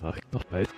[0.00, 0.68] sag ich doch bald.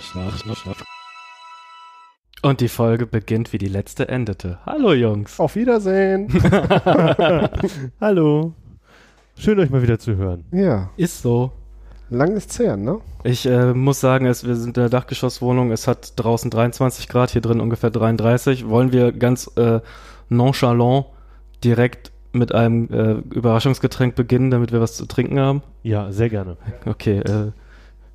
[0.00, 0.84] Schnarch, schnarch, schnarch.
[2.42, 4.58] Und die Folge beginnt, wie die letzte endete.
[4.64, 5.38] Hallo Jungs.
[5.38, 6.28] Auf Wiedersehen.
[8.00, 8.54] Hallo.
[9.36, 10.44] Schön euch mal wieder zu hören.
[10.52, 11.52] ja, Ist so.
[12.10, 12.98] Lang ist's her, ne?
[13.24, 15.72] Ich äh, muss sagen, es, wir sind in der Dachgeschosswohnung.
[15.72, 18.68] Es hat draußen 23 Grad, hier drin ungefähr 33.
[18.68, 19.80] Wollen wir ganz äh,
[20.28, 21.06] nonchalant
[21.64, 25.62] direkt mit einem äh, Überraschungsgetränk beginnen, damit wir was zu trinken haben?
[25.82, 26.56] Ja, sehr gerne.
[26.86, 27.52] Okay, äh,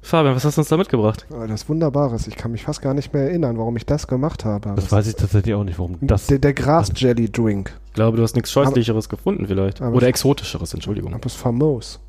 [0.05, 1.25] Fabian, was hast du uns da mitgebracht?
[1.31, 2.27] Aber das Wunderbares.
[2.27, 4.73] Ich kann mich fast gar nicht mehr erinnern, warum ich das gemacht habe.
[4.75, 6.27] Das weiß ich tatsächlich auch nicht, warum das.
[6.27, 7.73] der, der Gras-Jelly-Drink.
[7.87, 9.81] Ich glaube, du hast nichts Scheußlicheres gefunden vielleicht.
[9.81, 11.13] aber Oder exotischeres, Entschuldigung.
[11.15, 11.99] Aber es ist famos.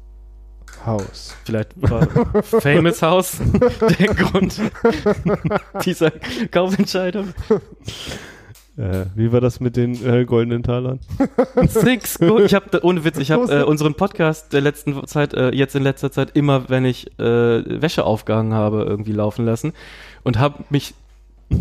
[0.85, 1.35] Haus.
[1.45, 2.07] Vielleicht war
[2.43, 3.39] Famous House
[3.99, 4.61] der Grund
[5.85, 6.13] dieser
[6.51, 7.35] Kaufentscheidung.
[8.77, 11.01] Äh, wie war das mit den äh, goldenen Talern?
[11.69, 12.45] Six Gold.
[12.45, 15.83] Ich habe ohne Witz, ich habe äh, unseren Podcast der letzten Zeit, äh, jetzt in
[15.83, 19.73] letzter Zeit immer, wenn ich äh, Wäsche aufgehangen habe, irgendwie laufen lassen
[20.25, 20.95] und habe mich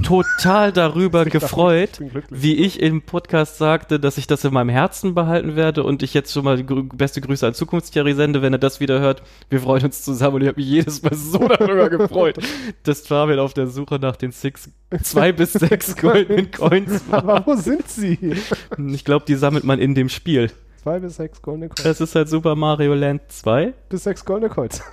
[0.04, 5.56] total darüber gefreut, wie ich im Podcast sagte, dass ich das in meinem Herzen behalten
[5.56, 9.00] werde und ich jetzt schon mal beste Grüße an Zukunftsjerry sende, wenn er das wieder
[9.00, 9.22] hört.
[9.50, 12.38] Wir freuen uns zusammen und ich habe mich jedes Mal so darüber gefreut,
[12.84, 14.70] dass Fabian auf der Suche nach den Six,
[15.04, 17.20] zwei bis sechs goldenen Coins war.
[17.20, 18.18] Aber wo sind sie?
[18.92, 20.52] Ich glaube, die sammelt man in dem Spiel.
[20.82, 21.84] Zwei bis sechs goldene Kreuz.
[21.86, 24.84] Es ist halt Super Mario Land 2 Bis sechs goldene Kreuz.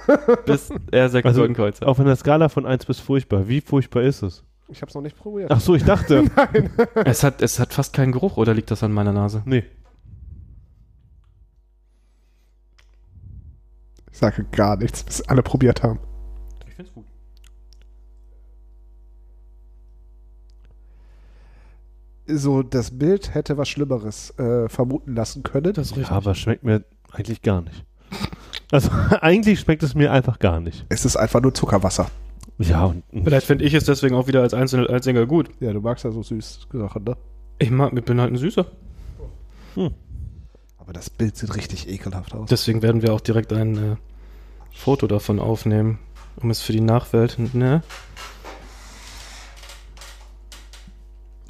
[0.47, 1.89] bis er sechs Also, Golden Coins hat.
[1.89, 3.47] Auf einer Skala von 1 bis furchtbar.
[3.47, 4.43] Wie furchtbar ist es?
[4.73, 5.51] Ich hab's noch nicht probiert.
[5.51, 6.25] Ach so, ich dachte.
[7.05, 9.43] Es hat, es hat fast keinen Geruch, oder liegt das an meiner Nase?
[9.45, 9.65] nee.
[14.11, 15.99] Ich sage gar nichts, bis alle probiert haben.
[16.69, 17.07] Ich find's gut.
[22.27, 25.73] So, das Bild hätte was Schlimmeres äh, vermuten lassen können.
[25.73, 25.95] Das.
[25.97, 27.85] Ja, aber schmeckt mir eigentlich gar nicht.
[28.71, 30.87] Also eigentlich schmeckt es mir einfach gar nicht.
[30.89, 32.11] Es ist einfach nur Zuckerwasser.
[32.59, 35.51] Ja, und Vielleicht finde ich es deswegen auch wieder als Einzel als Single gut.
[35.61, 37.17] Ja, du magst ja so süß Sachen, ne?
[37.59, 38.67] Ich mag, ich bin halt ein Süßer.
[40.79, 42.49] Aber das Bild sieht richtig ekelhaft aus.
[42.49, 43.97] Deswegen werden wir auch direkt ein äh,
[44.73, 45.99] Foto davon aufnehmen,
[46.37, 47.83] um es für die Nachwelt, ne?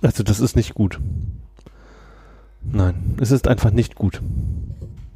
[0.02, 1.00] also das ist nicht gut.
[2.62, 4.20] Nein, es ist einfach nicht gut.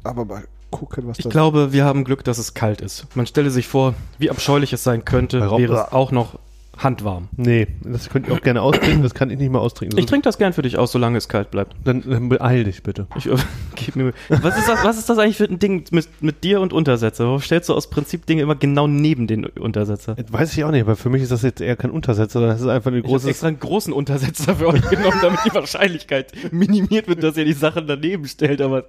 [0.03, 3.07] Aber mal gucken, was Ich glaube, wir haben Glück, dass es kalt ist.
[3.17, 5.63] Man stelle sich vor, wie abscheulich es sein könnte, Warum?
[5.63, 6.39] wäre es auch noch
[6.77, 7.29] handwarm.
[7.37, 9.99] Nee, das könnt ihr auch gerne austrinken, das kann ich nicht mal austrinken.
[9.99, 11.75] Ich trinke das gern für dich aus, solange es kalt bleibt.
[11.85, 13.07] Dann, dann beeil dich bitte.
[13.17, 13.37] Ich, äh,
[13.77, 16.61] gib mir, was, ist das, was ist das eigentlich für ein Ding mit, mit dir
[16.61, 17.25] und Untersetzer?
[17.25, 20.17] Warum stellst du aus Prinzip Dinge immer genau neben den Untersetzer?
[20.17, 22.51] Das weiß ich auch nicht, aber für mich ist das jetzt eher kein Untersetzer, sondern
[22.51, 23.31] das ist einfach eine Ich habe große.
[23.31, 27.55] extra einen großen Untersetzer für euch genommen, damit die Wahrscheinlichkeit minimiert wird, dass ihr die
[27.55, 28.61] Sachen daneben stellt.
[28.61, 28.85] Aber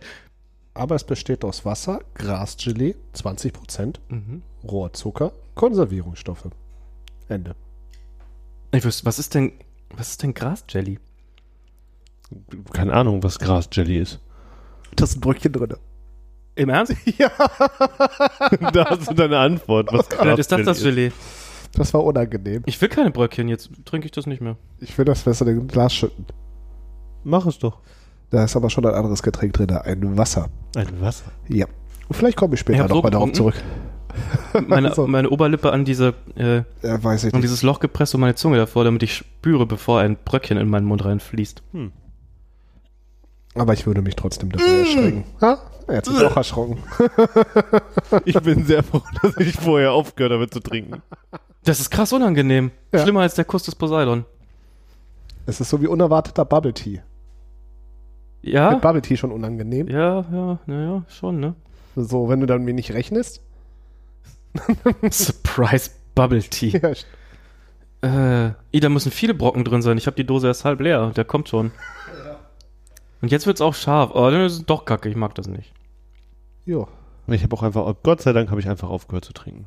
[0.77, 4.43] Aber es besteht aus Wasser, Grasgelee, 20%, mhm.
[4.63, 6.49] Rohrzucker, Konservierungsstoffe.
[7.27, 7.55] Ende.
[8.71, 9.53] ich wüsste, was ist denn,
[9.95, 10.99] was ist denn Grasjelly?
[12.73, 14.19] Keine Ahnung, was Grasjelly ist.
[14.95, 15.73] Da ist ein Bröckchen drin.
[16.55, 16.93] Im Ernst?
[17.17, 19.91] da hast du deine Antwort.
[19.91, 21.11] Was Vielleicht ist das das Gelee.
[21.73, 22.63] Das war unangenehm.
[22.65, 24.57] Ich will keine Bröckchen, jetzt trinke ich das nicht mehr.
[24.79, 26.25] Ich will das besser in ein Glas schütten.
[27.23, 27.81] Mach es doch.
[28.29, 30.49] Da ist aber schon ein anderes Getränk drin, ein Wasser.
[30.75, 31.25] Ein Wasser.
[31.47, 31.65] Ja.
[32.09, 33.53] Und vielleicht komme ich Ich später so nochmal darauf getrunken.
[33.57, 34.63] zurück.
[34.67, 35.05] Meine, So.
[35.05, 37.43] meine Oberlippe an diese, äh, Ja, weiß ich an nicht.
[37.43, 40.85] dieses Loch gepresst und meine Zunge davor, damit ich spüre, bevor ein Bröckchen in meinen
[40.87, 41.61] Mund reinfließt.
[41.73, 41.91] Hm.
[43.55, 45.23] Aber ich würde mich trotzdem dabei erschrecken.
[45.41, 45.59] Ha?
[45.87, 46.77] Er hat sich auch erschrocken.
[48.25, 51.01] Ich bin sehr froh, dass ich vorher aufgehört habe zu trinken.
[51.63, 52.71] Das ist krass unangenehm.
[52.91, 52.99] Ja.
[52.99, 54.25] Schlimmer als der Kuss des Poseidon.
[55.45, 57.01] Es ist so wie unerwarteter Bubble Tea.
[58.51, 58.71] Ja?
[58.71, 59.87] Mit Bubble Tea schon unangenehm.
[59.87, 61.55] Ja, ja, naja, schon, ne?
[61.95, 63.41] So, wenn du dann mir nicht rechnest.
[65.11, 66.79] Surprise Bubble Tea.
[66.81, 66.91] Ja,
[68.03, 69.97] Äh, ih, da müssen viele Brocken drin sein.
[69.97, 71.11] Ich habe die Dose erst halb leer.
[71.15, 71.71] Der kommt schon.
[73.21, 74.11] Und jetzt wird's auch scharf.
[74.13, 75.09] Oh, dann ist es doch kacke.
[75.09, 75.73] Ich mag das nicht.
[76.65, 76.87] jo.
[77.29, 79.65] Ich habe auch einfach, Gott sei Dank habe ich einfach aufgehört zu trinken.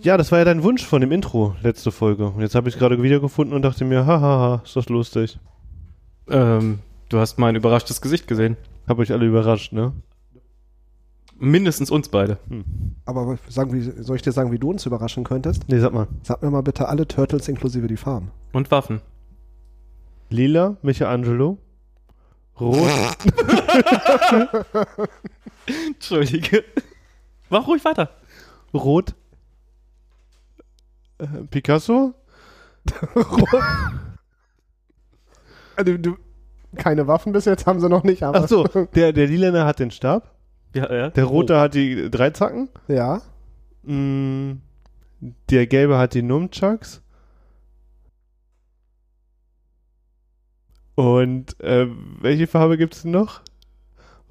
[0.00, 2.26] Ja, das war ja dein Wunsch von dem Intro, letzte Folge.
[2.28, 5.38] Und jetzt habe ich es gerade wiedergefunden und dachte mir, hahaha, ist das lustig.
[6.30, 6.78] Ähm,
[7.08, 8.56] du hast mein überraschtes Gesicht gesehen.
[8.86, 9.92] Hab euch alle überrascht, ne?
[11.38, 12.38] Mindestens uns beide.
[13.06, 15.68] Aber sagen, wie, soll ich dir sagen, wie du uns überraschen könntest?
[15.68, 16.06] Nee, sag mal.
[16.22, 18.30] Sag mir mal bitte alle Turtles inklusive die Farben.
[18.52, 19.00] Und Waffen.
[20.30, 21.58] Lila, Michelangelo,
[22.60, 22.78] Rot,
[25.86, 26.64] Entschuldige.
[27.50, 28.10] Mach ruhig weiter.
[28.72, 29.14] Rot,
[31.18, 32.14] äh, Picasso,
[35.76, 36.16] Also, du,
[36.76, 38.40] keine Waffen bis jetzt haben sie noch nicht, aber.
[38.44, 40.30] Ach so, der, der Lilane hat den Stab,
[40.74, 41.10] Ja, ja.
[41.10, 43.20] der Rote hat die Dreizacken, Ja.
[43.82, 44.52] mm,
[45.50, 47.02] der Gelbe hat die Nunchucks
[50.94, 51.86] und äh,
[52.20, 53.40] welche Farbe gibt es noch?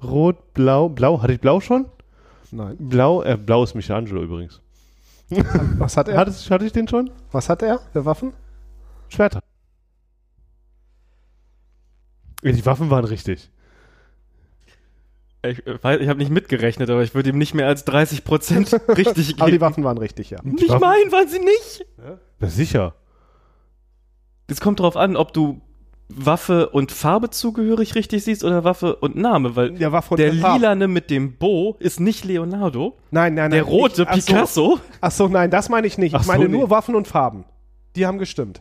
[0.02, 1.86] Rot, Blau, Blau, hatte ich Blau schon?
[2.50, 2.76] Nein.
[2.78, 4.60] Blau, äh, Blau ist Michelangelo übrigens.
[5.78, 6.16] Was hat er?
[6.18, 7.10] Hatte, hatte ich den schon?
[7.32, 8.32] Was hat er für Waffen?
[9.08, 9.40] Schwerter.
[12.44, 13.50] Ja, Die Waffen waren richtig.
[15.42, 18.96] Ich, äh, weiß- ich habe nicht mitgerechnet, aber ich würde ihm nicht mehr als 30%
[18.96, 19.60] richtig Aber die geben.
[19.60, 20.38] Waffen waren richtig, ja.
[20.42, 21.84] Nicht Waffen- mein, waren sie nicht.
[22.38, 22.94] Na sicher.
[24.46, 25.60] Es kommt drauf an, ob du
[26.08, 30.34] Waffe und Farbe zugehörig richtig siehst oder Waffe und Name, weil Der war von der
[30.34, 30.58] Farbe.
[30.58, 32.98] Lilane mit dem Bo ist nicht Leonardo.
[33.10, 33.50] Nein, nein, nein.
[33.52, 34.26] Der rote ich- ach so.
[34.32, 34.80] Picasso.
[35.00, 36.14] Ach so, nein, das meine ich nicht.
[36.14, 36.56] Ach Ich meine so, nee.
[36.58, 37.44] nur Waffen und Farben.
[37.96, 38.60] Die haben gestimmt.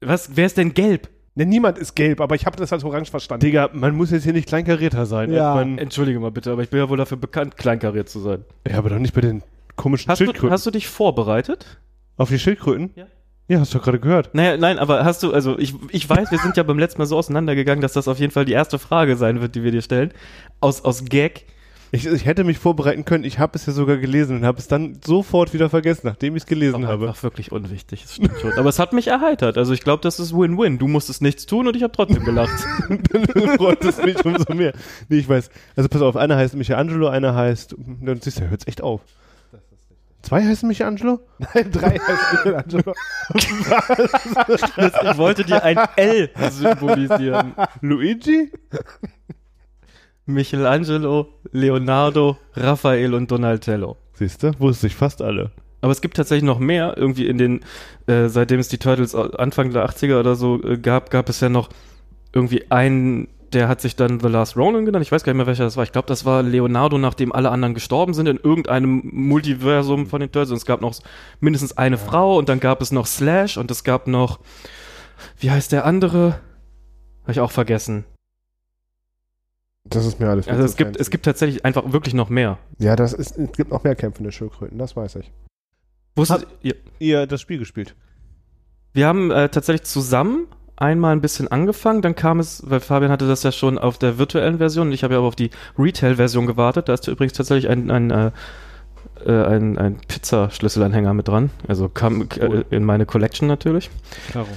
[0.00, 1.08] Was, wer ist denn gelb?
[1.38, 3.46] Ne, niemand ist gelb, aber ich habe das als orange verstanden.
[3.46, 5.32] Digga, man muss jetzt hier nicht kleinkarierter sein.
[5.32, 5.54] Ja.
[5.54, 8.44] Man, Entschuldige mal bitte, aber ich bin ja wohl dafür bekannt, kleinkariert zu sein.
[8.68, 9.44] ja, aber doch nicht bei den
[9.76, 10.50] komischen Hast du, Schildkröten.
[10.50, 11.78] hast du dich vorbereitet?
[12.16, 12.90] Auf die Schildkröten?
[12.96, 13.06] Ja.
[13.46, 14.34] Ja, hast du doch gerade gehört.
[14.34, 17.06] Naja, nein, aber hast du, also ich, ich weiß, wir sind ja beim letzten Mal
[17.06, 19.80] so auseinandergegangen, dass das auf jeden Fall die erste Frage sein wird, die wir dir
[19.80, 20.12] stellen.
[20.60, 21.46] Aus, aus Gag.
[21.90, 23.24] Ich, ich hätte mich vorbereiten können.
[23.24, 26.42] Ich habe es ja sogar gelesen und habe es dann sofort wieder vergessen, nachdem ich
[26.42, 27.08] es gelesen Auch habe.
[27.08, 28.52] einfach wirklich unwichtig, das stimmt schon.
[28.52, 29.56] Aber es hat mich erheitert.
[29.56, 30.78] Also ich glaube, das ist Win-Win.
[30.78, 32.66] Du musstest nichts tun und ich habe trotzdem gelacht.
[32.88, 33.26] dann
[33.56, 34.72] freut es mich umso mehr.
[35.08, 35.50] Nee, ich weiß.
[35.76, 37.74] Also pass auf, einer heißt Michelangelo, einer heißt.
[38.02, 39.00] Dann siehst du, hört's echt auf.
[40.22, 41.20] Zwei heißen Michelangelo?
[41.38, 42.94] Nein, drei heißt Michelangelo.
[45.08, 47.54] ich wollte dir ein L symbolisieren.
[47.80, 48.50] Luigi?
[50.28, 53.96] Michelangelo, Leonardo, Raphael und Donatello.
[54.12, 55.52] Siehst du, wusste ich fast alle.
[55.80, 56.94] Aber es gibt tatsächlich noch mehr.
[56.98, 57.60] Irgendwie in den,
[58.06, 61.48] äh, seitdem es die Turtles Anfang der 80er oder so äh, gab, gab es ja
[61.48, 61.70] noch
[62.34, 65.02] irgendwie einen, der hat sich dann The Last Ronin genannt.
[65.02, 65.84] Ich weiß gar nicht mehr, welcher das war.
[65.84, 70.30] Ich glaube, das war Leonardo, nachdem alle anderen gestorben sind in irgendeinem Multiversum von den
[70.30, 70.50] Turtles.
[70.50, 70.94] Und es gab noch
[71.40, 74.40] mindestens eine Frau und dann gab es noch Slash und es gab noch,
[75.38, 76.40] wie heißt der andere?
[77.22, 78.04] Habe ich auch vergessen.
[79.90, 81.00] Das ist mir alles Also es gibt, fancy.
[81.00, 82.58] es gibt tatsächlich einfach wirklich noch mehr.
[82.78, 85.30] Ja, das ist, es gibt noch mehr kämpfende Schildkröten, das weiß ich.
[86.16, 86.74] Wusstet ihr?
[86.98, 87.94] Ihr das Spiel gespielt.
[88.92, 90.46] Wir haben äh, tatsächlich zusammen
[90.76, 94.18] einmal ein bisschen angefangen, dann kam es, weil Fabian hatte das ja schon auf der
[94.18, 96.88] virtuellen Version ich habe ja aber auf die Retail-Version gewartet.
[96.88, 98.30] Da ist übrigens tatsächlich ein, ein, äh,
[99.26, 101.50] äh, ein, ein Pizzaschlüsselanhänger mit dran.
[101.66, 102.64] Also kam Cool.
[102.70, 103.90] äh, in meine Collection natürlich.
[104.30, 104.48] Klaro.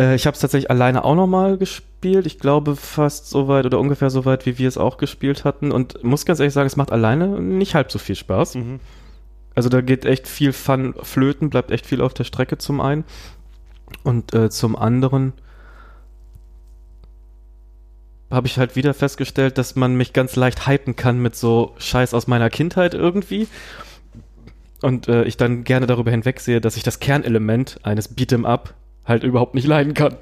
[0.00, 2.26] Äh, ich habe es tatsächlich alleine auch nochmal gespielt.
[2.26, 5.70] Ich glaube fast so weit oder ungefähr so weit, wie wir es auch gespielt hatten.
[5.70, 8.56] Und muss ganz ehrlich sagen, es macht alleine nicht halb so viel Spaß.
[8.56, 8.80] Mhm.
[9.54, 13.04] Also da geht echt viel Fun flöten, bleibt echt viel auf der Strecke zum einen.
[14.02, 15.34] Und äh, zum anderen
[18.30, 22.14] habe ich halt wieder festgestellt, dass man mich ganz leicht hypen kann mit so Scheiß
[22.14, 23.48] aus meiner Kindheit irgendwie.
[24.82, 28.74] Und äh, ich dann gerne darüber hinwegsehe, dass ich das Kernelement eines Beat'em Up
[29.10, 30.14] halt überhaupt nicht leiden kann.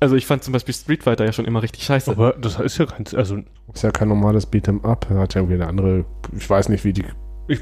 [0.00, 2.10] Also ich fand zum Beispiel Street Fighter ja schon immer richtig scheiße.
[2.10, 3.04] Aber das ist ja kein.
[3.14, 3.38] Also,
[3.72, 5.06] Ist ja kein normales Beat'em Up.
[5.10, 6.04] Er hat ja irgendwie eine andere,
[6.36, 7.04] ich weiß nicht, wie die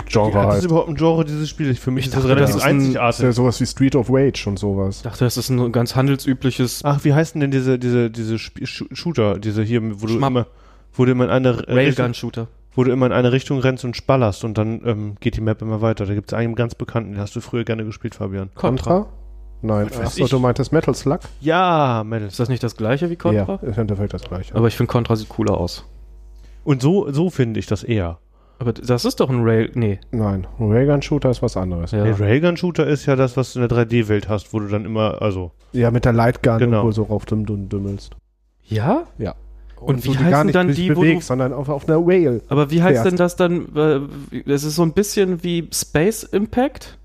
[0.07, 0.65] Genre hat das heißt.
[0.67, 1.75] überhaupt ein Genre, dieses Spiel?
[1.75, 3.35] Für mich Ich ist das dachte, relativ das ist ein- ist ja einzigartig.
[3.37, 4.99] sowas wie Street of Rage und sowas.
[4.99, 8.65] ich dachte, das ist ein ganz handelsübliches Ach, wie heißen denn diese, diese, diese Sp
[8.65, 10.31] Sh Shooter, diese hier, wo du Schmapp.
[10.31, 10.47] immer,
[10.95, 12.49] wo du immer in eine Richtung, Railgun-Shooter.
[12.75, 15.61] wo du immer in eine Richtung rennst und spallerst und dann ähm, geht die Map
[15.61, 16.07] immer weiter.
[16.07, 18.51] Da gibt es einen ganz bekannten, den hast du früher gerne gespielt, Fabian.
[18.55, 19.07] Contra?
[19.63, 20.31] Nein, achso, ich.
[20.31, 21.21] du meintest Metal Slug?
[21.41, 22.33] Ja, Mädels.
[22.35, 23.59] Ist das nicht das gleiche wie Contra?
[23.63, 24.55] Ja, ist im Endeffekt das gleiche.
[24.55, 25.85] Aber ich finde Contra sieht cooler aus.
[26.65, 28.19] Und so, so finde ich das eher.
[28.59, 29.71] Aber das ist doch ein Rail.
[29.75, 29.99] Nee.
[30.11, 31.93] Nein, ein Raygun-Shooter ist was anderes.
[31.93, 32.05] Ja.
[32.05, 35.21] Der Railgun-Shooter ist ja das, was du in der 3D-Welt hast, wo du dann immer,
[35.23, 35.53] also.
[35.73, 36.83] Ja, mit der Lightgun, Genau.
[36.83, 38.17] wo du so rauf dumm, dumm, dümmelst.
[38.65, 39.05] Ja?
[39.19, 39.35] Ja.
[39.81, 41.99] Und wie du heißen gar nicht dann die, wo bewegst, du- sondern auf, auf einer
[42.07, 42.43] Rail.
[42.49, 43.07] Aber wie heißt Fährst.
[43.11, 43.75] denn das dann?
[43.75, 44.01] äh,
[44.31, 46.99] wie- Es ist so ein bisschen wie Space Impact.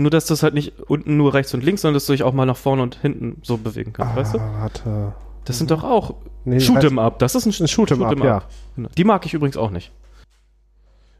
[0.00, 2.22] Nur, dass du es halt nicht unten nur rechts und links, sondern dass du dich
[2.22, 4.38] auch mal nach vorne und hinten so bewegen kannst, weißt du?
[4.38, 5.12] Ah, warte.
[5.44, 6.14] Das sind doch auch
[6.44, 7.18] Nee, Shoot'em Up.
[7.18, 8.42] Das ist ein, Ein Shoot'em Up, ja.
[8.76, 8.88] Genau.
[8.96, 9.90] Die mag ich übrigens auch nicht.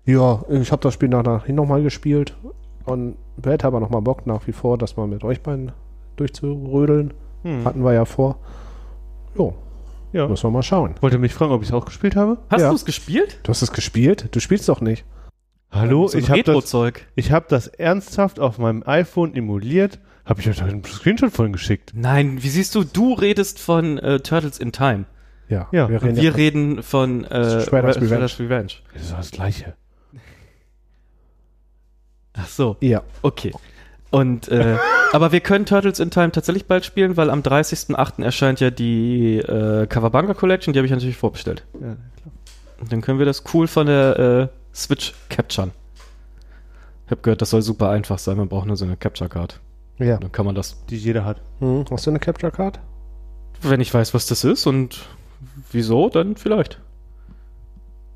[0.04, 2.34] Ja, ich habe das Spiel nachher nochmal gespielt
[2.86, 5.72] und hätte aber nochmal Bock nach wie vor, das mal mit euch beiden
[6.16, 7.12] durchzurödeln.
[7.42, 7.64] Hm.
[7.64, 8.38] Hatten wir ja vor.
[9.36, 9.54] Jo,
[10.12, 10.26] Ja.
[10.28, 10.94] müssen wir mal schauen.
[11.00, 12.38] Wollt ihr mich fragen, ob ich es auch gespielt habe?
[12.48, 12.68] Hast Ja.
[12.70, 13.40] du es gespielt?
[13.42, 14.28] Du hast es gespielt?
[14.30, 15.04] Du spielst doch nicht.
[15.70, 16.74] Hallo, So ich habe das,
[17.14, 19.98] ich hab das ernsthaft auf meinem iPhone emuliert.
[20.24, 21.92] Habe ich euch einen Screenshot von geschickt.
[21.94, 25.04] Nein, wie siehst du, du redest von äh, Turtles in Time.
[25.48, 25.88] Ja, Ja.
[25.88, 28.08] wir Und reden wir ja reden von äh, Shredder's Re- Revenge.
[28.08, 28.72] Shredder's Revenge.
[28.92, 29.74] Das ist doch das Gleiche.
[32.34, 33.52] Ach so, Ja, okay.
[34.10, 34.76] Und äh,
[35.12, 38.22] Aber wir können Turtles in Time tatsächlich bald spielen, weil am 30.08.
[38.22, 41.64] erscheint ja die äh, Kawabanga Collection, die habe ich natürlich vorbestellt.
[41.74, 41.96] Ja, klar.
[42.80, 45.72] Und dann können wir das cool von der äh, Switch capturen.
[47.06, 49.60] Ich habe gehört, das soll super einfach sein, man braucht nur so eine Capture Card.
[49.98, 50.18] Ja.
[50.18, 51.40] Dann kann man das, Die jeder hat.
[51.60, 51.84] Hm.
[51.90, 52.78] Hast du eine Capture Card?
[53.60, 55.08] wenn ich weiß, was das ist und
[55.72, 56.80] wieso, dann vielleicht.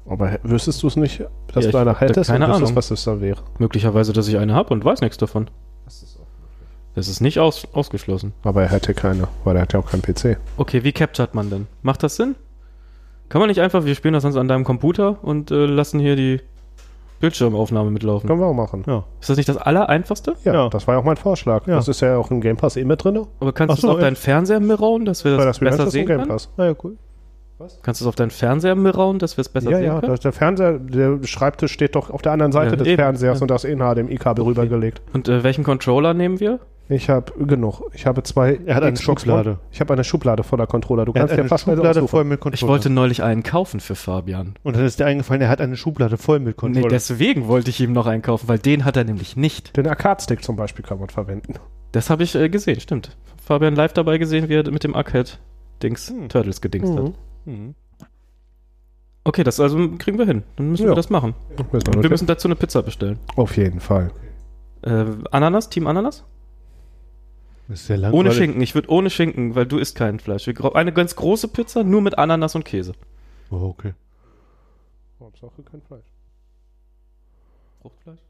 [0.06, 1.20] Aber wüsstest du es nicht,
[1.52, 2.76] dass Ja, du ich eine hättest keine und wüsstest, Ahnung.
[2.76, 3.42] was das dann wäre?
[3.58, 5.48] Möglicherweise, dass ich eine habe und weiß nichts davon.
[6.94, 8.34] Das ist nicht aus, ausgeschlossen.
[8.44, 10.36] Aber er hätte keine, weil er hat ja auch keinen PC.
[10.58, 11.66] Okay, wie capturet man denn?
[11.82, 12.36] Macht das Sinn?
[13.28, 16.14] Kann man nicht einfach, wir spielen das sonst an deinem Computer und äh, lassen hier
[16.16, 16.40] die
[17.22, 18.26] Bildschirmaufnahme mitlaufen?
[18.28, 18.82] Können wir auch machen.
[18.86, 19.04] Ja.
[19.20, 20.34] Ist das nicht das Allereinfachste?
[20.44, 20.68] Ja, Ja.
[20.68, 21.66] das war ja auch mein Vorschlag.
[21.66, 21.76] Ja.
[21.76, 23.24] Das ist ja auch im Game Pass eh mit drin.
[23.40, 24.04] Aber kannst du so, es auf ja.
[24.06, 26.28] deinen Fernseher mirrorn, dass wir das, das besser sehen Game können?
[26.30, 26.50] Pass.
[26.58, 26.96] Ah ja, cool.
[27.82, 30.10] Kannst du es auf deinen Fernseher mirrorn, dass wir es besser Ja, sehen ja, können?
[30.10, 33.38] das, der Fernseher, der Schreibtisch steht doch auf der anderen Seite Ja, des eben, Fernsehers
[33.38, 33.42] ja.
[33.42, 35.00] und das in HDMI-Kabel rübergelegt.
[35.12, 36.58] Und äh, welchen Controller nehmen wir?
[36.94, 37.82] Ich habe genug.
[37.94, 38.58] Ich habe zwei.
[38.66, 39.58] Er hat eine Schublade.
[39.70, 41.04] Ich habe eine Schublade voller Controller.
[41.06, 42.70] Du Er kannst ja fast Schublade voll mit Ich Controller.
[42.72, 44.54] wollte neulich einen kaufen für Fabian.
[44.62, 46.88] Und dann ist dir eingefallen, er hat eine Schublade voll mit Nee, Controller.
[46.88, 49.76] deswegen wollte ich ihm noch einen kaufen, weil den hat er nämlich nicht.
[49.76, 51.54] Den Arcade-Stick zum Beispiel kann man verwenden.
[51.92, 53.16] Das habe ich äh, gesehen, stimmt.
[53.42, 56.28] Fabian live dabei gesehen, wie er mit dem Arcade-Dings Hm.
[56.28, 57.04] Turtles gedingst hat.
[57.46, 57.52] Mhm.
[57.54, 57.74] mhm.
[59.24, 60.42] Okay, das also kriegen wir hin.
[60.56, 60.90] Dann müssen Ja.
[60.90, 61.34] wir das machen.
[61.56, 62.10] Wir Und wir notieren.
[62.10, 63.18] müssen dazu eine Pizza bestellen.
[63.36, 64.10] Auf jeden Fall.
[64.82, 66.24] Äh, Ananas, Team Ananas?
[67.68, 68.18] Ist sehr langweilig.
[68.18, 68.60] Ohne Schinken.
[68.60, 70.48] Ich würde ohne Schinken, weil du isst kein Fleisch.
[70.74, 72.92] Eine ganz große Pizza, nur mit Ananas und Käse.
[73.50, 73.94] Oh, okay.
[75.20, 76.04] Hauptsache kein Fleisch.
[77.80, 78.20] Fruchtfleisch?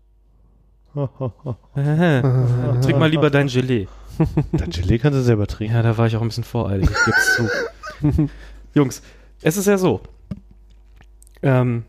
[2.83, 3.89] Trink mal lieber dein Gelee.
[4.53, 5.75] Das Gelee kannst du selber trinken.
[5.75, 8.29] Ja, da war ich auch ein bisschen voreilig, ich geb's zu.
[8.75, 9.03] Jungs,
[9.41, 10.03] es ist ja so.
[11.43, 11.85] Ähm,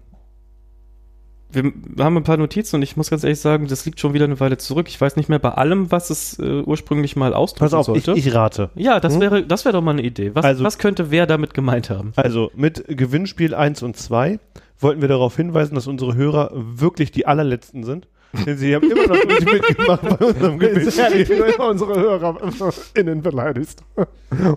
[1.53, 1.71] wir
[2.03, 4.39] haben ein paar Notizen und ich muss ganz ehrlich sagen, das liegt schon wieder eine
[4.39, 4.87] Weile zurück.
[4.89, 8.03] Ich weiß nicht mehr bei allem, was es äh, ursprünglich mal ausdrücken Pass auf, ich,
[8.05, 8.19] sollte.
[8.19, 8.69] ich rate.
[8.75, 9.21] ja, das Hm?
[9.21, 10.31] wäre, das wäre doch mal eine Idee.
[10.33, 12.13] Was, Also- was könnte wer damit gemeint haben?
[12.15, 14.39] Also mit Gewinnspiel 1 und 2
[14.79, 18.07] wollten wir darauf hinweisen, dass unsere Hörer wirklich die allerletzten sind.
[18.45, 21.25] Denn sie haben immer noch nicht mitgemacht bei unserem Gewinnspiel.
[21.25, 23.83] du immer unsere HörerInnen beleidigst.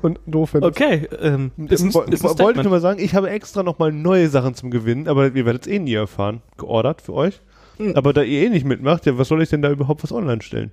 [0.00, 0.80] Und doof findest.
[0.80, 3.92] Okay, ähm, ist ein, ist ein Wollte ich nur mal sagen, ich habe extra nochmal
[3.92, 6.40] neue Sachen zum Gewinnen, aber ihr werdet es eh nie erfahren.
[6.56, 7.42] Geordert für euch.
[7.76, 7.94] Hm.
[7.94, 10.40] Aber da ihr eh nicht mitmacht, ja, was soll ich denn da überhaupt was online
[10.40, 10.72] stellen?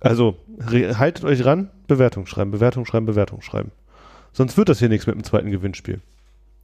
[0.00, 0.36] Also,
[0.66, 3.70] haltet euch ran, Bewertung schreiben, Bewertung schreiben, Bewertung schreiben.
[4.32, 6.00] Sonst wird das hier nichts mit dem zweiten Gewinnspiel.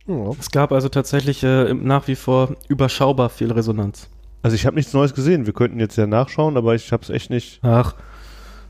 [0.07, 0.31] Ja.
[0.39, 4.09] Es gab also tatsächlich äh, nach wie vor überschaubar viel Resonanz.
[4.47, 5.45] Also ich habe nichts Neues gesehen.
[5.47, 7.59] Wir könnten jetzt ja nachschauen, aber ich habe es echt nicht.
[7.65, 7.97] Ach,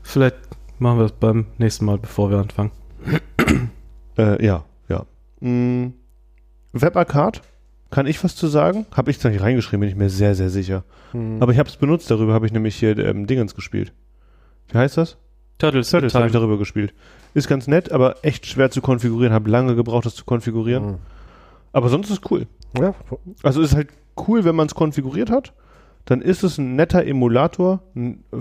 [0.01, 0.35] vielleicht
[0.79, 2.71] machen wir das beim nächsten Mal, bevor wir anfangen.
[4.17, 5.05] Äh, ja, ja.
[5.39, 5.93] Mm,
[6.73, 7.41] Webarcade,
[7.91, 8.87] kann ich was zu sagen?
[8.91, 10.83] Habe ich zwar nicht reingeschrieben, bin ich mir sehr, sehr sicher.
[11.11, 11.37] Hm.
[11.39, 13.93] Aber ich habe es benutzt, darüber habe ich nämlich hier ähm, Dingens gespielt.
[14.71, 15.17] Wie heißt das?
[15.59, 16.95] Turtles, Turtles habe ich darüber gespielt.
[17.35, 19.31] Ist ganz nett, aber echt schwer zu konfigurieren.
[19.31, 20.83] Habe lange gebraucht, das zu konfigurieren.
[20.85, 20.97] Hm.
[21.71, 22.47] Aber sonst ist cool.
[22.75, 22.95] Ja,
[23.43, 23.89] Also ist halt
[24.27, 25.53] cool, wenn man es konfiguriert hat.
[26.07, 27.81] Dann ist es ein netter Emulator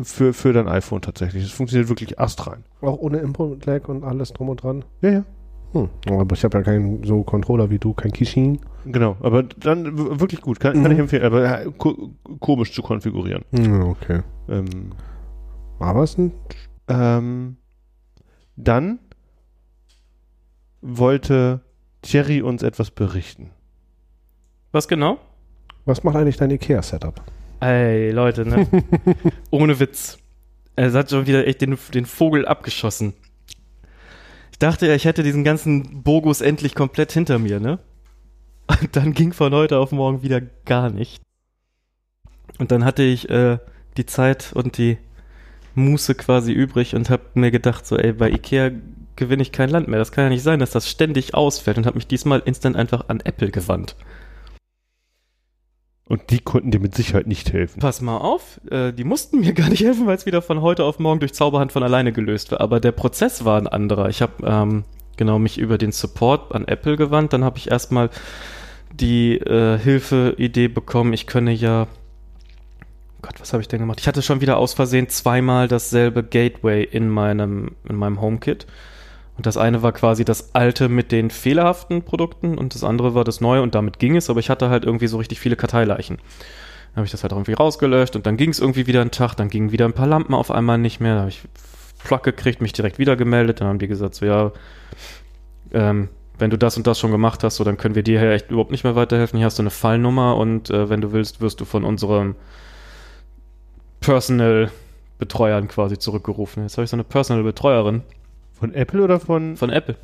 [0.03, 1.45] für, für dein iPhone tatsächlich.
[1.45, 2.63] Es funktioniert wirklich astrein.
[2.81, 4.85] auch ohne Input-Lag und alles drum und dran.
[5.03, 5.25] Ja, ja.
[5.73, 5.89] Hm.
[6.09, 8.61] Aber ich habe ja keinen so Controller wie du, kein Kishin.
[8.85, 10.61] Genau, aber dann wirklich gut.
[10.61, 10.93] Kann, kann Mhm.
[10.93, 11.25] ich empfehlen.
[11.25, 13.45] Aber äh, ko komisch zu konfigurieren.
[13.51, 14.21] Hm, okay.
[14.49, 14.93] Ähm,
[15.81, 16.33] Aber es ist ein
[16.89, 17.57] ähm,
[18.55, 19.01] dann
[20.81, 21.63] wollte
[22.03, 23.51] Thierry uns etwas berichten.
[24.71, 25.19] Was genau?
[25.85, 27.21] Was macht eigentlich dein IKEA-Setup?
[27.61, 28.67] Ey, Leute, ne?
[29.51, 30.19] Ohne Witz.
[30.77, 33.15] Er hat schon wieder echt den, den Vogel abgeschossen.
[34.53, 37.79] Ich dachte ja, ich hätte diesen ganzen Bogus endlich komplett hinter mir, ne?
[38.69, 41.23] Und dann ging von heute auf morgen wieder gar nicht.
[42.59, 43.59] Und dann hatte ich äh,
[43.97, 44.99] die Zeit und die
[45.75, 48.71] Muße quasi übrig und hab mir gedacht, so, ey, bei Ikea
[49.15, 49.99] gewinne ich kein Land mehr.
[49.99, 53.09] Das kann ja nicht sein, dass das ständig ausfällt und habe mich diesmal instant einfach
[53.09, 53.97] an Apple gewandt.
[56.09, 57.81] Und die konnten dir mit Sicherheit nicht helfen.
[57.81, 60.85] Pass mal auf, äh, die mussten mir gar nicht helfen, weil es wieder von heute
[60.85, 62.61] auf morgen durch Zauberhand von alleine gelöst war.
[62.61, 64.09] Aber der Prozess war ein anderer.
[64.09, 64.85] Ich habe ähm,
[65.17, 67.33] genau mich über den Support an Apple gewandt.
[67.33, 68.11] Dann habe ich erstmal
[68.93, 71.13] die äh, Hilfe-Idee bekommen.
[71.13, 71.89] Ich könne ja.
[73.23, 73.99] Gott, was habe ich denn gemacht?
[73.99, 78.67] Ich hatte schon wieder aus Versehen zweimal dasselbe Gateway in meinem, in meinem HomeKit.
[79.37, 83.25] Und das eine war quasi das alte mit den fehlerhaften Produkten und das andere war
[83.25, 86.17] das neue und damit ging es, aber ich hatte halt irgendwie so richtig viele Karteileichen.
[86.17, 89.35] Dann habe ich das halt irgendwie rausgelöscht und dann ging es irgendwie wieder einen Tag,
[89.35, 91.43] dann gingen wieder ein paar Lampen auf einmal nicht mehr, da habe ich
[92.03, 94.53] Plack gekriegt, mich direkt wieder gemeldet, dann haben die gesagt, so ja,
[95.73, 98.31] ähm, wenn du das und das schon gemacht hast, so dann können wir dir hier
[98.31, 99.39] echt überhaupt nicht mehr weiterhelfen.
[99.39, 102.37] Hier hast du eine Fallnummer und äh, wenn du willst, wirst du von unserem
[104.01, 104.71] Personal
[105.19, 106.63] Betreuern quasi zurückgerufen.
[106.63, 108.03] Jetzt habe ich so eine Personal Betreuerin
[108.59, 109.57] Von Apple oder von.
[109.57, 109.97] von Apple.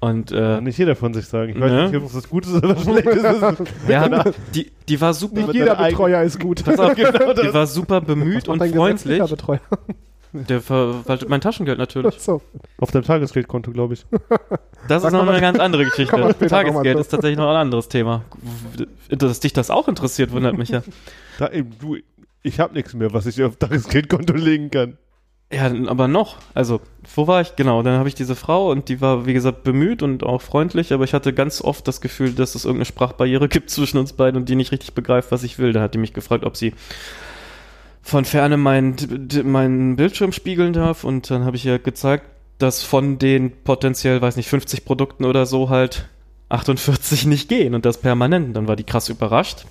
[0.00, 1.50] Und äh, Kann nicht jeder von sich sagen.
[1.50, 1.90] Ich weiß Ne?
[1.90, 3.88] nicht, ob das gut ist oder was schlecht ist.
[3.88, 4.24] ja,
[4.54, 5.40] die, die war super.
[5.42, 6.64] Nicht jeder Betreuer ist gut.
[6.64, 9.18] Pass auf, Genau die war super bemüht und freundlich.
[9.22, 9.60] Betreuer.
[10.32, 12.14] Der verwaltet mein Taschengeld natürlich.
[12.20, 12.40] So.
[12.78, 14.06] Auf deinem Tagesgeldkonto, glaube ich.
[14.88, 16.16] Das ist Sag noch mal- eine ganz andere Geschichte.
[16.48, 18.22] Tagesgeld ist tatsächlich noch ein anderes Thema.
[19.10, 20.82] Dass dich das auch interessiert, wundert mich ja.
[21.38, 21.96] Da, eben, du,
[22.42, 24.96] ich habe nichts mehr, was ich auf Tagesgeldkonto legen kann.
[25.52, 26.36] Ja, aber noch.
[26.54, 26.80] Also,
[27.16, 27.56] wo war ich?
[27.56, 30.92] Genau, dann habe ich diese Frau und die war, wie gesagt, bemüht und auch freundlich,
[30.92, 34.40] aber ich hatte ganz oft das Gefühl, dass es irgendeine Sprachbarriere gibt zwischen uns beiden
[34.40, 35.72] und die nicht richtig begreift, was ich will.
[35.72, 36.72] Da hat die mich gefragt, ob sie
[38.02, 42.26] von ferne meinen meinen Bildschirm spiegeln darf und dann habe ich ihr gezeigt,
[42.58, 46.08] dass von den potenziell, weiß nicht, 50 Produkten oder so halt
[46.48, 48.56] 48 nicht gehen und das permanent.
[48.56, 49.64] Dann war die krass überrascht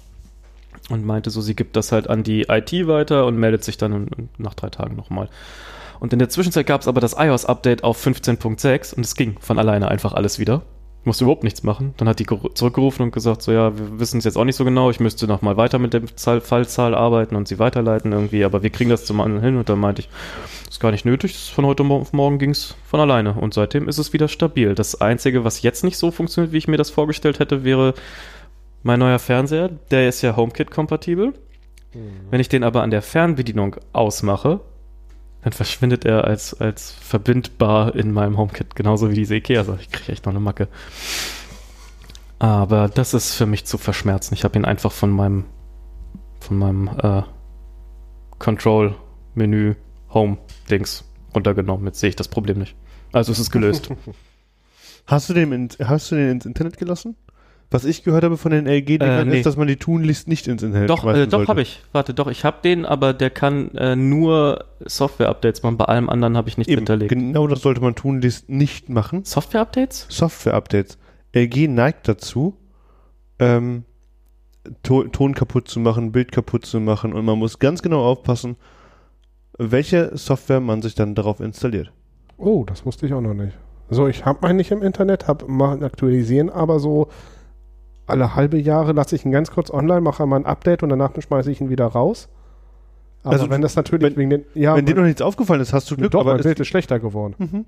[0.90, 4.30] und meinte so, sie gibt das halt an die IT weiter und meldet sich dann
[4.38, 5.30] nach drei Tagen nochmal.
[6.00, 9.60] Und in der Zwischenzeit gab es aber das iOS-Update auf 15.6 und es ging von
[9.60, 10.62] alleine einfach alles wieder.
[11.02, 11.94] Ich musste überhaupt nichts machen.
[11.98, 14.58] Dann hat die geru- zurückgerufen und gesagt, so ja, wir wissen es jetzt auch nicht
[14.58, 18.12] so genau, ich müsste noch mal weiter mit der Zahl, Fallzahl arbeiten und sie weiterleiten
[18.12, 20.10] irgendwie, aber wir kriegen das zum anderen hin und dann meinte ich,
[20.66, 23.88] das ist gar nicht nötig, von heute auf morgen ging es von alleine und seitdem
[23.88, 24.76] ist es wieder stabil.
[24.76, 27.94] Das Einzige, was jetzt nicht so funktioniert, wie ich mir das vorgestellt hätte, wäre
[28.84, 31.34] mein neuer Fernseher, der ist ja HomeKit-kompatibel.
[32.30, 34.60] Wenn ich den aber an der Fernbedienung ausmache,
[35.42, 39.80] dann verschwindet er als, als verbindbar in meinem HomeKit, genauso wie diese Ikea-Sache.
[39.82, 40.68] Ich kriege echt noch eine Macke.
[42.40, 44.34] Aber das ist für mich zu verschmerzen.
[44.34, 45.46] Ich habe ihn einfach von meinem
[46.40, 47.22] von meinem äh,
[48.40, 49.76] Control-Menü
[50.14, 51.04] Home-Dings
[51.36, 51.86] runtergenommen.
[51.88, 52.76] Jetzt sehe ich das Problem nicht.
[53.12, 53.90] Also es ist gelöst.
[55.06, 57.16] Hast du den, hast du den ins Internet gelassen?
[57.72, 59.38] Was ich gehört habe von den LG-Dingern Äh, nee.
[59.40, 61.82] ist, dass man die Tunlist nicht ins Internet doch, äh, doch habe ich.
[61.92, 65.78] Warte, doch, ich habe den, aber der kann äh, nur Software-Updates machen.
[65.78, 67.10] Bei allem anderen habe ich nichts Eben, hinterlegt.
[67.10, 69.24] genau das sollte man Tunlist nicht machen.
[69.24, 70.08] Software-Updates?
[70.10, 70.98] Software-Updates.
[71.36, 72.58] LG neigt dazu,
[73.38, 73.84] ähm,
[74.82, 78.56] to Ton kaputt zu machen, Bild kaputt zu machen und man muss ganz genau aufpassen,
[79.60, 81.92] welche Software man sich dann darauf installiert.
[82.38, 83.56] Oh, das wusste ich auch noch nicht.
[83.92, 87.10] So, ich habe meinen nicht im Internet, habe mal aktualisieren, aber so
[88.10, 91.12] alle halbe Jahre lasse ich ihn ganz kurz online, mache einmal ein Update und danach
[91.20, 92.30] schmeiße ich ihn wieder raus.
[93.24, 94.46] Aber Also, wenn das natürlich wenn- wegen den.
[94.54, 96.60] Ja, Wenn dir noch nichts aufgefallen ist, hast du Glück, doch, aber mein es, Bild
[96.60, 97.36] ist schlechter geworden.
[97.38, 97.66] mhm.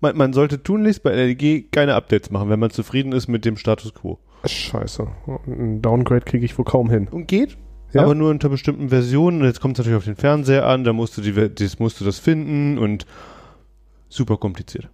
[0.00, 3.56] man, man sollte Tunlist bei LG keine Updates machen, wenn man zufrieden ist mit dem
[3.56, 4.18] Status quo.
[4.44, 5.06] Scheiße.
[5.46, 7.08] Ein Downgrade kriege ich wohl kaum hin.
[7.10, 7.56] Und geht,
[7.92, 8.02] Ja?
[8.02, 9.40] aber nur unter bestimmten Versionen.
[9.40, 12.00] Und jetzt kommt es natürlich auf den Fernseher an, da musst du, die, das, musst
[12.00, 13.06] du das finden und
[14.08, 14.88] super kompliziert.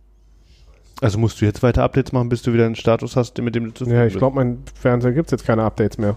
[1.00, 3.64] Also musst du jetzt weiter Updates machen, bis du wieder einen Status hast, mit dem
[3.64, 6.16] du zufrieden Ja, ich glaube, mein Fernseher gibt es jetzt keine Updates mehr.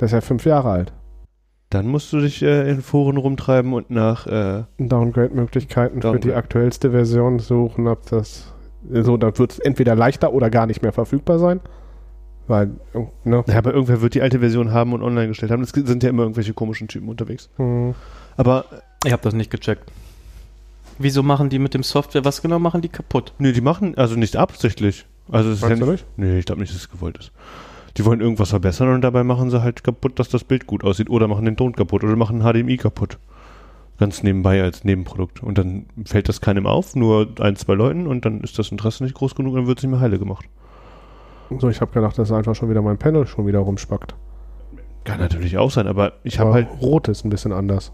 [0.00, 0.92] Der ist ja fünf Jahre alt.
[1.70, 6.28] Dann musst du dich äh, in Foren rumtreiben und nach äh, Downgrade-Möglichkeiten für Downgrade.
[6.28, 8.52] die aktuellste Version suchen, ob das.
[8.90, 11.60] So, dann wird es entweder leichter oder gar nicht mehr verfügbar sein.
[12.48, 12.72] Weil,
[13.24, 13.44] ne?
[13.46, 15.62] Ja, aber irgendwer wird die alte Version haben und online gestellt haben.
[15.62, 17.48] Es sind ja immer irgendwelche komischen Typen unterwegs.
[17.56, 17.94] Hm.
[18.36, 18.64] Aber
[19.04, 19.90] Ich habe das nicht gecheckt.
[21.02, 23.34] Wieso machen die mit dem Software, was genau machen die kaputt?
[23.38, 25.06] nee, die machen also nicht absichtlich.
[25.30, 26.06] Also es ist ja nicht?
[26.16, 27.32] Nee, ich glaube nicht, dass es gewollt ist.
[27.96, 31.10] Die wollen irgendwas verbessern und dabei machen sie halt kaputt, dass das Bild gut aussieht
[31.10, 33.18] oder machen den Ton kaputt oder machen HDMI kaputt.
[33.98, 35.42] Ganz nebenbei als Nebenprodukt.
[35.42, 39.04] Und dann fällt das keinem auf, nur ein, zwei Leuten und dann ist das Interesse
[39.04, 40.46] nicht groß genug und dann wird es nicht mehr heile gemacht.
[41.58, 44.14] So, ich habe gedacht, dass einfach schon wieder mein Panel schon wieder rumspackt.
[45.04, 47.92] Kann natürlich auch sein, aber ich habe Aber halt, Rot ist ein bisschen anders.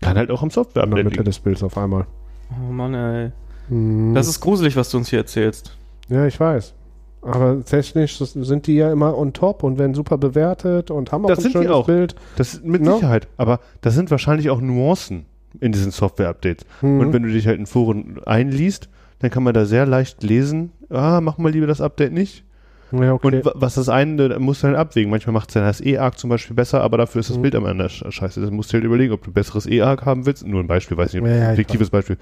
[0.00, 1.24] Kann halt auch am Software liegen.
[1.24, 2.06] des Bilds auf einmal.
[2.50, 3.32] Oh Mann, ey.
[3.68, 4.14] Hm.
[4.14, 5.76] Das ist gruselig, was du uns hier erzählst.
[6.08, 6.74] ja, ich weiß.
[7.22, 11.28] Aber technisch sind die ja immer on top und werden super bewertet und haben auch
[11.28, 11.86] Das ein sind die schönes auch.
[11.86, 12.14] Bild.
[12.36, 12.94] Das mit No?
[12.96, 13.26] Sicherheit.
[13.36, 15.26] Aber das sind wahrscheinlich auch Nuancen
[15.58, 16.64] in diesen Software-Updates.
[16.82, 17.00] Mhm.
[17.00, 20.70] Und wenn du dich halt in Foren einliest, dann kann man da sehr leicht lesen,
[20.90, 22.44] ah, mach mal lieber das Update nicht.
[22.92, 23.26] Ja, okay.
[23.38, 25.10] Und wa- was das eine, da musst du halt abwägen.
[25.10, 27.42] Manchmal macht sein das E-Arc zum Beispiel besser, aber dafür ist das Mhm.
[27.42, 28.40] Bild am Ende sch- scheiße.
[28.40, 30.46] Das musst du halt überlegen, ob du besseres E-Arc haben willst.
[30.46, 32.16] Nur ein Beispiel, weiß nicht, Ja, ja, ich fiktives Beispiel.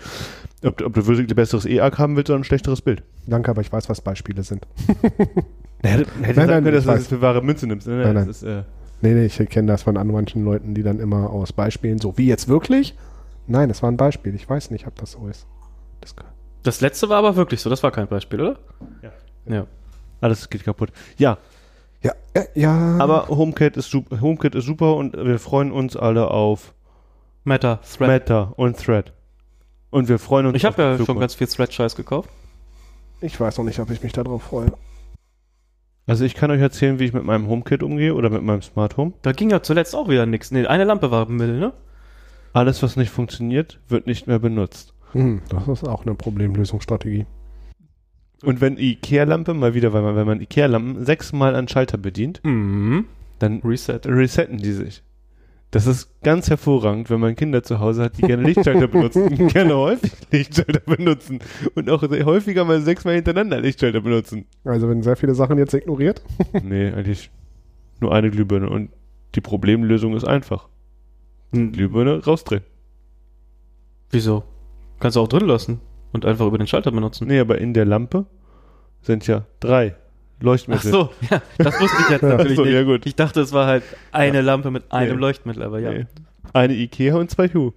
[0.64, 3.03] Ob, du- ob du wirklich ein besseres E-Arc haben willst oder ein schlechteres Bild.
[3.27, 4.66] Danke, aber ich weiß, was Beispiele sind.
[5.83, 7.87] Hätte Nein, sagen nein, können, dass ich du das für wahre Münze nimmst.
[7.87, 8.31] Nein, Nein, das nein.
[8.31, 8.62] Ist, äh,
[9.03, 12.16] Nee, nee, ich kenne das von an manchen Leuten, die dann immer aus Beispielen so,
[12.16, 12.96] wie jetzt wirklich?
[13.46, 14.35] Nein, es war ein Beispiel.
[14.35, 15.46] Ich weiß nicht, ob das so ist.
[16.00, 16.14] Das,
[16.62, 18.59] Das letzte war aber wirklich so, das war kein Beispiel, oder?
[19.03, 19.12] Ja.
[19.55, 19.66] Ja.
[20.25, 20.91] Alles geht kaputt.
[21.19, 21.39] Ja,
[22.03, 22.99] ja, äh, ja.
[22.99, 26.75] aber HomeKit ist, HomeKit ist super und wir freuen uns alle auf
[27.45, 28.09] Meta, Thread.
[28.09, 29.13] Meta und Thread.
[29.91, 32.29] Und wir freuen uns Ich auf habe ja schon ganz viel Thread-Scheiß gekauft.
[33.21, 34.73] ich weiß noch nicht, ob ich mich darauf freue.
[36.07, 38.97] Also ich kann euch erzählen, wie ich mit meinem HomeKit umgehe oder mit meinem Smart
[38.97, 39.13] Home.
[39.23, 40.51] Da ging ja zuletzt auch wieder nichts.
[40.51, 41.73] Nee, eine Lampe war im Mittel, ne?
[42.53, 44.95] Alles, was nicht funktioniert, wird nicht mehr benutzt.
[45.13, 47.27] Hm, das ist auch eine Problemlösungsstrategie.
[48.45, 53.07] Und wenn Ikea-Lampe, mal wieder, weil man, wenn man Ikea-Lampen sechsmal an Schalter bedient, Mhm.
[53.39, 54.01] dann Reset.
[54.07, 55.03] resetten die sich.
[55.71, 59.75] Das ist ganz hervorragend, wenn man Kinder zu Hause hat, die gerne Lichtschalter benutzen, gerne
[59.77, 61.41] häufig Lichtschalter benutzen
[61.75, 64.47] und auch sehr häufiger mal sechsmal hintereinander Lichtschalter benutzen.
[64.63, 66.23] Also wenn sehr viele Sachen jetzt ignoriert.
[66.63, 67.29] nee, eigentlich
[68.01, 68.91] nur eine Glühbirne und
[69.35, 70.69] die Problemlösung ist einfach.
[71.53, 72.63] Hm, Glühbirne rausdrehen.
[74.11, 74.45] Wieso?
[75.01, 75.81] Kannst du auch drin lassen
[76.14, 77.27] und einfach über den Schalter benutzen.
[77.29, 78.24] Nee, aber in der Lampe
[79.03, 80.90] sind ja drei Ach Leuchtmittel.
[80.90, 82.72] so, ja, das wusste ich jetzt Ja, natürlich ach so, nicht.
[82.74, 83.05] ja, gut.
[83.07, 85.20] Ich dachte, es war halt eine Lampe mit einem Nee.
[85.20, 85.92] Leuchtmittel, aber ja.
[85.92, 86.07] Nee.
[86.53, 87.72] Eine Ikea und zwei Hue.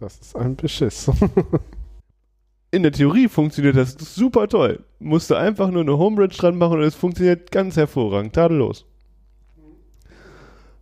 [0.00, 1.10] Das ist ein Beschiss.
[2.70, 4.84] In der Theorie funktioniert das super toll.
[4.98, 8.34] Musst du einfach nur eine Homebridge dran machen und es funktioniert ganz hervorragend.
[8.34, 8.84] Tadellos.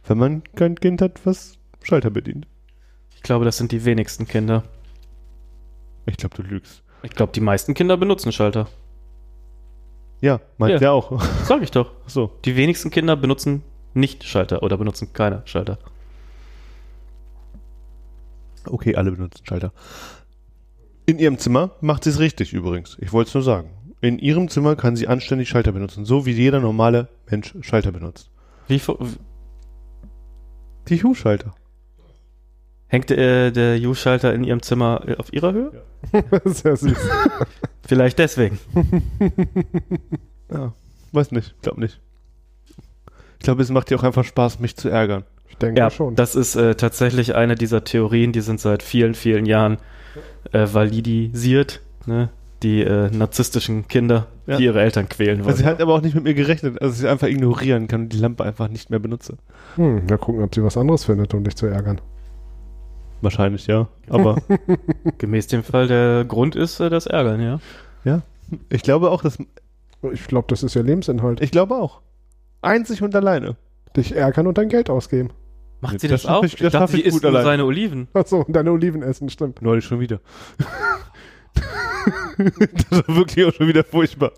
[0.07, 2.47] Wenn man kein Kind hat, was Schalter bedient.
[3.15, 4.65] Ich glaube, das sind die wenigsten Kinder.
[6.07, 6.83] Ich glaube, du lügst.
[7.03, 8.69] Ich glaube, die meisten Kinder benutzen Schalter.
[10.21, 10.79] Ja, meint Ja.
[10.79, 11.21] der auch.
[11.45, 11.93] Sag ich doch.
[12.05, 12.33] Ach so.
[12.45, 13.63] Die wenigsten Kinder benutzen
[13.95, 15.79] nicht Schalter oder benutzen keine Schalter.
[18.69, 19.73] Okay, alle benutzen Schalter.
[21.07, 22.97] In ihrem Zimmer macht sie es richtig übrigens.
[23.01, 23.71] Ich wollte es nur sagen.
[24.01, 28.31] In ihrem Zimmer kann sie anständig Schalter benutzen, so wie jeder normale Mensch Schalter benutzt.
[28.69, 28.81] Wie
[30.89, 31.55] Die Hue-Schalter.
[32.89, 35.73] Hängt äh, der U-Schalter in ihrem Zimmer äh, auf ihrer Höhe?
[36.45, 36.97] Sehr süß.
[37.87, 38.59] Vielleicht deswegen.
[40.53, 40.73] Ja,
[41.13, 42.01] weiß nicht, glaub nicht.
[43.39, 45.25] Ich glaube, es macht dir auch einfach Spaß, mich zu ärgern.
[45.49, 46.15] Ich denke Ja, schon.
[46.15, 49.79] das ist äh, tatsächlich eine dieser Theorien, die sind seit vielen, vielen Jahren
[50.53, 51.81] äh, validisiert.
[52.07, 52.29] Ne?
[52.63, 54.57] Die äh, narzisstischen Kinder, Ja.
[54.57, 55.49] die ihre Eltern quälen wollen.
[55.49, 58.13] Also sie hat aber auch nicht mit mir gerechnet, also sie einfach ignorieren kann und
[58.13, 59.37] die Lampe einfach nicht mehr benutze.
[59.75, 62.01] Hm, mal gucken, ob sie was anderes findet, um dich zu ärgern.
[63.23, 63.89] Wahrscheinlich, ja.
[64.09, 64.37] Aber
[65.19, 68.23] Gemäß dem Fall der Grund ist äh, das Ärgern, ja.
[68.69, 69.39] ich glaube auch, dass
[70.13, 71.41] Ich glaube, das ist ihr Lebensinhalt.
[71.41, 72.01] ich glaube auch.
[72.63, 73.57] Einzig und alleine.
[73.97, 75.31] Dich ärgern und dein Geld ausgeben.
[75.81, 76.45] Macht sie Das das, auch?
[76.45, 77.45] ich- das dachte, ich isst gut nur allein.
[77.45, 78.09] seine Oliven.
[78.15, 79.61] Achso, und deine Oliven essen, stimmt.
[79.63, 80.21] Neulich schon wieder.
[82.39, 84.33] das war wirklich auch schon wieder furchtbar.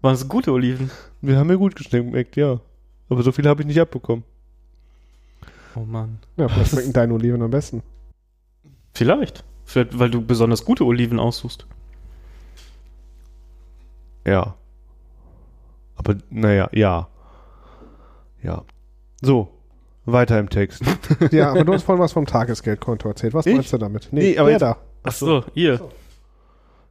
[0.00, 0.90] Waren es gute Oliven?
[1.20, 2.60] Wir haben ja gut geschmeckt, ja.
[3.08, 4.24] Aber so viel habe ich nicht abbekommen.
[5.76, 6.18] Oh Mann.
[6.36, 7.82] Ja, vielleicht schmecken deine Oliven am besten.
[8.94, 9.44] Vielleicht.
[9.64, 11.66] Vielleicht, weil du besonders gute Oliven aussuchst.
[14.26, 14.54] Ja.
[15.96, 17.08] Aber naja, ja.
[18.42, 18.62] Ja.
[19.20, 19.48] So,
[20.04, 20.82] weiter im Text.
[21.30, 23.34] Ja, aber du hast vorhin was vom Tagesgeldkonto erzählt.
[23.34, 23.54] Was Ich?
[23.54, 24.08] meinst du damit?
[24.12, 24.76] Nee, aber der jetzt- da.
[25.02, 25.80] Ach so, ihr.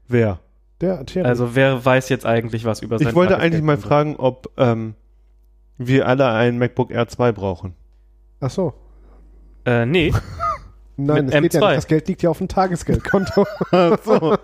[0.08, 0.40] Wer?
[0.82, 1.28] Der Thierry.
[1.28, 4.96] Also wer weiß jetzt eigentlich was über sein Ich wollte eigentlich mal fragen, ob ähm,
[5.78, 7.74] wir alle ein MacBook Air 2 brauchen.
[8.40, 8.74] Ach so.
[9.66, 10.12] Äh, nee.
[10.98, 11.68] Nein, das geht ja M2.
[11.68, 11.78] nicht.
[11.78, 13.46] Das Geld liegt ja auf dem Tagesgeldkonto.
[14.04, 14.38] so.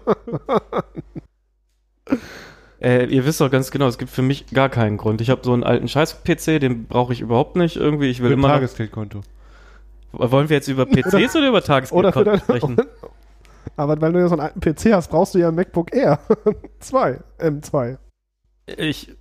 [2.82, 5.22] Äh, ihr wisst doch ganz genau, es gibt für mich gar keinen Grund.
[5.22, 8.10] Ich habe so einen alten Scheiß-PC, den brauche ich überhaupt nicht irgendwie.
[8.10, 9.22] Ich will Für immer Tagesgeldkonto.
[10.12, 12.78] Wollen wir jetzt über PCs oder, über Oder für Tagesgeldkonto dein, sprechen?
[13.76, 16.20] Aber weil du ja so einen alten PC hast, brauchst du ja ein MacBook Air
[16.80, 17.98] 2, M2.
[18.78, 19.16] Ich,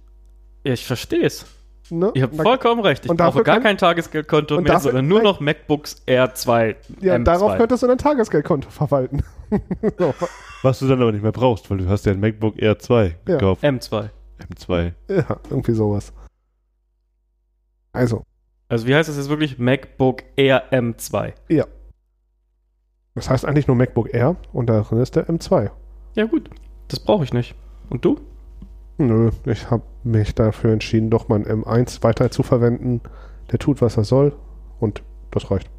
[0.63, 1.47] ich verstehe es.
[1.91, 2.11] Ne?
[2.15, 3.05] Ihr habt Da- vollkommen recht.
[3.05, 6.35] Ich und brauche dafür gar kann- kein Tagesgeldkonto mehr, dafür- sondern nur noch MacBooks Air
[6.35, 7.25] 2 ja, M2.
[7.25, 9.23] darauf könntest du dein Tagesgeldkonto verwalten.
[9.99, 10.15] so,
[10.63, 13.17] Was du dann aber nicht mehr brauchst, weil du hast ja ein MacBook Air 2
[13.27, 13.37] Ja.
[13.37, 13.63] gekauft.
[13.65, 14.11] M2.
[14.39, 14.93] M2.
[15.09, 16.13] ja, irgendwie sowas.
[17.93, 18.23] Also,
[18.69, 19.59] Also wie heißt das jetzt wirklich?
[19.59, 21.33] MacBook Air M2.
[23.15, 25.71] das heißt eigentlich nur MacBook Air und da drin ist der M2.
[26.15, 26.51] Ja gut,
[26.89, 27.55] das brauche ich nicht.
[27.91, 28.21] Und du?
[28.99, 33.01] Nö, ich habe mich dafür entschieden, doch mein M1 weiter zu verwenden.
[33.51, 34.37] Der tut, was er soll
[34.81, 35.71] und das reicht.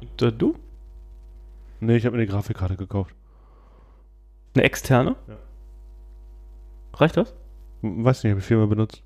[0.00, 0.54] Und, äh, du?
[1.80, 3.14] Nee, ich habe mir eine Grafikkarte gekauft.
[4.54, 5.16] Eine externe?
[5.28, 5.36] Ja.
[6.94, 7.34] Reicht das?
[7.82, 9.02] Weiß nicht, habe ich viermal benutzt.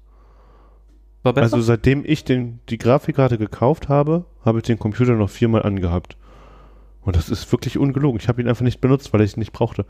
[1.25, 1.57] War besser?
[1.57, 6.17] Also seitdem ich den, die Grafikkarte gekauft habe, habe ich den Computer noch viermal angehabt.
[7.03, 8.21] Und das ist wirklich ungelogen.
[8.21, 9.87] Ich habe ihn einfach nicht benutzt, weil ich ihn nicht brauchte.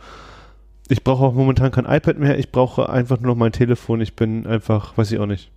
[0.90, 2.38] Ich brauche auch momentan kein iPad mehr.
[2.38, 4.00] Ich brauche einfach nur noch mein Telefon.
[4.00, 5.50] Ich bin einfach, weiß ich auch nicht.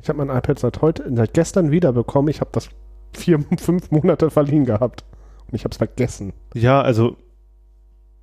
[0.00, 2.28] Ich habe mein iPad seit heute, seit gestern wieder bekommen.
[2.28, 2.68] Ich habe das
[3.12, 5.04] vier, fünf Monate verliehen gehabt.
[5.48, 6.32] Und ich habe es vergessen.
[6.54, 7.16] Ja, also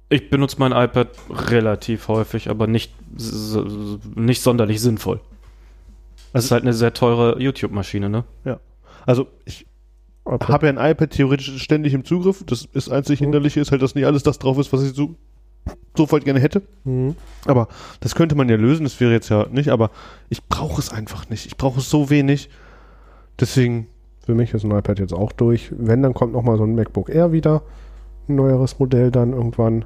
[0.10, 2.94] ich benutze mein iPad relativ häufig, aber nicht,
[4.16, 5.20] nicht sonderlich sinnvoll.
[6.34, 8.24] Das ist halt eine sehr teure YouTube-Maschine, ne?
[9.06, 9.66] Also ich
[10.28, 10.52] Okay.
[10.52, 12.44] habe ja ein iPad theoretisch ständig im Zugriff.
[12.48, 13.26] Das ist einzig Mhm.
[13.26, 15.16] hinderliche ist halt, dass nicht alles das drauf ist, was ich so
[15.96, 16.62] sofort gerne hätte.
[16.84, 17.16] Mhm.
[17.46, 17.68] Aber
[18.00, 18.84] das könnte man ja lösen.
[18.84, 19.70] Das wäre jetzt ja nicht.
[19.70, 19.92] Aber
[20.30, 21.46] ich brauche es einfach nicht.
[21.46, 22.50] Ich brauche es so wenig.
[23.40, 23.88] Deswegen
[24.26, 25.72] Für mich ist ein iPad jetzt auch durch.
[25.78, 27.62] Wenn, dann kommt nochmal so ein MacBook Air wieder.
[28.28, 29.86] Ein neueres Modell dann irgendwann.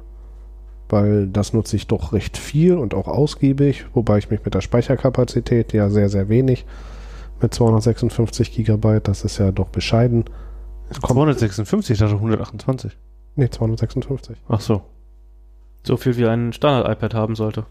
[0.88, 3.84] Weil das nutze ich doch recht viel und auch ausgiebig.
[3.92, 6.64] Wobei ich mich mit der Speicherkapazität ja sehr, sehr wenig
[7.42, 10.24] mit 256 Gigabyte, das ist ja doch bescheiden.
[10.88, 12.96] Es kommt, 256, ich dachte 128.
[13.36, 14.36] nee, 256.
[14.48, 14.82] Ach so.
[15.82, 17.66] So viel wie ein Standard-iPad haben sollte.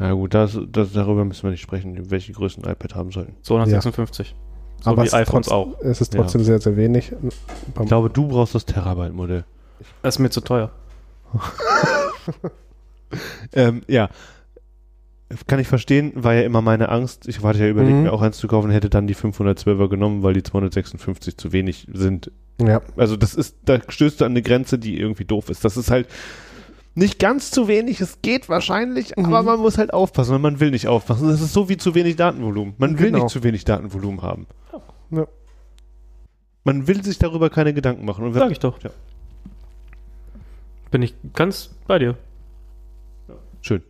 [0.00, 3.36] Ja gut, das, das, darüber müssen wir nicht sprechen, welche Größen ein iPad haben sollten.
[3.42, 4.34] 256.
[4.80, 5.78] So Aber wie es ist iPhones auch.
[5.80, 7.12] Es ist trotzdem sehr, sehr wenig.
[7.80, 9.44] Ich glaube, du brauchst das Terabyte-Modell.
[10.02, 10.70] Das ist mir zu teuer.
[13.52, 14.08] Ähm, ja.
[15.46, 17.26] Kann ich verstehen, war ja immer meine Angst.
[17.26, 18.02] Ich hatte ja überlegt, Mhm.
[18.04, 21.86] mir auch eins zu kaufen, hätte dann die 512er genommen, weil die 256 zu wenig
[21.92, 22.30] sind.
[22.60, 25.64] ja, Also das ist, da stößt du an eine Grenze, die irgendwie doof ist.
[25.64, 26.06] Das ist halt
[26.94, 29.26] nicht ganz zu wenig, es geht wahrscheinlich, Mhm.
[29.26, 31.28] aber man muss halt aufpassen und man will nicht aufpassen.
[31.28, 32.74] Das ist so wie zu wenig Datenvolumen.
[32.78, 33.24] Man will Genau.
[33.24, 34.46] nicht zu wenig Datenvolumen haben.
[35.10, 35.26] Ja.
[36.64, 38.24] Man will sich darüber keine Gedanken machen.
[38.24, 38.80] Und Sag ich doch.
[38.82, 38.90] Ja.
[40.90, 42.16] Bin ich ganz bei dir.
[43.62, 43.82] Schön,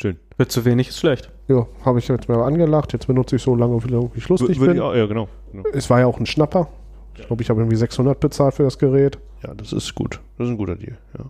[0.00, 0.16] schön.
[0.38, 1.30] Wird zu wenig, ist schlecht.
[1.48, 2.92] ja habe ich jetzt mal angelacht.
[2.92, 4.76] Jetzt benutze ich so lange, wie ich lustig Würde bin.
[4.76, 5.28] ich auch, ja, genau.
[5.52, 5.64] genau.
[5.72, 6.68] Es war ja auch ein Schnapper.
[7.16, 9.18] Ich glaube, ich habe irgendwie 600 bezahlt für das Gerät.
[9.42, 10.20] Ja, das ist gut.
[10.38, 10.98] Das ist ein guter Deal.
[11.18, 11.24] Ja.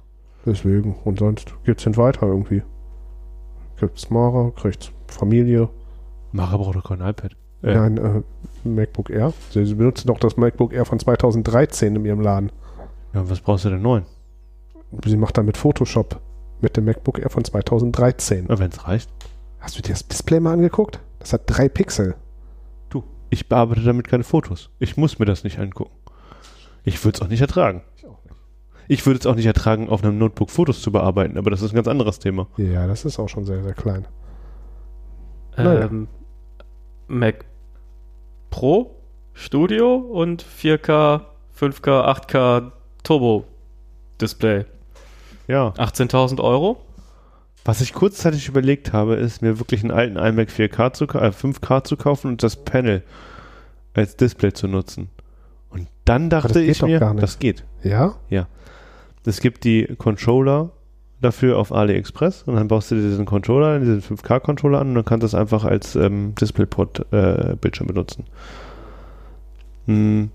[0.46, 0.94] Deswegen.
[1.04, 2.62] Und sonst geht's hin weiter irgendwie.
[3.78, 5.68] Gibt's Mara, kriegt's Familie.
[6.32, 7.36] Mara braucht doch kein iPad.
[7.62, 9.32] Äh, Nein, äh, MacBook Air.
[9.50, 12.52] Sie, sie benutzen doch das MacBook Air von 2013 in ihrem Laden.
[13.12, 14.06] Ja, was brauchst du denn neuen?
[15.04, 16.20] Sie macht damit Photoshop
[16.60, 18.46] mit dem MacBook Air von 2013.
[18.48, 19.10] Wenn es reicht.
[19.58, 21.00] Hast du dir das Display mal angeguckt?
[21.18, 22.14] Das hat drei Pixel.
[22.88, 24.70] Du, ich bearbeite damit keine Fotos.
[24.78, 25.96] Ich muss mir das nicht angucken.
[26.84, 27.82] Ich würde es auch nicht ertragen.
[28.88, 31.72] Ich würde es auch nicht ertragen, auf einem Notebook Fotos zu bearbeiten, aber das ist
[31.72, 32.46] ein ganz anderes Thema.
[32.56, 34.06] Ja, das ist auch schon sehr, sehr klein.
[35.56, 35.86] Naja.
[35.86, 36.08] Ähm,
[37.08, 37.44] Mac
[38.50, 38.96] Pro,
[39.32, 41.22] Studio und 4K,
[41.58, 42.72] 5K, 8K
[43.02, 43.44] Turbo
[44.20, 44.64] Display.
[45.46, 45.68] Ja.
[45.76, 46.82] 18.000 Euro.
[47.64, 51.84] Was ich kurzzeitig überlegt habe, ist mir wirklich einen alten iMac 4K zu, äh, 5K
[51.84, 53.02] zu kaufen und das Panel
[53.94, 55.08] als Display zu nutzen.
[55.70, 57.64] Und dann dachte ich mir, das geht.
[57.82, 58.14] Ja?
[59.26, 60.70] Es gibt die Controller
[61.20, 65.04] dafür auf AliExpress und dann baust du dir diesen Controller, diesen 5K-Controller an und dann
[65.04, 68.24] kannst du es einfach als ähm, DisplayPort-Bildschirm benutzen.
[69.86, 70.30] Hm.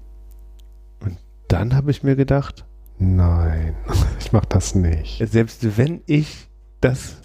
[1.04, 2.66] Und dann habe ich mir gedacht,
[2.98, 3.76] Nein,
[4.20, 5.22] ich mach das nicht.
[5.28, 6.48] selbst wenn ich
[6.82, 7.18] das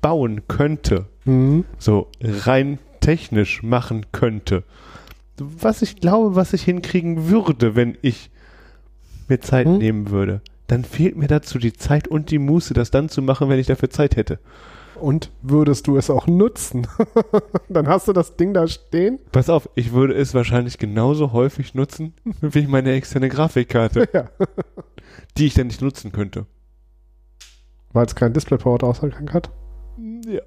[0.00, 1.64] bauen könnte, Hm?
[1.78, 4.64] so rein technisch machen könnte,
[5.38, 8.30] was ich glaube, was ich hinkriegen würde, wenn ich
[9.28, 9.78] mir Zeit Hm?
[9.78, 10.40] nehmen würde,
[10.72, 13.66] dann fehlt mir dazu die Zeit und die Muße, das dann zu machen, wenn ich
[13.66, 14.38] dafür Zeit hätte.
[14.98, 16.86] Und würdest du es auch nutzen?
[17.68, 19.18] Dann hast du das Ding da stehen.
[19.32, 24.30] Pass auf, ich würde es wahrscheinlich genauso häufig nutzen wie meine externe Grafikkarte, Ja.
[25.36, 26.46] die ich dann nicht nutzen könnte.
[27.92, 29.50] Weil es keinen DisplayPort-Ausgang hat.
[30.26, 30.40] Ja.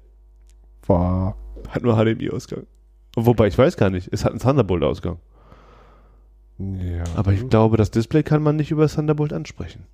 [0.88, 1.36] War.
[1.68, 2.66] Hat nur HDMI-Ausgang.
[3.14, 5.18] Wobei, ich weiß gar nicht, es hat einen Thunderbolt-Ausgang.
[6.58, 7.04] Ja.
[7.14, 9.86] Aber ich glaube, das Display kann man nicht über das Thunderbolt ansprechen.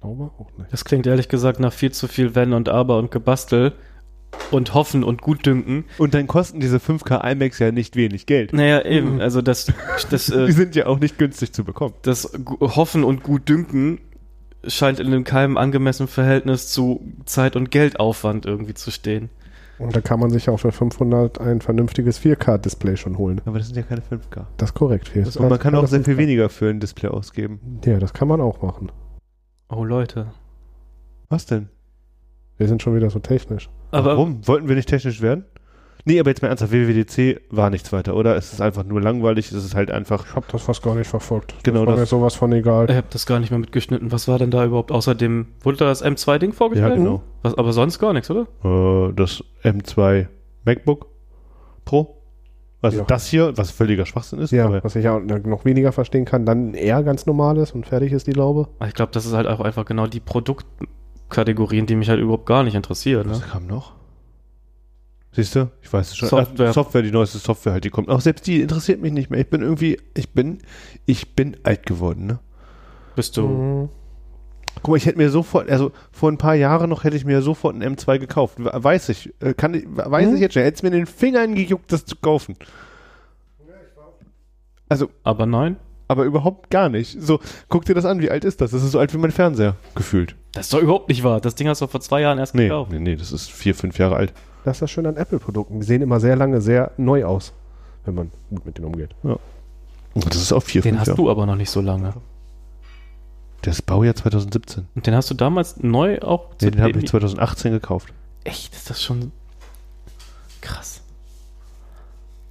[0.00, 0.72] Glaube auch nicht.
[0.72, 3.72] Das klingt ehrlich gesagt nach viel zu viel Wenn und Aber und Gebastel
[4.50, 5.84] und Hoffen und Gutdünken.
[5.98, 8.52] Und dann kosten diese 5K iMacs ja nicht wenig Geld.
[8.52, 9.72] Naja, eben, also das,
[10.10, 11.94] das, Die äh, sind ja auch nicht günstig zu bekommen.
[12.02, 12.30] das
[12.60, 14.00] Hoffen und Gutdünken
[14.66, 19.30] scheint in keinem angemessenen Verhältnis zu Zeit- und Geldaufwand irgendwie zu stehen.
[19.78, 23.40] Und da kann man sich auch für 500 ein vernünftiges 4K-Display schon holen.
[23.44, 24.46] Aber das sind ja keine 5K.
[24.56, 25.08] Das ist korrekt.
[25.08, 25.24] Viel.
[25.24, 27.80] Und man kann auch sehr viel weniger für ein Display ausgeben.
[27.84, 28.90] Ja, das kann man auch machen.
[29.68, 30.28] Oh Leute.
[31.28, 31.68] Was denn?
[32.56, 33.68] Wir sind schon wieder so technisch.
[33.90, 34.46] Aber Warum?
[34.46, 35.44] Wollten wir nicht technisch werden?
[36.04, 38.34] Nee, aber jetzt mal ernsthaft, WWDC war nichts weiter, oder?
[38.34, 40.24] Es ist einfach nur langweilig, es ist halt einfach.
[40.26, 41.54] Ich habe das fast gar nicht verfolgt.
[41.64, 42.00] Genau das war das.
[42.00, 42.88] mir sowas von egal.
[42.88, 44.10] ich habe das gar nicht mehr mitgeschnitten.
[44.10, 45.48] Was war denn da überhaupt außerdem?
[45.60, 46.92] Wurde da das M2-Ding vorgestellt?
[46.92, 47.22] Ja, genau.
[47.42, 48.46] Was, aber sonst gar nichts, oder?
[48.64, 50.28] Äh, das M2
[50.64, 51.06] MacBook
[51.84, 52.17] Pro.
[52.80, 53.04] Also Ja.
[53.04, 54.52] das hier, was völliger Schwachsinn ist.
[54.52, 57.86] Ja, aber was ich auch noch weniger verstehen kann, dann eher ganz normal ist und
[57.86, 58.68] fertig ist die Laube.
[58.86, 62.62] Ich glaube, das ist halt auch einfach genau die Produktkategorien, die mich halt überhaupt gar
[62.62, 63.26] nicht interessieren.
[63.26, 63.32] Ne?
[63.32, 63.94] was kam noch?
[65.32, 65.70] Siehst du?
[65.82, 66.28] Ich weiß es schon.
[66.28, 66.72] Software.
[66.72, 68.08] Software, die neueste Software halt, die kommt.
[68.08, 69.40] Auch selbst die interessiert mich nicht mehr.
[69.40, 70.58] Ich bin irgendwie, ich bin,
[71.04, 72.38] ich bin alt geworden, ne?
[73.14, 73.46] Bist du.
[73.46, 73.88] Mhm.
[74.82, 77.42] Guck mal, ich hätte mir sofort, also vor ein paar Jahren noch hätte ich mir
[77.42, 78.58] sofort einen M2 gekauft.
[78.58, 80.34] We- Weiß ich, äh, kann ich, weiß Hm?
[80.36, 80.62] ich jetzt schon.
[80.62, 82.56] Hätte es mir in den Fingern gejuckt, das zu kaufen.
[84.88, 85.76] Also, Aber nein.
[86.08, 87.20] aber überhaupt gar nicht.
[87.20, 88.70] So, guck dir das an, wie alt ist das?
[88.70, 90.34] Das ist so alt wie mein Fernseher, gefühlt.
[90.52, 91.40] Das ist doch überhaupt nicht wahr.
[91.42, 92.90] Das Ding hast du vor zwei Jahren erst Nee, gekauft.
[92.90, 94.32] nee, nee, das ist vier, fünf Jahre alt.
[94.64, 95.80] Das ist das Schöne an Apple-Produkten.
[95.80, 97.52] Die sehen immer sehr lange sehr neu aus,
[98.06, 99.10] wenn man gut mit denen umgeht.
[100.14, 101.16] Das ist auch vier, Den fünf hast Jahre.
[101.18, 102.14] du aber noch nicht so lange.
[103.62, 104.86] Das ist Baujahr 2017.
[104.94, 108.12] Und den hast du damals neu auch Nee, den habe ich 2018 gekauft.
[108.44, 109.32] Echt, ist das schon
[110.60, 111.02] krass.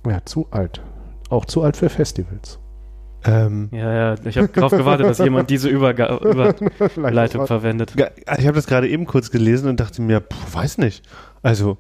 [0.06, 0.82] Ja, zu alt.
[1.30, 2.60] Auch zu alt für Festivals.
[3.24, 6.18] Ähm, Ja, ja, ich habe darauf gewartet, dass jemand diese Überga
[6.96, 7.94] Überleitung verwendet.
[7.96, 11.04] Ich habe das gerade eben kurz gelesen und dachte mir, puh, weiß nicht.
[11.42, 11.78] Also,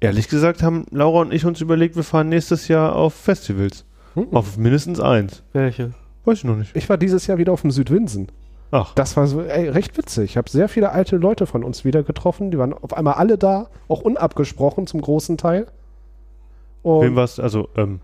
[0.00, 3.84] ehrlich gesagt haben Laura und ich uns überlegt, wir fahren nächstes Jahr auf Festivals.
[4.14, 4.28] Hm.
[4.32, 5.42] Auf mindestens eins.
[5.52, 5.92] Welche?
[6.24, 6.74] Weiß ich noch nicht.
[6.76, 8.28] Ich war dieses Jahr wieder auf dem Südwinsen.
[8.72, 10.30] Ach, Das war so, ey, recht witzig.
[10.30, 12.50] Ich habe sehr viele alte Leute von uns wieder getroffen.
[12.50, 15.66] Die waren auf einmal alle da, auch unabgesprochen zum großen Teil.
[16.82, 17.38] Und wem war's?
[17.38, 18.00] Also, ähm,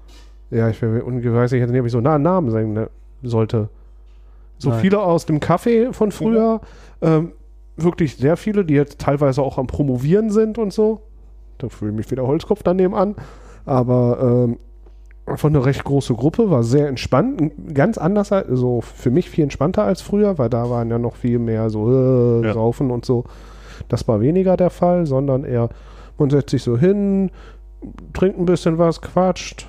[0.50, 2.90] Ja, ich weiß nicht, ob ich so nah einen Namen sagen ne,
[3.22, 3.70] sollte.
[4.58, 4.80] So Nein.
[4.80, 6.60] viele aus dem Café von früher,
[7.00, 7.32] ähm,
[7.76, 11.00] wirklich sehr viele, die jetzt teilweise auch am Promovieren sind und so.
[11.58, 13.14] Da fühle ich mich wieder Holzkopf daneben an.
[13.64, 14.58] Aber ähm,
[15.36, 17.52] von eine recht große Gruppe, war sehr entspannt.
[17.74, 21.16] Ganz anders, als- so für mich viel entspannter als früher, weil da waren ja noch
[21.16, 21.90] viel mehr so
[22.42, 22.54] äh, Ja.
[22.54, 23.24] Saufen und so.
[23.88, 25.68] Das war weniger der Fall, sondern eher,
[26.18, 27.30] man setzt sich so hin,
[28.12, 29.68] trinkt ein bisschen was, quatscht.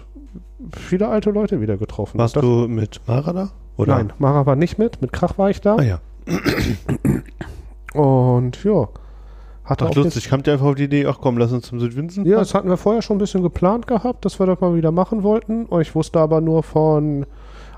[0.75, 2.17] Viele alte Leute wieder getroffen.
[2.17, 3.49] warst Das- du mit Mara da?
[3.77, 3.95] Oder?
[3.95, 5.01] Nein, Mara war nicht mit.
[5.01, 5.77] Mit Krach war ich da.
[5.77, 5.99] Ah ja.
[7.93, 8.87] Und ja,
[9.69, 10.27] hatte Ach, lustig.
[10.29, 12.25] Kamt ihr einfach auf die Idee, ach komm, lass uns zum Südwinsen?
[12.25, 14.91] Ja, das hatten wir vorher schon ein bisschen geplant gehabt, dass wir das mal wieder
[14.91, 15.67] machen wollten.
[15.79, 17.25] Ich wusste aber nur von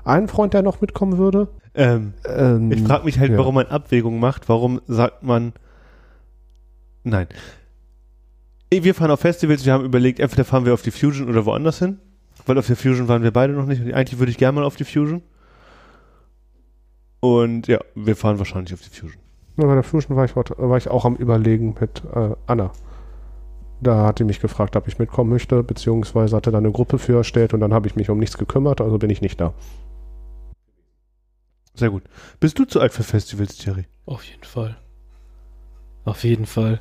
[0.04, 1.48] einem Freund, der noch mitkommen würde.
[1.74, 3.38] Ähm, Ähm, ich frage mich halt, ja.
[3.38, 4.48] warum man Abwägung macht.
[4.48, 5.52] Warum sagt man,
[7.04, 7.28] nein.
[8.70, 11.78] Wir fahren auf Festivals, wir haben überlegt, entweder fahren wir auf die Fusion oder woanders
[11.78, 11.98] hin.
[12.46, 13.82] Weil auf der Fusion waren wir beide noch nicht.
[13.82, 15.22] Und eigentlich würde ich gerne mal auf die Fusion.
[17.20, 19.21] Und ja, wir fahren wahrscheinlich auf die Fusion.
[19.56, 22.72] Ja, Bei der Fusion war ich, war ich auch am Überlegen mit äh, Anna.
[23.80, 27.16] Da hat die mich gefragt, ob ich mitkommen möchte, beziehungsweise hatte da eine Gruppe für
[27.16, 29.52] erstellt und dann habe ich mich um nichts gekümmert, also bin ich nicht da.
[31.74, 32.04] Sehr gut.
[32.38, 33.86] Bist du zu alt für Festivals, Thierry?
[34.06, 34.76] Auf jeden Fall.
[36.04, 36.80] Auf jeden Fall.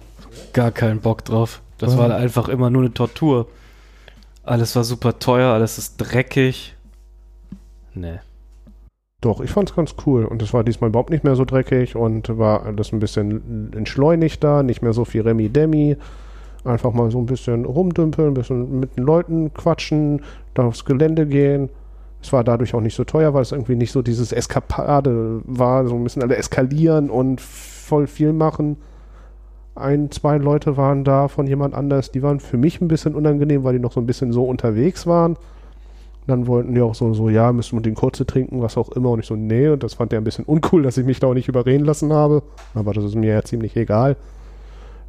[0.53, 1.61] Gar keinen Bock drauf.
[1.77, 3.47] Das war einfach immer nur eine Tortur.
[4.43, 6.75] Alles war super teuer, alles ist dreckig.
[7.93, 8.19] Nee.
[9.21, 11.95] Doch, ich fand es ganz cool und es war diesmal überhaupt nicht mehr so dreckig
[11.95, 15.95] und war alles ein bisschen entschleunigter, nicht mehr so viel Remi-Demi.
[16.63, 20.21] Einfach mal so ein bisschen rumdümpeln, ein bisschen mit den Leuten quatschen,
[20.55, 21.69] dann aufs Gelände gehen.
[22.21, 25.85] Es war dadurch auch nicht so teuer, weil es irgendwie nicht so dieses Eskapade war,
[25.87, 28.77] so ein bisschen alle eskalieren und voll viel machen.
[29.75, 33.63] Ein, zwei Leute waren da von jemand anders, die waren für mich ein bisschen unangenehm,
[33.63, 35.37] weil die noch so ein bisschen so unterwegs waren.
[36.31, 39.09] Dann wollten die auch so, so, ja, müssen wir den kurze trinken, was auch immer.
[39.09, 41.27] Und ich so, nee, und das fand er ein bisschen uncool, dass ich mich da
[41.27, 42.41] auch nicht überreden lassen habe.
[42.73, 44.15] Aber das ist mir ja ziemlich egal.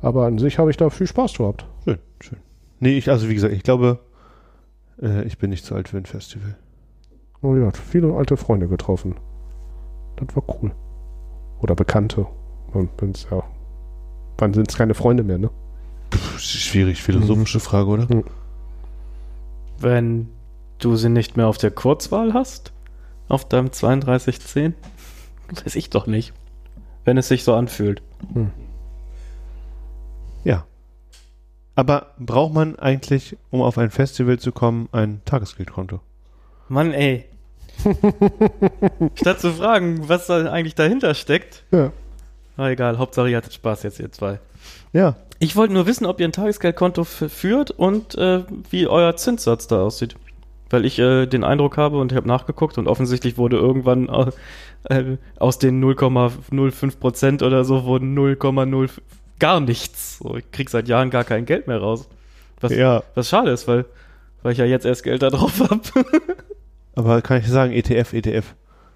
[0.00, 1.64] Aber an sich habe ich da viel Spaß gehabt.
[1.84, 2.38] Schön, schön.
[2.80, 4.00] Nee, ich, also wie gesagt, ich glaube,
[5.00, 6.56] äh, ich bin nicht zu alt für ein Festival.
[7.40, 9.14] Und ja, viele alte Freunde getroffen.
[10.16, 10.72] Das war cool.
[11.60, 12.26] Oder Bekannte.
[12.72, 13.44] Und wenn's ja,
[14.38, 15.50] wann sind es keine Freunde mehr, ne?
[16.10, 18.08] Puh, schwierig, philosophische Frage, oder?
[19.78, 20.26] Wenn
[20.84, 22.72] du sie nicht mehr auf der Kurzwahl hast,
[23.28, 24.74] auf deinem 3210,
[25.64, 26.32] weiß ich doch nicht.
[27.04, 28.02] Wenn es sich so anfühlt.
[30.44, 30.66] Ja.
[31.74, 36.00] Aber braucht man eigentlich, um auf ein Festival zu kommen, ein Tagesgeldkonto?
[36.68, 37.24] Mann, ey.
[39.14, 41.64] Statt zu fragen, was da eigentlich dahinter steckt.
[41.70, 41.92] Ja.
[42.56, 44.38] Na egal, Hauptsache ihr hattet Spaß jetzt, ihr zwei.
[44.92, 45.16] Ja.
[45.38, 49.82] Ich wollte nur wissen, ob ihr ein Tagesgeldkonto führt und äh, wie euer Zinssatz da
[49.82, 50.14] aussieht.
[50.72, 54.94] Weil ich äh, den Eindruck habe und ich habe nachgeguckt und offensichtlich wurde irgendwann äh,
[54.94, 58.90] äh, aus den 0,05 Prozent oder so wurden 0,0
[59.38, 60.18] gar nichts.
[60.18, 62.08] So, ich krieg seit Jahren gar kein Geld mehr raus.
[62.60, 63.02] Was, Ja.
[63.14, 63.84] was schade ist, weil,
[64.42, 65.80] weil ich ja jetzt erst Geld da drauf habe.
[66.94, 68.54] Aber kann ich sagen, ETF, ETF.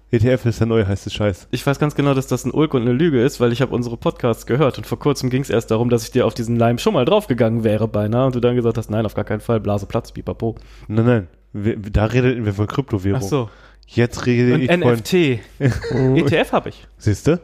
[0.09, 1.49] ETF ist der neue heiße Scheiß.
[1.51, 3.75] Ich weiß ganz genau, dass das ein Ulk und eine Lüge ist, weil ich habe
[3.75, 6.55] unsere Podcasts gehört und vor kurzem ging es erst darum, dass ich dir auf diesen
[6.55, 9.41] Leim schon mal draufgegangen wäre beinahe und du dann gesagt hast, nein, auf gar keinen
[9.41, 10.55] Fall, Blase Platz, pipapo.
[10.87, 11.27] Nein, nein.
[11.53, 13.21] Wir, da redeten wir von Kryptowährung.
[13.23, 13.49] Ach so.
[13.87, 14.79] Jetzt rede Und ich von.
[14.81, 15.13] NFT.
[15.59, 16.87] ETF habe ich.
[16.97, 17.39] Siehst du?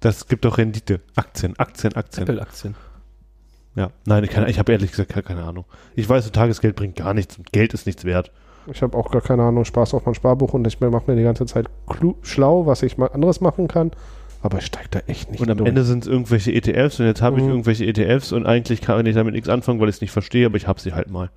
[0.00, 1.00] Das gibt doch Rendite.
[1.16, 2.22] Aktien, Aktien, Aktien.
[2.24, 2.74] Apple-Aktien.
[3.74, 3.90] Ja.
[4.06, 5.64] Nein, ich, kann- ich habe ehrlich gesagt keine, keine Ahnung.
[5.94, 8.30] Ich weiß, so Tagesgeld bringt gar nichts und Geld ist nichts wert.
[8.70, 11.22] Ich habe auch gar keine Ahnung, Spaß auf mein Sparbuch und ich mache mir die
[11.22, 11.66] ganze Zeit
[12.22, 13.92] schlau, was ich mal anderes machen kann.
[14.42, 15.68] Aber ich steige da echt nicht Und am durch.
[15.68, 17.50] Ende sind es irgendwelche ETFs und jetzt habe ich Mhm.
[17.50, 20.56] irgendwelche ETFs und eigentlich kann ich damit nichts anfangen, weil ich es nicht verstehe, aber
[20.56, 21.30] ich habe sie halt mal.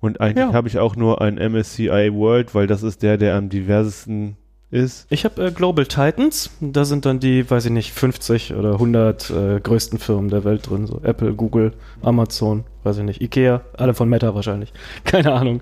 [0.00, 0.52] Und eigentlich Ja.
[0.52, 4.36] habe ich auch nur einen MSCI World, weil das ist der, der am diversesten
[4.70, 5.06] ist.
[5.10, 6.50] Ich habe äh, Global Titans.
[6.60, 10.70] Da sind dann die, weiß ich nicht, 50 oder 100 äh, größten Firmen der Welt
[10.70, 10.86] drin.
[10.86, 11.72] So Apple, Google,
[12.02, 14.72] Amazon, weiß ich nicht, Ikea, alle von Meta wahrscheinlich.
[15.04, 15.60] Keine Ahnung.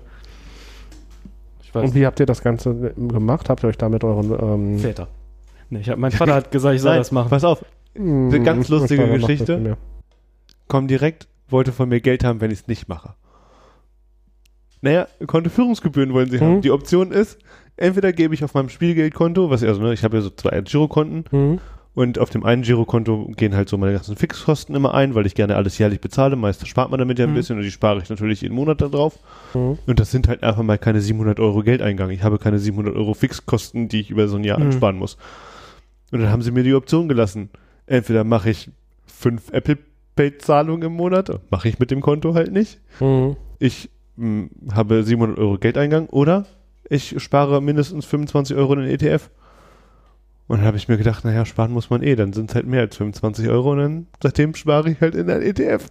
[1.63, 3.49] Ich weiß Und wie habt ihr das Ganze gemacht?
[3.49, 5.07] Habt ihr euch damit euren ähm, Väter.
[5.69, 7.29] Nee, ich hab, mein Vater hat gesagt, ich soll Nein, das machen.
[7.29, 7.63] Pass auf,
[7.95, 9.75] Eine ganz lustige Geschichte.
[10.67, 13.13] komm direkt, wollte von mir Geld haben, wenn ich es nicht mache.
[14.81, 16.41] Naja, Kontoführungsgebühren wollen sie Mhm.
[16.41, 16.61] haben.
[16.61, 17.37] Die Option ist,
[17.77, 20.61] entweder gebe ich auf meinem Spielgeldkonto, was ich also, ne, ich habe ja so zwei
[20.61, 21.59] Girokonten Mhm.
[21.95, 25.35] und auf dem einen Girokonto gehen halt so meine ganzen Fixkosten immer ein, weil ich
[25.35, 26.35] gerne alles jährlich bezahle.
[26.37, 27.35] Meist spart man damit ja ein Mhm.
[27.35, 29.19] bisschen und die spare ich natürlich jeden Monat da drauf.
[29.53, 29.77] Mhm.
[29.85, 32.09] Und das sind halt einfach mal keine 700 Euro Geldeingang.
[32.11, 34.67] Ich habe keine 700 Euro Fixkosten, die ich über so ein Jahr Mhm.
[34.67, 35.17] ansparen muss.
[36.11, 37.49] Und dann haben sie mir die Option gelassen.
[37.85, 38.69] Entweder mache ich
[39.05, 39.77] fünf Apple
[40.15, 42.79] Pay Zahlungen im Monat, mache ich mit dem Konto halt nicht.
[43.59, 43.89] Ich
[44.19, 46.45] mh, habe 700 Euro Geldeingang oder
[46.89, 49.29] ich spare mindestens 25 Euro in den ETF.
[50.47, 52.65] Und dann habe ich mir gedacht, naja, sparen muss man eh, dann sind es halt
[52.65, 55.85] mehr als 25 Euro und dann seitdem spare ich halt in den ETF.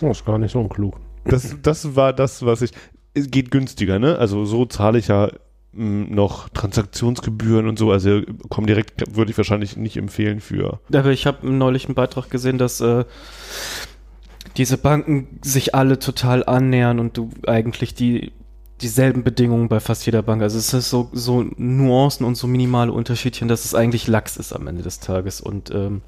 [0.00, 1.00] Das ist gar nicht so unklug.
[1.24, 2.70] Das, das war das, was ich.
[3.14, 4.16] Es geht günstiger, ne?
[4.18, 5.30] Also so zahle ich ja
[5.72, 7.90] mh, noch Transaktionsgebühren und so.
[7.90, 10.78] Also komm direkt, würde ich wahrscheinlich nicht empfehlen für.
[10.92, 13.04] Aber ich habe neulich einen Beitrag gesehen, dass äh,
[14.58, 18.32] diese Banken sich alle total annähern und du eigentlich die
[18.80, 20.40] dieselben Bedingungen bei fast jeder Bank.
[20.42, 24.52] Also es ist so, so Nuancen und so minimale Unterschiedchen, dass es eigentlich Lachs ist
[24.52, 25.40] am Ende des Tages.
[25.40, 26.02] Und ähm,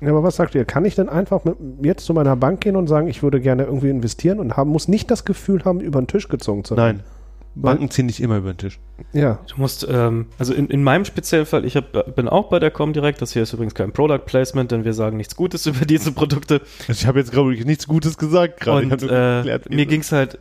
[0.00, 0.64] Ja, aber was sagt ihr?
[0.64, 3.64] Kann ich denn einfach mit, jetzt zu meiner Bank gehen und sagen, ich würde gerne
[3.64, 6.96] irgendwie investieren und haben, muss nicht das Gefühl haben, über den Tisch gezogen zu werden?
[6.98, 7.17] Nein.
[7.62, 8.78] Banken ziehen nicht immer über den Tisch.
[9.12, 9.40] Ja.
[9.48, 12.70] du musst, ähm, also in, in meinem speziellen Fall, ich hab, bin auch bei der
[12.70, 16.12] Comdirect, das hier ist übrigens kein Product Placement, denn wir sagen nichts Gutes über diese
[16.12, 16.60] Produkte.
[16.86, 18.86] Also ich habe jetzt, glaube ich, nichts Gutes gesagt gerade.
[18.86, 20.38] Und äh, mir ging es halt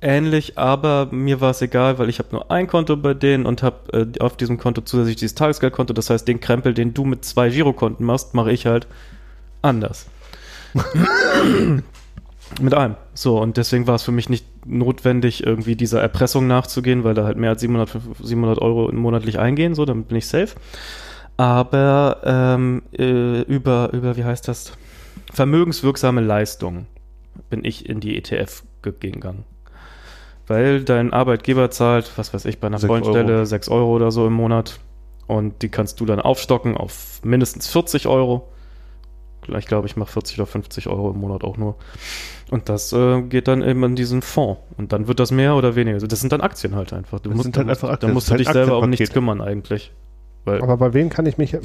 [0.00, 3.62] ähnlich, aber mir war es egal, weil ich habe nur ein Konto bei denen und
[3.62, 5.92] habe äh, auf diesem Konto zusätzlich dieses Tagesgeldkonto.
[5.92, 8.86] Das heißt, den Krempel, den du mit zwei Girokonten machst, mache ich halt
[9.62, 10.06] anders.
[12.60, 12.96] mit einem.
[13.14, 17.24] So, und deswegen war es für mich nicht notwendig, irgendwie dieser Erpressung nachzugehen, weil da
[17.24, 17.90] halt mehr als 700,
[18.22, 20.54] 700 Euro monatlich eingehen, so, dann bin ich safe.
[21.36, 24.72] Aber ähm, äh, über, über, wie heißt das?
[25.32, 26.86] Vermögenswirksame Leistungen
[27.50, 29.44] bin ich in die ETF gegangen.
[30.46, 33.44] Weil dein Arbeitgeber zahlt, was weiß ich, bei einer Sechs Freundstelle Euro.
[33.44, 34.80] 6 Euro oder so im Monat.
[35.26, 38.48] Und die kannst du dann aufstocken auf mindestens 40 Euro.
[39.48, 41.76] Ich glaube, ich mache 40 oder 50 Euro im Monat auch nur.
[42.50, 44.60] Und das äh, geht dann eben in diesen Fonds.
[44.76, 45.94] Und dann wird das mehr oder weniger.
[45.94, 47.20] Also das sind dann Aktien halt einfach.
[47.20, 48.12] Du Das musst, sind halt da musst, einfach Da Aktien.
[48.14, 49.92] musst Das du dich halt selber um nichts kümmern eigentlich.
[50.44, 51.56] Weil, Aber bei wem kann ich mich,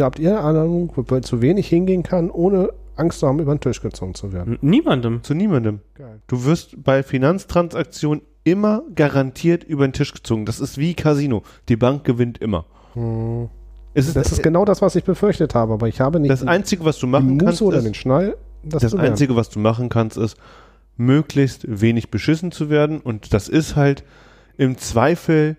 [0.00, 3.80] habt ihr eine Ahnung, zu wenig hingehen kann, ohne Angst zu haben, über den Tisch
[3.80, 4.58] gezogen zu werden?
[4.60, 5.22] niemandem.
[5.22, 5.80] Zu niemandem.
[5.94, 6.20] Geil.
[6.26, 10.44] Du wirst bei Finanztransaktionen immer garantiert über den Tisch gezogen.
[10.44, 11.42] Das ist wie Casino.
[11.68, 12.66] Die Bank gewinnt immer.
[12.92, 13.48] Hm.
[13.98, 16.46] Es ist Das ist genau das, was ich befürchtet habe, aber ich habe nicht das
[16.46, 18.94] Einzige, was du die machen kannst, oder ist, den Schnall, das, das.
[18.94, 20.36] Einzige, was du machen kannst, ist,
[20.96, 23.00] möglichst wenig beschissen zu werden.
[23.00, 24.04] Und das ist halt
[24.58, 25.56] im Zweifel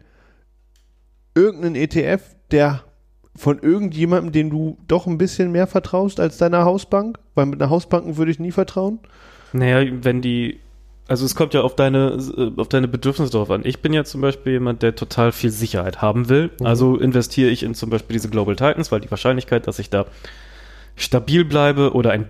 [1.33, 2.21] irgendein ETF,
[2.51, 2.83] der
[3.35, 7.71] von irgendjemandem, dem du doch ein bisschen mehr vertraust als deiner Hausbank, weil mit einer
[7.71, 8.99] Hausbank würde ich nie vertrauen.
[9.51, 10.59] Naja, wenn die,
[11.07, 13.61] also es kommt ja auf deine, äh, auf deine Bedürfnisse drauf an.
[13.63, 16.51] Ich bin ja zum Beispiel jemand, der total viel Sicherheit haben will.
[16.59, 16.65] Mhm.
[16.65, 20.05] Also investiere ich in zum Beispiel diese Global Titans, weil die Wahrscheinlichkeit, dass ich da
[20.95, 22.27] stabil bleibe oder ein,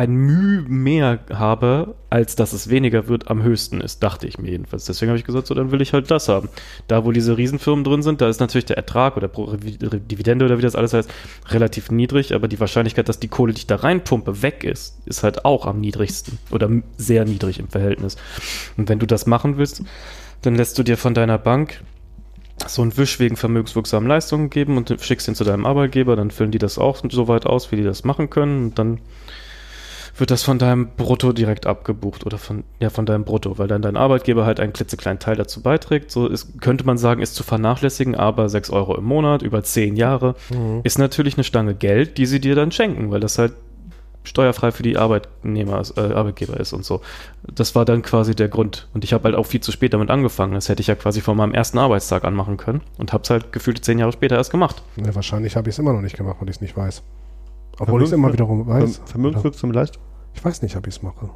[0.00, 4.50] ein Mühe mehr habe, als dass es weniger wird, am höchsten ist, dachte ich mir
[4.50, 4.86] jedenfalls.
[4.86, 6.48] Deswegen habe ich gesagt, so dann will ich halt das haben.
[6.88, 10.62] Da, wo diese Riesenfirmen drin sind, da ist natürlich der Ertrag oder Dividende oder wie
[10.62, 11.10] das alles heißt,
[11.48, 15.22] relativ niedrig, aber die Wahrscheinlichkeit, dass die Kohle, die ich da reinpumpe, weg ist, ist
[15.22, 18.16] halt auch am niedrigsten oder sehr niedrig im Verhältnis.
[18.78, 19.82] Und wenn du das machen willst,
[20.40, 21.82] dann lässt du dir von deiner Bank
[22.66, 26.52] so einen Wisch wegen vermögenswirksamen Leistungen geben und schickst ihn zu deinem Arbeitgeber, dann füllen
[26.52, 29.00] die das auch so weit aus, wie die das machen können und dann
[30.20, 33.82] wird das von deinem Brutto direkt abgebucht oder von, ja, von deinem Brutto, weil dann
[33.82, 36.10] dein Arbeitgeber halt einen klitzekleinen Teil dazu beiträgt.
[36.10, 39.96] So ist, könnte man sagen, ist zu vernachlässigen, aber 6 Euro im Monat über 10
[39.96, 40.80] Jahre Mhm.
[40.84, 43.52] ist natürlich eine Stange Geld, die sie dir dann schenken, weil das halt
[44.22, 47.00] steuerfrei für die Arbeitnehmer, äh, Arbeitgeber ist und so.
[47.42, 48.86] Das war dann quasi der Grund.
[48.92, 50.52] Und ich habe halt auch viel zu spät damit angefangen.
[50.52, 53.50] Das hätte ich ja quasi von meinem ersten Arbeitstag anmachen können und habe es halt
[53.52, 54.82] gefühlt zehn Jahre später erst gemacht.
[55.02, 57.02] Ja, wahrscheinlich habe ich es immer noch nicht gemacht, weil ich es nicht weiß.
[57.78, 59.00] Obwohl ich es immer wiederum weiß.
[59.06, 60.02] Vermögenswirksame Leistung.
[60.34, 61.30] Ich weiß nicht, ob ich es mache.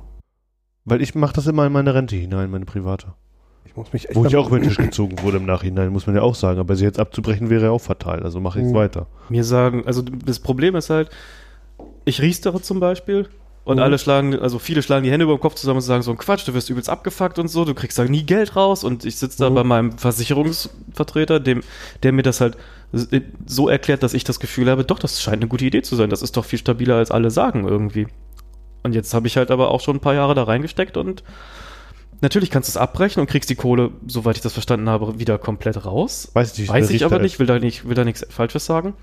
[0.84, 3.14] Weil ich mache das immer in meine Rente hinein, meine private.
[3.64, 6.06] Ich muss mich echt Wo ich auch über den Tisch gezogen wurde im Nachhinein, muss
[6.06, 6.60] man ja auch sagen.
[6.60, 8.22] Aber sie jetzt abzubrechen wäre ja auch fatal.
[8.22, 8.76] Also mache ich es Mhm.
[8.76, 9.06] weiter.
[9.30, 11.10] Mir sagen, also das Problem ist halt,
[12.04, 13.28] ich riestere zum Beispiel
[13.64, 13.82] und Mhm.
[13.82, 16.18] alle schlagen, also viele schlagen die Hände über den Kopf zusammen und sagen so ein
[16.18, 19.16] Quatsch, du wirst übelst abgefuckt und so, du kriegst da nie Geld raus und ich
[19.16, 19.54] sitze da Mhm.
[19.54, 21.62] bei meinem Versicherungsvertreter, dem,
[22.02, 22.56] der mir das halt
[23.46, 26.10] so erklärt, dass ich das Gefühl habe, doch, das scheint eine gute Idee zu sein,
[26.10, 28.06] das ist doch viel stabiler als alle sagen irgendwie.
[28.84, 31.24] Und jetzt habe ich halt aber auch schon ein paar Jahre da reingesteckt und
[32.20, 35.36] Natürlich kannst du es abbrechen und kriegst die Kohle, soweit ich das verstanden habe, wieder
[35.36, 36.30] komplett raus.
[36.32, 38.94] Weiß ich nicht, Weiß ich aber nicht, will da nicht, will da nichts Falsches sagen.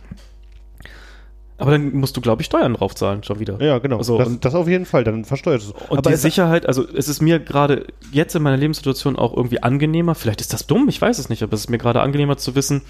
[1.60, 3.62] Aber dann musst du, glaube ich, Steuern draufzahlen schon wieder.
[3.62, 4.02] Ja, genau.
[4.02, 5.72] So, das, das auf jeden Fall, dann versteuert es.
[5.90, 9.62] Und aber die Sicherheit, also es ist mir gerade jetzt in meiner Lebenssituation auch irgendwie
[9.62, 12.38] angenehmer, vielleicht ist das dumm, ich weiß es nicht, aber es ist mir gerade angenehmer
[12.38, 12.82] zu wissen,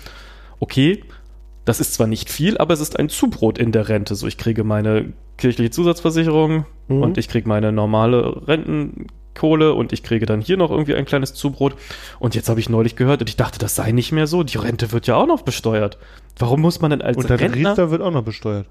[0.62, 1.04] okay,
[1.66, 4.16] das ist zwar nicht viel, aber es ist ein Zubrot in der Rente.
[4.16, 7.02] So, ich kriege meine kirchliche Zusatzversicherung Mhm.
[7.04, 11.34] und ich kriege meine normale Rentenkohle und ich kriege dann hier noch irgendwie ein kleines
[11.34, 11.76] Zubrot.
[12.20, 14.44] Und jetzt habe ich neulich gehört und ich dachte, das sei nicht mehr so.
[14.44, 15.98] Die Rente wird ja auch noch besteuert.
[16.38, 18.68] Warum muss man denn als und der Rentner Riester wird auch noch besteuert.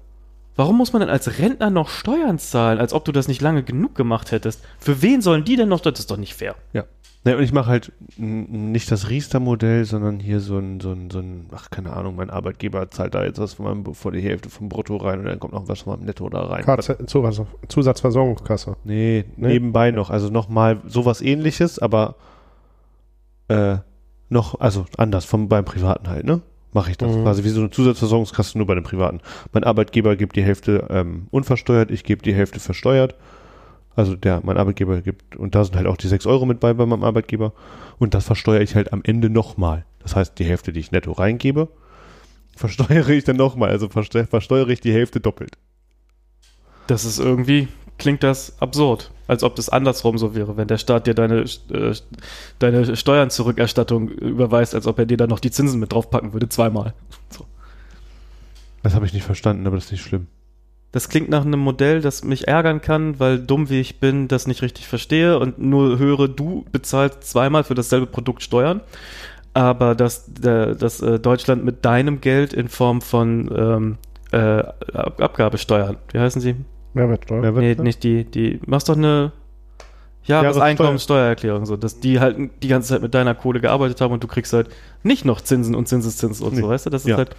[0.57, 3.63] Warum muss man denn als Rentner noch Steuern zahlen, als ob du das nicht lange
[3.63, 4.61] genug gemacht hättest?
[4.79, 5.79] Für wen sollen die denn noch?
[5.79, 6.55] Das ist doch nicht fair.
[6.73, 6.83] Ja.
[7.23, 11.19] Ne, und ich mache halt nicht das Riester-Modell, sondern hier so ein, so ein, so
[11.19, 14.49] ein, ach, keine Ahnung, mein Arbeitgeber zahlt da jetzt was von meinem, vor die Hälfte
[14.49, 16.63] vom Brutto rein und dann kommt noch was von meinem Netto da rein.
[16.63, 18.75] KZ Zusatz- Zusatzversorgungskasse.
[18.85, 19.47] Nee, Nee.
[19.49, 20.09] nebenbei noch.
[20.09, 22.15] Also nochmal sowas ähnliches, aber
[23.49, 23.77] äh,
[24.29, 26.41] noch, also anders, vom, beim Privaten halt, ne?
[26.73, 27.13] Mache ich das.
[27.15, 27.23] Mhm.
[27.23, 29.19] Quasi wie so eine Zusatzversorgungskasse nur bei den Privaten.
[29.51, 33.13] Mein Arbeitgeber gibt die Hälfte ähm, unversteuert, ich gebe die Hälfte versteuert.
[33.95, 36.73] Also der, mein Arbeitgeber gibt, und da sind halt auch die 6 Euro mit bei
[36.73, 37.53] bei meinem Arbeitgeber.
[37.99, 39.85] Und das versteuere ich halt am Ende nochmal.
[39.99, 41.67] Das heißt, die Hälfte, die ich netto reingebe,
[42.55, 43.69] versteuere ich dann nochmal.
[43.69, 45.57] Also verste versteuere ich die Hälfte doppelt.
[46.87, 47.67] Das ist irgendwie,
[47.97, 49.11] klingt das absurd.
[49.27, 51.95] Als ob das andersrum so wäre, wenn der Staat dir deine, äh,
[52.59, 56.93] deine Steuern-Zurückerstattung überweist, als ob er dir dann noch die Zinsen mit draufpacken würde, zweimal.
[57.29, 57.45] So.
[58.83, 60.27] Das habe ich nicht verstanden, aber das ist nicht schlimm.
[60.91, 64.45] Das klingt nach einem Modell, das mich ärgern kann, weil dumm wie ich bin, das
[64.45, 68.81] nicht richtig verstehe und nur höre, du bezahlst zweimal für dasselbe Produkt Steuern,
[69.53, 73.97] aber dass, der, dass äh, Deutschland mit deinem Geld in Form von ähm,
[74.31, 74.63] äh,
[74.93, 76.55] Ab Abgabesteuern, wie heißen sie?
[76.93, 77.41] Mehrwertsteuer.
[77.41, 79.31] Wer Nee, nicht die, die, machst doch eine
[80.25, 84.27] Jahreseinkommenssteuererklärung, so, dass die halt die ganze Zeit mit deiner Kohle gearbeitet haben und du
[84.27, 84.69] kriegst halt
[85.03, 86.61] nicht noch Zinsen und Zinseszins und Nee.
[86.61, 86.89] so, weißt du?
[86.89, 87.17] Das ist Ja.
[87.17, 87.35] halt,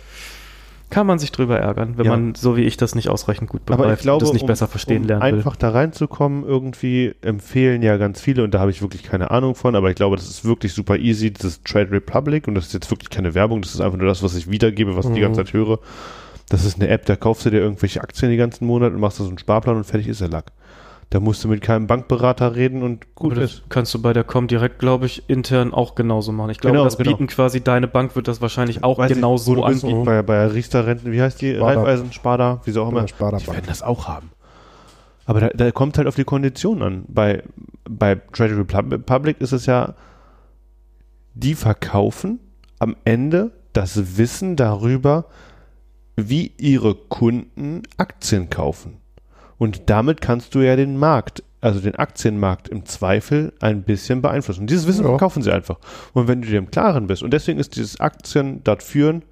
[0.92, 2.10] kann man sich drüber ärgern, wenn Ja.
[2.12, 4.42] man, so wie ich das nicht ausreichend gut begreift Aber ich glaube, und das nicht
[4.42, 5.34] um, besser verstehen um lernen will.
[5.38, 9.54] einfach da reinzukommen, irgendwie empfehlen ja ganz viele, und da habe ich wirklich keine Ahnung
[9.54, 12.66] von, aber ich glaube, das ist wirklich super easy, das ist Trade Republic, und das
[12.66, 15.12] ist jetzt wirklich keine Werbung, das ist einfach nur das, was ich wiedergebe, was ich
[15.12, 15.24] die Mhm.
[15.24, 15.78] ganze Zeit höre.
[16.50, 19.18] Das ist eine App, da kaufst du dir irgendwelche Aktien den ganzen Monat und machst
[19.18, 20.52] da so einen Sparplan und fertig ist der Lack.
[21.12, 23.64] Da musst du mit keinem Bankberater reden und gut Aber das ist.
[23.68, 26.48] kannst du bei der Comdirect, glaube ich, intern auch genauso machen.
[26.48, 27.10] Ich glaube, Genau, das genau.
[27.10, 29.84] bieten quasi, deine Bank wird das wahrscheinlich auch Weiß ich, genau wo so du bist,
[29.84, 30.04] anbieten.
[30.04, 31.56] Bei, bei Riester-Renten, wie heißt die?
[31.56, 31.80] Sparda.
[31.82, 33.06] Raiffeisen, Sparda, wie so auch immer.
[33.06, 34.30] Sparda Die werden das auch haben.
[35.26, 37.04] Aber da, da kommt halt auf die Kondition an.
[37.08, 37.42] Bei,
[37.84, 39.92] bei Trade Republic ist es ja,
[41.34, 42.40] die verkaufen
[42.78, 45.26] am Ende das Wissen darüber,
[46.16, 48.96] wie ihre Kunden Aktien kaufen.
[49.58, 54.62] Und damit kannst du ja den Markt, also den Aktienmarkt im Zweifel ein bisschen beeinflussen.
[54.62, 55.10] Und dieses Wissen Ja.
[55.10, 55.78] verkaufen sie einfach.
[56.12, 59.22] Und wenn du dir im Klaren bist, und deswegen ist dieses Aktien dort führen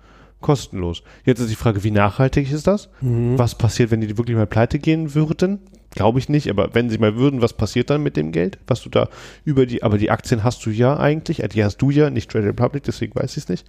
[0.40, 1.02] kostenlos.
[1.24, 2.88] Jetzt ist die Frage, wie nachhaltig ist das?
[3.02, 3.38] Mhm.
[3.38, 5.58] Was passiert, wenn die wirklich mal pleite gehen würden?
[5.90, 8.58] Glaube ich nicht, aber wenn sie mal würden, was passiert dann mit dem Geld?
[8.66, 9.08] Was du da
[9.44, 12.30] über die, aber die Aktien hast du ja eigentlich, äh, die hast du ja, nicht
[12.30, 13.66] Trade Republic, deswegen weiß ich es nicht.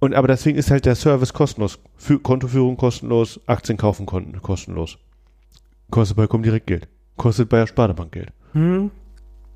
[0.00, 1.78] Und aber deswegen ist halt der Service kostenlos.
[1.96, 4.96] Für Kontoführung kostenlos, Aktien kaufen konnten kostenlos.
[5.90, 6.86] Kostet bei Comdirect Geld.
[7.16, 8.28] Kostet bei der Sparda-Bank Geld.
[8.52, 8.90] Hm?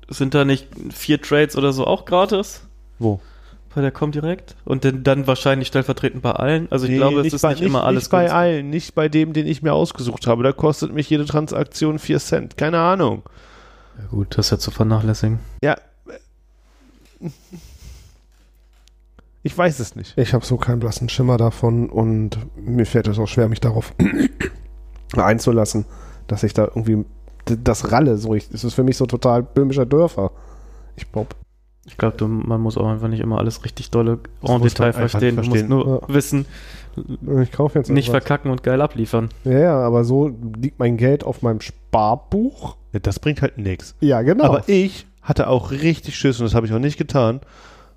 [0.09, 2.67] Sind da nicht vier Trades oder so auch gratis?
[2.99, 3.21] Wo?
[3.73, 4.55] Bei der Comdirect?
[4.65, 6.67] Und dann, dann wahrscheinlich stellvertretend bei allen?
[6.71, 8.35] Also ich Nee, glaube, es ist bei, nicht, immer alles Nicht bei günstig.
[8.37, 10.43] allen, nicht bei dem, den ich mir ausgesucht habe.
[10.43, 12.57] Da kostet mich jede Transaktion 4 Cent.
[12.57, 13.23] Keine Ahnung.
[13.97, 15.39] Ja, gut, das ist ja zu vernachlässigen.
[15.63, 15.77] Ja.
[19.43, 20.17] Ich weiß es nicht.
[20.17, 23.93] Ich habe so keinen blassen Schimmer davon und mir fällt es auch schwer, mich darauf
[25.15, 25.85] einzulassen,
[26.27, 27.05] dass ich da irgendwie
[27.45, 28.17] das ralle.
[28.17, 30.31] So, ich, es ist für mich so total böhmischer Dörfer.
[30.95, 31.29] Ich glaube,
[31.85, 34.99] Ich glaube, man muss auch einfach nicht immer alles richtig dolle Das en Detail einfach
[35.09, 35.35] verstehen.
[35.35, 35.69] Du musst verstehen.
[35.69, 36.13] nur Ja.
[36.13, 36.45] wissen,
[37.41, 38.23] ich kaufe jetzt nicht irgendwas.
[38.23, 39.29] verkacken und geil abliefern.
[39.43, 42.77] Ja, ja, aber so liegt mein Geld auf meinem Sparbuch.
[42.93, 43.95] Das bringt halt nichts.
[43.99, 44.45] Ja, genau.
[44.45, 47.41] Aber ich hatte auch richtig Schiss, und das habe ich auch nicht getan,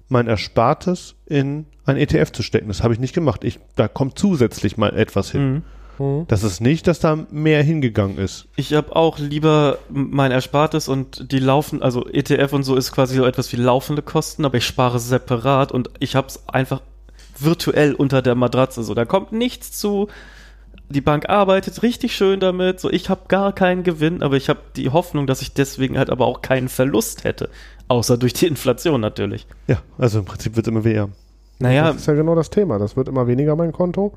[0.09, 2.69] mein Erspartes in ein ETF zu stecken.
[2.69, 3.45] Das habe ich nicht gemacht.
[3.45, 5.53] Ich, da kommt zusätzlich mal etwas hin.
[5.53, 5.63] Mhm.
[5.99, 6.25] Mhm.
[6.29, 8.49] Das ist nicht, dass da mehr hingegangen ist.
[8.57, 13.17] Ich habe auch lieber mein Erspartes und die laufen, also ETF und so ist quasi
[13.17, 16.83] so etwas wie laufende Kosten, aber ich spare separat und ich habe es einfach
[17.39, 18.83] virtuell unter der Matratze.
[18.83, 20.09] So, da kommt nichts zu.
[20.89, 22.79] Die Bank arbeitet richtig schön damit.
[22.81, 26.11] So, ich habe gar keinen Gewinn, aber ich habe die Hoffnung, dass ich deswegen halt
[26.11, 27.49] aber auch keinen Verlust hätte,
[27.89, 29.47] außer durch die Inflation natürlich.
[29.67, 31.09] Ja, also im Prinzip wird es immer weniger.
[31.59, 32.79] Naja, Das ist ja genau das Thema.
[32.79, 34.13] Das wird immer weniger, mein Konto.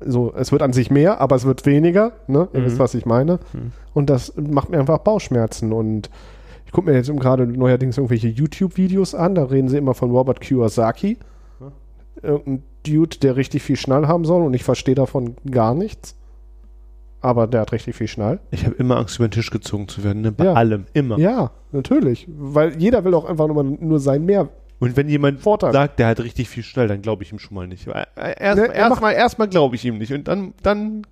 [0.00, 2.12] So, es wird an sich mehr, aber es wird weniger.
[2.26, 2.48] Ne?
[2.52, 2.64] Ihr Mhm.
[2.66, 3.38] wisst, was ich meine.
[3.52, 3.72] Mhm.
[3.94, 5.72] Und das macht mir einfach Bauchschmerzen.
[5.72, 6.10] Und
[6.66, 10.40] ich gucke mir jetzt gerade neuerdings irgendwelche YouTube-Videos an, da reden sie immer von Robert
[10.40, 11.16] Kiyosaki.
[12.22, 16.16] Irgendein Dude, der richtig viel Schnall haben soll und ich verstehe davon gar nichts.
[17.20, 18.40] Aber der hat richtig viel Schnall.
[18.50, 20.30] Ich habe immer Angst, über den Tisch gezogen zu werden, ne?
[20.32, 20.52] bei Ja.
[20.52, 21.18] allem, immer.
[21.18, 22.26] Ja, natürlich.
[22.28, 24.48] Weil jeder will auch einfach nur, nur sein mehr.
[24.78, 25.72] Und wenn jemand Vorteil.
[25.72, 27.86] sagt, der hat richtig viel schnell, dann glaube ich ihm schon mal nicht.
[27.86, 28.04] Erstmal
[28.68, 30.12] Ne, erst er erst glaube ich ihm nicht.
[30.12, 31.06] Und dann, dann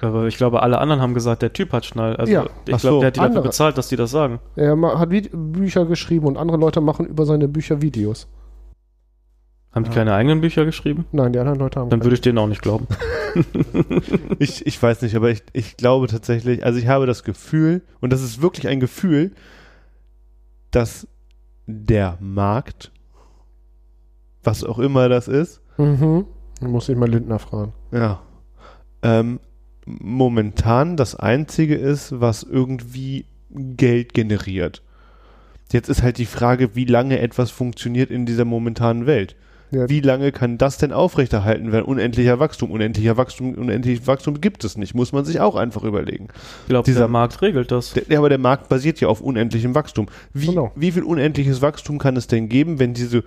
[0.00, 2.16] Aber ich glaube, alle anderen haben gesagt, der Typ hat Schnall.
[2.16, 2.46] Also Ja.
[2.46, 3.44] ich glaube, so, der hat die dafür andere.
[3.44, 4.40] bezahlt, dass die das sagen.
[4.56, 8.26] Er hat Bücher geschrieben und andere Leute machen über seine Bücher Videos.
[9.72, 9.94] Haben die Ja.
[9.94, 11.04] keine eigenen Bücher geschrieben?
[11.12, 11.90] Nein, die anderen Leute haben.
[11.90, 12.88] Dann würde ich denen auch nicht glauben.
[14.38, 18.12] ich, ich weiß nicht, aber ich, ich glaube tatsächlich, also ich habe das Gefühl, und
[18.12, 19.30] das ist wirklich ein Gefühl,
[20.72, 21.06] dass
[21.66, 22.90] der Markt,
[24.42, 26.26] was auch immer das ist, mhm.
[26.60, 27.72] Muss ich mal Lindner fragen.
[27.92, 28.20] ja,
[29.02, 29.40] ähm,
[29.86, 34.82] momentan das einzige ist, was irgendwie Geld generiert.
[35.72, 39.36] Jetzt ist halt die Frage, wie lange etwas funktioniert in dieser momentanen Welt.
[39.72, 41.84] Ja, Wie lange kann das denn aufrechterhalten werden?
[41.84, 44.94] Unendlicher Wachstum, unendlicher Wachstum, unendliches Wachstum gibt es nicht.
[44.94, 46.26] Muss man sich auch einfach überlegen.
[46.64, 47.92] Ich glaube, Dieser- der Markt regelt das.
[47.92, 50.06] Der, ja, aber der Markt basiert ja auf unendlichem Wachstum.
[50.34, 50.72] Wie, Genau.
[50.74, 53.22] wie viel unendliches Wachstum kann es denn geben, wenn diese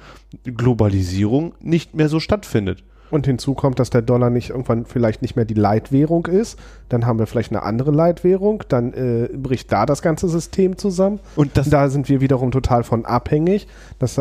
[0.57, 2.83] Globalisierung nicht mehr so stattfindet?
[3.11, 6.57] Und hinzu kommt, dass der Dollar nicht irgendwann vielleicht nicht mehr die Leitwährung ist.
[6.89, 8.63] Dann haben wir vielleicht eine andere Leitwährung.
[8.69, 11.19] Dann äh, bricht da das ganze System zusammen.
[11.35, 13.67] Und da sind wir wiederum total von abhängig.
[13.99, 14.19] Das,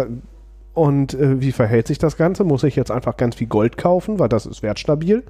[0.74, 2.44] und äh, wie verhält sich das Ganze?
[2.44, 5.22] Muss ich jetzt einfach ganz viel Gold kaufen, weil das ist wertstabil?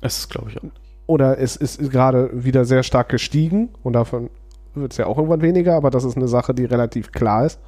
[0.00, 0.62] Das ist, glaube ich, auch.
[1.06, 4.30] Oder es ist gerade wieder sehr stark gestiegen und davon
[4.74, 7.58] wird es ja auch irgendwann weniger, aber das ist eine Sache, die relativ klar ist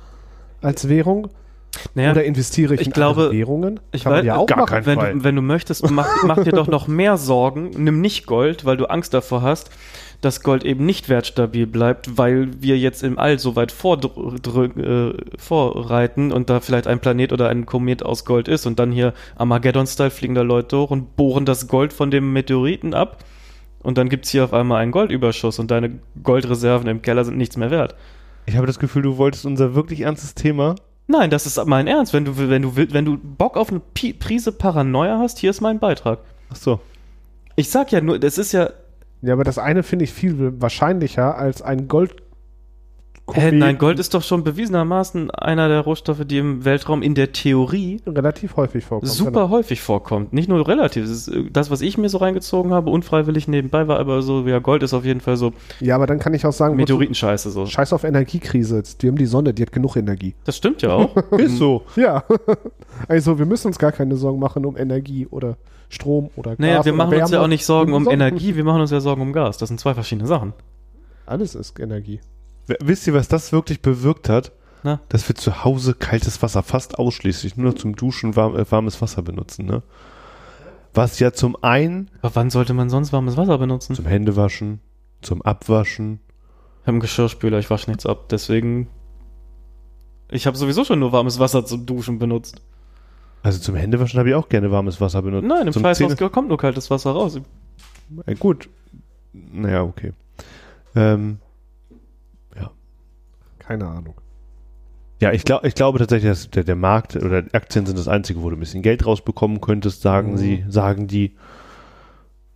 [0.63, 1.29] als Währung.
[1.95, 3.81] Naja, Oder investiere ich, ich in glaube- Währungen?
[3.93, 4.69] ich Kann weiß- ja auch gar machen.
[4.71, 5.13] kein wenn, Fall.
[5.15, 7.71] du, wenn du möchtest, mach, mach dir doch noch mehr Sorgen.
[7.77, 9.71] Nimm nicht Gold, weil du Angst davor hast,
[10.21, 16.33] dass Gold eben nicht wertstabil bleibt, weil wir jetzt im All so weit äh, vorreiten
[16.33, 20.11] und da vielleicht ein Planet oder ein Komet aus Gold ist und dann hier Armageddon-Style
[20.11, 23.25] fliegen da Leute hoch und bohren das Gold von dem Meteoriten ab
[23.83, 27.57] und dann gibt's hier auf einmal einen Goldüberschuss und deine Goldreserven im Keller sind nichts
[27.57, 27.95] mehr wert.
[28.47, 30.75] ich habe das Gefühl, du wolltest unser wirklich ernstes Thema.
[31.09, 32.13] Nein, das ist mein Ernst.
[32.13, 35.79] Wenn du, wenn du, wenn du Bock auf eine Prise Paranoia hast, hier ist mein
[35.79, 36.19] Beitrag.
[36.51, 36.81] Ach so.
[37.55, 38.71] Ich sag ja nur, das ist ja,
[39.23, 42.23] Ja, aber das eine finde ich viel wahrscheinlicher als ein Gold.
[43.33, 47.33] Hä, nein, Gold ist doch schon bewiesenermaßen einer der Rohstoffe, die im Weltraum in der
[47.33, 49.11] Theorie relativ häufig vorkommt.
[49.11, 50.33] super häufig vorkommt.
[50.33, 51.09] Nicht nur relativ.
[51.09, 54.61] Das, äh, das, was ich mir so reingezogen habe, unfreiwillig nebenbei, war aber so, ja,
[54.61, 55.55] Gold ist auf jeden Fall so Genau.
[55.81, 57.51] Ja, aber dann kann ich auch sagen, Meteoritenscheiße.
[57.51, 57.67] So.
[57.67, 58.83] Scheiß auf Energiekrise.
[59.01, 60.35] Die haben die Sonne, die hat genug Energie.
[60.45, 61.17] Das stimmt ja auch.
[61.39, 61.83] Ist so.
[61.97, 62.25] Ja.
[63.09, 65.57] also wir müssen uns gar keine Sorgen machen um Energie oder
[65.89, 66.59] Strom oder Gas.
[66.59, 68.09] naja, wir machen uns ja auch nicht Sorgen um.
[68.09, 69.59] Energie, wir machen uns ja Sorgen um Gas.
[69.59, 70.53] Das sind zwei verschiedene Sachen.
[71.27, 72.21] Alles ist Energie.
[72.81, 74.53] Wisst ihr, was das wirklich bewirkt hat?
[74.83, 75.01] Na?
[75.09, 79.01] Dass wir zu Hause kaltes Wasser fast ausschließlich nur noch zum Duschen warm, äh, warmes
[79.03, 79.83] Wasser benutzen, ne?
[80.95, 83.95] Was ja zum einen Aber wann sollte man sonst warmes Wasser benutzen?
[83.95, 84.81] zum Händewaschen,
[85.21, 86.21] zum Abwaschen,
[86.81, 88.29] Ich habe einen Geschirrspüler, ich wasche nichts ab.
[88.31, 88.89] Deswegen.
[90.31, 92.63] Ich habe sowieso schon nur warmes Wasser zum Duschen benutzt.
[93.43, 95.47] also zum Händewaschen habe ich auch gerne warmes Wasser benutzt.
[95.47, 97.39] Nein, im zum Scheißhaus kommt nur kaltes Wasser raus.
[98.25, 98.69] Äh, gut.
[99.33, 100.13] Naja, okay.
[100.95, 101.39] Ähm,
[103.67, 104.15] Keine Ahnung.
[105.21, 108.43] ja, ich, glaub, ich glaube tatsächlich, dass der, der Markt oder Aktien sind das Einzige,
[108.43, 110.37] wo du ein bisschen Geld rausbekommen könntest, sagen Mhm.
[110.37, 111.35] sie, sagen die.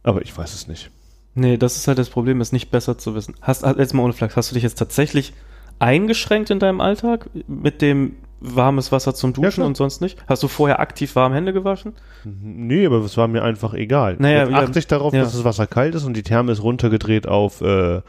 [0.02, 0.90] Aber ich weiß es nicht.
[1.34, 3.34] Nee, das ist halt das Problem, ist nicht besser zu wissen.
[3.40, 5.32] Hast, hast- jetzt mal ohne Flachs, hast du dich jetzt tatsächlich
[5.78, 9.66] eingeschränkt in deinem Alltag mit dem warmes Wasser zum Ja, Duschen klar.
[9.66, 10.18] und sonst nicht?
[10.26, 11.92] Hast du vorher aktiv warm Hände gewaschen?
[12.24, 14.16] Nee, aber es war mir einfach egal.
[14.18, 15.22] Naja, Jetzt ja, achte ich darauf, ja.
[15.22, 18.00] dass das Wasser kalt ist und die Therme ist runtergedreht auf äh,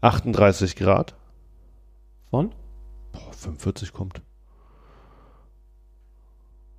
[0.00, 1.14] 38 Grad.
[2.36, 2.50] Von?
[3.12, 4.20] Boah, 45 kommt.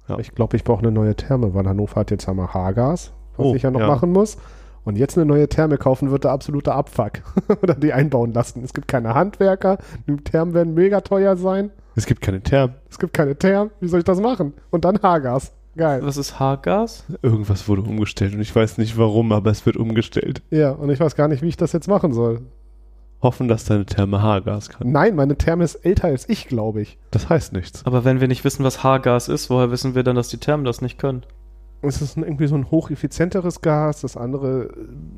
[0.07, 0.19] Ja.
[0.19, 3.55] Ich glaube, ich brauche eine neue Therme, weil Hannover hat jetzt einmal Haargas, was Oh,
[3.55, 3.87] ich ja noch ja.
[3.87, 4.37] machen muss.
[4.85, 7.23] Und jetzt eine neue Therme kaufen wird der absolute Abfuck.
[7.61, 8.63] Oder die einbauen lassen.
[8.63, 11.71] Es gibt keine Handwerker, die Thermen werden mega teuer sein.
[11.95, 12.75] Es gibt keine Therme.
[12.89, 13.71] Es gibt keine Thermen.
[13.81, 14.53] Wie soll ich das machen?
[14.69, 15.53] Und dann Haargas.
[15.75, 16.01] Geil.
[16.03, 17.03] Was ist Haargas?
[17.21, 20.41] Irgendwas wurde umgestellt und ich weiß nicht warum, aber es wird umgestellt.
[20.51, 22.41] Ja, und ich weiß gar nicht, wie ich das jetzt machen soll.
[23.21, 24.91] Hoffen, dass deine Therme Haargas kann.
[24.91, 26.99] Nein, meine Therme ist älter als ich, glaube ich.
[27.11, 27.85] Das heißt nichts.
[27.85, 30.65] Aber wenn wir nicht wissen, was Haargas ist, woher wissen wir dann, dass die Thermen
[30.65, 31.23] das nicht können?
[31.81, 34.01] Es ist irgendwie so ein hocheffizienteres Gas.
[34.01, 34.69] Das andere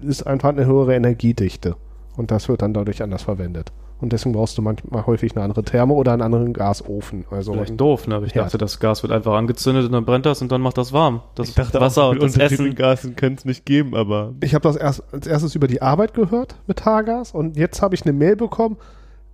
[0.01, 1.75] ist einfach eine höhere Energiedichte.
[2.15, 3.71] Und das wird dann dadurch anders verwendet.
[4.01, 7.25] Und deswegen brauchst du manchmal häufig eine andere Therme oder einen anderen Gasofen.
[7.31, 8.15] Also Vielleicht doof, ne?
[8.15, 8.43] Aber ich Ja.
[8.43, 11.21] dachte, das Gas wird einfach angezündet und dann brennt das und dann macht das warm.
[11.35, 12.75] Das Ich dachte Wasser auch, und das Essen.
[12.75, 16.13] Gasen können es nicht geben, aber Ich habe das erst als erstes über die Arbeit
[16.13, 18.77] gehört mit Haargas und jetzt habe ich eine Mail bekommen.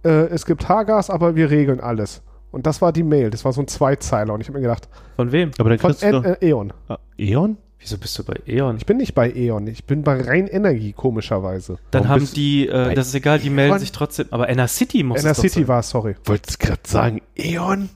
[0.04, 2.22] äh, es gibt Haargas, aber wir regeln alles.
[2.52, 3.32] Und das war die Mail.
[3.32, 4.34] Das war so ein Zweizeiler.
[4.36, 5.52] Und ich habe mir gedacht, Von wem?
[5.58, 6.74] Aber dann von kriegst du E- äh, E.ON.
[6.88, 7.58] ah, E.ON?
[7.80, 8.78] Wieso bist du bei E.ON?
[8.78, 9.68] Ich bin nicht bei E.ON.
[9.68, 11.78] Ich bin bei Rein Energie, komischerweise.
[11.92, 14.28] Dann Warum haben die, äh, das ist egal, die melden sich trotzdem.
[14.32, 15.68] Aber Enercity muss Inner es doch City sein.
[15.68, 16.16] war es, sorry.
[16.26, 17.90] Wolltest gerade sagen, E.ON?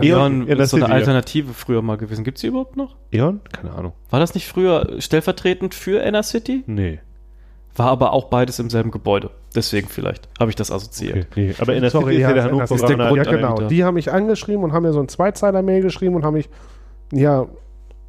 [0.00, 0.94] E.ON Ja, das ist so eine.
[0.94, 2.24] Alternative früher mal gewesen.
[2.24, 2.96] Gibt es die überhaupt noch?
[3.12, 3.40] E.ON?
[3.52, 3.92] Keine Ahnung.
[4.10, 6.64] War das nicht früher stellvertretend für Enercity?
[6.66, 7.00] Nee.
[7.76, 9.30] War aber auch beides im selben Gebäude.
[9.54, 11.26] Deswegen vielleicht habe ich das assoziiert.
[11.30, 11.48] Okay.
[11.48, 11.54] nee.
[11.58, 13.68] Aber in der Sorry, City ist ja, der ist Hannoveraner Ja, genau.
[13.68, 16.48] Die haben mich angeschrieben und haben mir so ein Zweizeiler-Mail geschrieben und haben mich,
[17.12, 17.46] ja,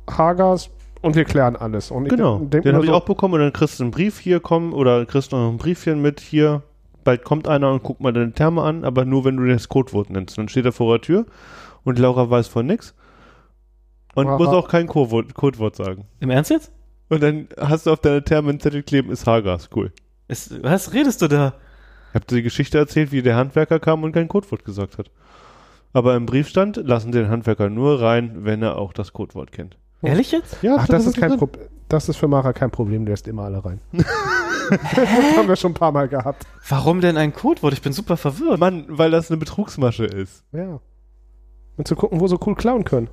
[0.09, 0.69] Haargas
[1.01, 1.91] und wir klären alles.
[1.91, 3.91] Und ich Genau, denk den habe ich so, auch bekommen und dann kriegst du einen
[3.91, 6.63] Brief hier kommen oder kriegst noch ein Briefchen mit hier.
[7.03, 10.09] Bald kommt einer und guckt mal deine Therme an, aber nur wenn du das Codewort
[10.09, 10.37] nennst.
[10.37, 11.25] Dann steht er vor der Tür
[11.83, 12.95] und Laura weiß von nix
[14.15, 14.37] und Aha.
[14.37, 16.05] muss auch kein Codewort, Codewort sagen.
[16.19, 16.71] Im Ernst jetzt?
[17.09, 19.91] Und dann hast du auf deiner Therme einen Zettel kleben, ist Haargas, cool.
[20.27, 21.53] Ist, was redest du da?
[22.09, 25.11] Ich habe dir die Geschichte erzählt, wie der Handwerker kam und kein Codewort gesagt hat.
[25.93, 29.77] Aber im Brief stand, lassen den Handwerker nur rein, wenn er auch das Codewort kennt.
[30.07, 30.57] Ehrlich jetzt?
[30.61, 31.37] Ja, Ach, steht das ist kein.
[31.37, 31.65] Problem.
[31.89, 33.79] Das ist für Mara kein Problem, du lässt immer alle rein.
[33.93, 36.45] das haben wir schon ein paar Mal gehabt.
[36.67, 37.73] Warum denn ein Codewort?
[37.73, 38.59] Ich bin super verwirrt.
[38.59, 40.43] Mann, weil das eine Betrugsmasche ist.
[40.51, 40.79] Ja.
[41.77, 43.09] Und zu gucken, wo sie cool klauen können.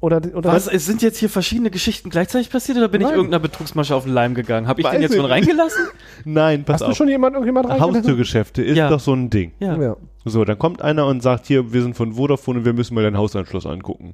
[0.00, 3.16] Oder, oder Was, es sind jetzt hier verschiedene Geschichten gleichzeitig passiert oder bin ich Nein.
[3.16, 4.68] irgendeiner Betrugsmasche auf den Leim gegangen?
[4.68, 5.86] Habe ich Weiß den jetzt ich schon reingelassen?
[6.24, 6.96] Nein, pass hast du auf.
[6.96, 7.96] schon jemand, irgendjemand reingelassen?
[7.96, 8.90] Haustürgeschäfte ist Ja.
[8.90, 9.52] doch so ein Ding.
[9.58, 9.80] Ja.
[9.80, 9.96] Ja.
[10.26, 13.02] So, dann kommt einer und sagt, hier, wir sind von Vodafone und wir müssen mal
[13.04, 14.12] deinen Hausanschluss angucken.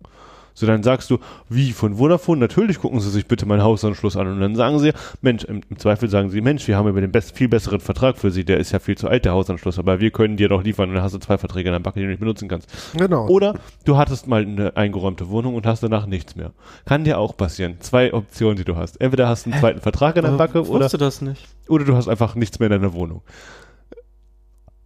[0.55, 2.40] So, dann sagst du, wie, von Vodafone?
[2.40, 4.26] Natürlich gucken Sie sich bitte meinen Hausanschluss an.
[4.26, 7.11] Und dann sagen sie, Mensch, im, im Zweifel sagen sie, Mensch, wir haben über den
[7.12, 8.44] best, viel besseren Vertrag für Sie.
[8.44, 10.94] Der ist ja viel zu alt, der Hausanschluss, aber wir können dir doch liefern und
[10.94, 12.68] dann hast du zwei Verträge in der Backe, die du nicht benutzen kannst.
[12.96, 13.26] Genau.
[13.28, 16.53] Oder du hattest mal eine eingeräumte Wohnung und hast danach nichts mehr.
[16.84, 17.76] Kann dir auch passieren.
[17.80, 19.00] Zwei Optionen, die du hast.
[19.00, 21.48] Entweder hast du einen zweiten Vertrag in der Aber Backe oder wusste das nicht.
[21.68, 23.22] oder du hast einfach nichts mehr in deiner Wohnung.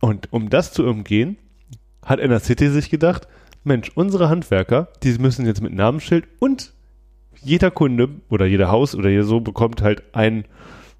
[0.00, 1.36] Und um das zu umgehen,
[2.04, 3.26] hat Inner City sich gedacht,
[3.66, 6.72] Mensch, unsere Handwerker, die müssen jetzt mit Namensschild und
[7.42, 10.44] jeder Kunde oder jeder Haus oder jeder so bekommt halt ein,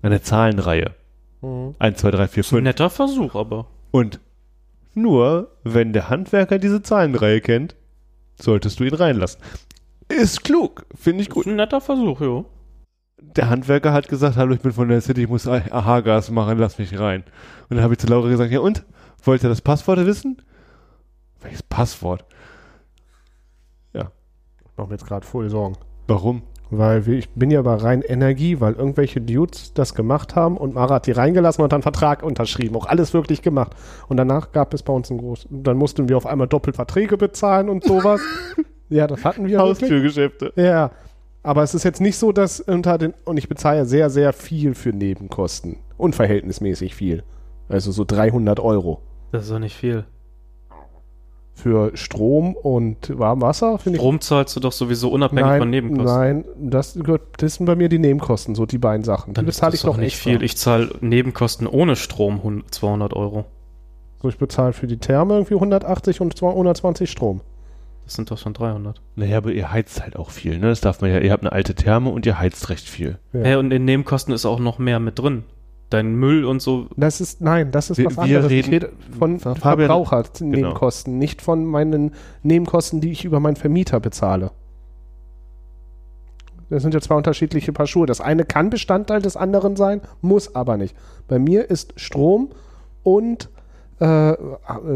[0.02, 0.94] eine Zahlenreihe.
[1.42, 1.74] Mhm.
[1.78, 2.62] 1, 2, 3, 4, Ist ein 5.
[2.64, 3.66] netter Versuch, aber.
[3.90, 4.20] Und
[4.94, 7.74] nur, wenn der Handwerker diese Zahlenreihe kennt,
[8.40, 9.40] solltest du ihn reinlassen.
[10.08, 11.46] Ist klug, finde ich Ist gut.
[11.46, 12.46] ein netter Versuch, jo.
[13.18, 16.78] Der Handwerker hat gesagt, hallo, ich bin von der City, ich muss Aha-Gas machen, lass
[16.78, 17.24] mich rein.
[17.68, 18.84] Und dann habe ich zu Laura gesagt, ja und?
[19.24, 20.40] Wollt ihr das Passwort wissen?
[21.40, 22.24] Welches Passwort?
[24.76, 25.76] Mach mir jetzt gerade voll Sorgen.
[26.06, 26.42] Warum?
[26.70, 30.74] Weil wir, ich bin ja bei rein Energie, weil irgendwelche Dudes das gemacht haben und
[30.74, 32.76] Mara hat die reingelassen und dann Vertrag unterschrieben.
[32.76, 33.72] Auch alles wirklich gemacht.
[34.08, 37.16] Und danach gab es bei uns einen großen, dann mussten wir auf einmal doppelt Verträge
[37.16, 38.20] bezahlen und sowas.
[38.88, 39.82] ja, das hatten wir wirklich.
[39.82, 40.52] Haustürgeschäfte.
[40.56, 40.90] Ja.
[41.42, 44.74] Aber es ist jetzt nicht so, dass unter den, und ich bezahle sehr, sehr viel
[44.74, 45.76] für Nebenkosten.
[45.96, 47.22] Unverhältnismäßig viel.
[47.68, 49.00] Also so 300 Euro.
[49.30, 50.04] Das ist doch nicht viel.
[51.56, 56.18] Für Strom und Warmwasser finde ich Strom zahlst du doch sowieso unabhängig nein, von Nebenkosten.
[56.18, 59.32] Nein, das, gehört, das sind bei mir die Nebenkosten, so die beiden Sachen.
[59.32, 60.30] Dann die ist bezahle ich noch nicht extra.
[60.30, 60.42] viel.
[60.42, 63.46] Ich zahle Nebenkosten ohne Strom 100 200 Euro.
[64.20, 67.40] So, ich bezahle für die Therme irgendwie 180 und 220 Strom.
[68.04, 69.00] Das sind doch schon 300.
[69.16, 70.68] Naja, aber ihr heizt halt auch viel, ne?
[70.68, 71.18] Das darf man ja.
[71.18, 73.18] Ihr habt eine alte Therme und ihr heizt recht viel.
[73.32, 73.40] Ja.
[73.40, 75.44] Hey, und in Nebenkosten ist auch noch mehr mit drin.
[75.90, 76.86] Dein Müll und so.
[76.96, 78.46] Das ist, nein, das ist Wir- was wir anderes.
[78.50, 82.12] ich reden- rede von Fabian- Verbraucher-Nebenkosten, nicht von meinen
[82.42, 84.50] Nebenkosten, die ich über meinen Vermieter bezahle.
[86.68, 88.06] Das sind ja zwei unterschiedliche Paar Schuhe.
[88.06, 90.96] Das eine kann Bestandteil des anderen sein, muss aber nicht.
[91.28, 92.50] Bei mir ist Strom
[93.04, 93.48] und
[94.00, 94.34] äh,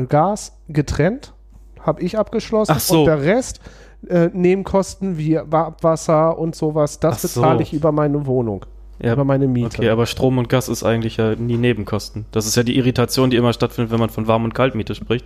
[0.09, 1.32] Gas getrennt,
[1.80, 2.72] habe ich abgeschlossen.
[2.74, 3.01] Ach so.
[3.01, 3.61] Und der Rest,
[4.09, 7.41] äh, Nebenkosten wie Abwasser und sowas, das Ach so.
[7.41, 8.66] bezahle ich über meine Wohnung,
[9.03, 9.78] Ja, über meine Miete.
[9.78, 12.26] okay, aber Strom und Gas ist eigentlich ja nie Nebenkosten.
[12.32, 15.24] Das ist ja die Irritation, die immer stattfindet, wenn man von Warm- und Kaltmiete spricht.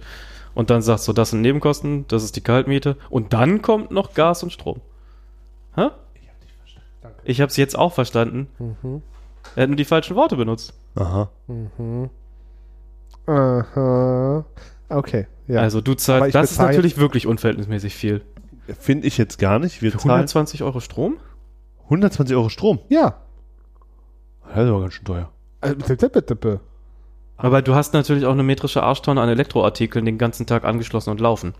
[0.54, 2.96] Und dann sagst du, das sind Nebenkosten, das ist die Kaltmiete.
[3.10, 4.80] Und dann kommt noch Gas und Strom.
[5.74, 5.88] Hä?
[7.24, 8.48] Ich habe es jetzt auch verstanden.
[8.58, 9.02] Mhm.
[9.56, 10.74] Er hat nur die falschen Worte benutzt.
[10.94, 11.30] Aha.
[11.48, 12.10] Mhm.
[13.26, 14.44] Aha.
[14.88, 15.60] Okay, ja.
[15.60, 18.22] Also du zahlst, ich das ist natürlich wirklich unverhältnismäßig viel.
[18.78, 19.82] Finde ich jetzt gar nicht.
[19.82, 21.16] Wir Für zahlen 120 Euro Strom?
[21.84, 22.78] 120 Euro Strom.
[22.88, 23.16] ja.
[24.55, 25.30] Das ist aber ganz schön teuer.
[25.62, 26.59] Äh.
[27.36, 31.20] Aber du hast natürlich auch eine metrische Arschtonne an Elektroartikeln den ganzen Tag angeschlossen und
[31.20, 31.55] laufen.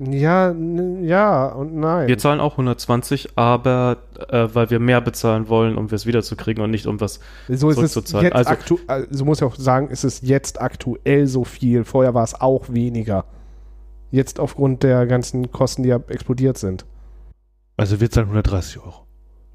[0.00, 2.06] Ja, ja und nein.
[2.06, 6.70] Wir zahlen auch 120, aber äh, weil wir mehr bezahlen wollen, um es wiederzukriegen und
[6.70, 7.20] nicht um was.
[7.48, 8.26] so es zurückzuzahlen.
[8.26, 11.84] jetzt Also- aktu also muss ich auch sagen, es ist jetzt aktuell so viel.
[11.84, 13.24] Vorher war es auch weniger.
[14.10, 16.86] Jetzt aufgrund der ganzen Kosten, die ja explodiert sind.
[17.76, 19.06] Also wir zahlen 130 Euro.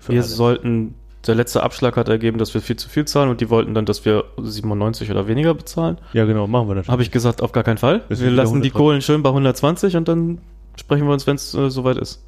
[0.08, 0.36] Wir alles.
[0.36, 0.96] sollten
[1.26, 3.86] der letzte Abschlag hat ergeben, dass wir viel zu viel zahlen und die wollten dann,
[3.86, 5.98] dass wir 97 oder weniger bezahlen.
[6.12, 6.92] Ja, genau, machen wir natürlich.
[6.92, 8.04] Habe ich gesagt, auf gar keinen Fall.
[8.10, 10.40] Wir sind Wir lassen die 100 Kohlen schön bei 120 und dann
[10.78, 12.26] sprechen wir uns, wenn es äh, soweit ist.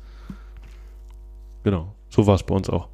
[1.63, 2.87] Genau, so war es bei uns auch.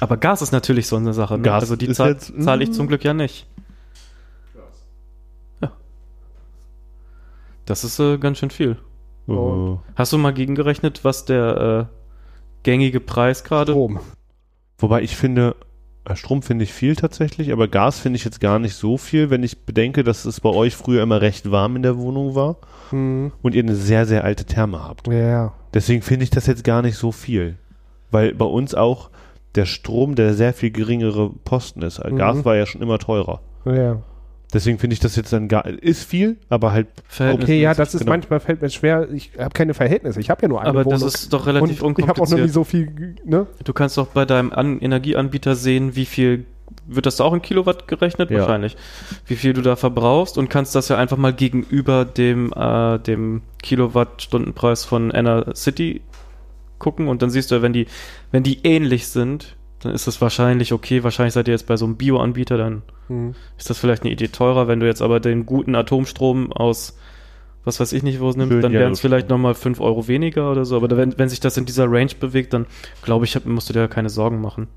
[0.00, 1.36] Aber Gas ist natürlich so eine Sache.
[1.36, 1.42] Ne?
[1.42, 2.72] Gas also die zahl- jetzt- zahle ich mm.
[2.72, 3.46] zum Glück ja nicht.
[5.60, 5.72] Ja.
[7.64, 8.76] Das ist äh, ganz schön viel.
[9.26, 9.78] Oh.
[9.94, 11.94] Hast du mal gegengerechnet, was der äh,
[12.62, 13.72] gängige Preis gerade?
[13.72, 14.00] Strom.
[14.78, 15.56] Wobei ich finde,
[16.04, 19.30] äh, Strom finde ich viel tatsächlich, aber Gas finde ich jetzt gar nicht so viel,
[19.30, 22.56] wenn ich bedenke, dass es bei euch früher immer recht warm in der Wohnung war
[22.90, 23.32] Hm.
[23.42, 25.06] und ihr eine sehr, sehr alte Therme habt.
[25.08, 25.52] Ja, ja.
[25.74, 27.56] Deswegen finde ich das jetzt gar nicht so viel.
[28.10, 29.10] Weil bei uns auch
[29.54, 32.02] der Strom der sehr viel geringere Posten ist.
[32.02, 32.16] Mhm.
[32.16, 33.40] Gas war ja schon immer teurer.
[33.66, 33.98] ja.
[34.52, 36.86] Deswegen finde ich das jetzt dann gar, ist viel, aber halt,
[37.20, 38.12] Okay, ja, das ist Genau.
[38.12, 39.06] manchmal fällt mir schwer.
[39.12, 40.20] Ich habe keine Verhältnisse.
[40.20, 41.00] Ich habe ja nur eine Aber Wohnung.
[41.00, 42.54] das ist doch relativ und ich habe auch noch nie unkompliziert.
[42.54, 43.46] so viel, ne?
[43.64, 46.46] Du kannst doch bei deinem An Energieanbieter sehen, wie viel
[46.86, 48.30] wird das da auch in Kilowatt gerechnet?
[48.30, 48.38] Ja.
[48.40, 48.76] Wahrscheinlich.
[49.26, 53.42] Wie viel du da verbrauchst und kannst das ja einfach mal gegenüber dem, äh, dem
[53.62, 56.00] Kilowattstundenpreis von Inner City
[56.78, 57.86] gucken und dann siehst du, wenn die,
[58.32, 61.04] wenn die ähnlich sind, dann ist das wahrscheinlich okay.
[61.04, 63.34] Wahrscheinlich seid ihr jetzt bei so einem Bioanbieter, dann Hm.
[63.56, 64.68] ist das vielleicht eine Idee teurer.
[64.68, 66.98] Wenn du jetzt aber den guten Atomstrom aus
[67.64, 70.08] was weiß ich nicht, wo es nimmt, Schön dann wären es vielleicht nochmal 5 Euro
[70.08, 70.76] weniger oder so.
[70.76, 72.64] Aber wenn, wenn sich das in dieser Range bewegt, dann
[73.02, 74.68] glaube ich, hab, musst du dir ja keine Sorgen machen.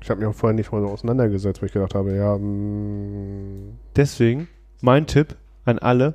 [0.00, 3.78] Ich habe mich auch vorher nicht mal so auseinandergesetzt, weil ich gedacht habe, ja, mm,
[3.96, 4.48] deswegen
[4.80, 6.14] mein Tipp an alle,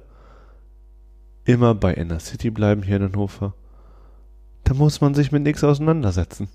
[1.45, 3.53] immer bei Inner City bleiben hier in Hannover.
[4.63, 6.47] Da muss man sich mit nichts auseinandersetzen.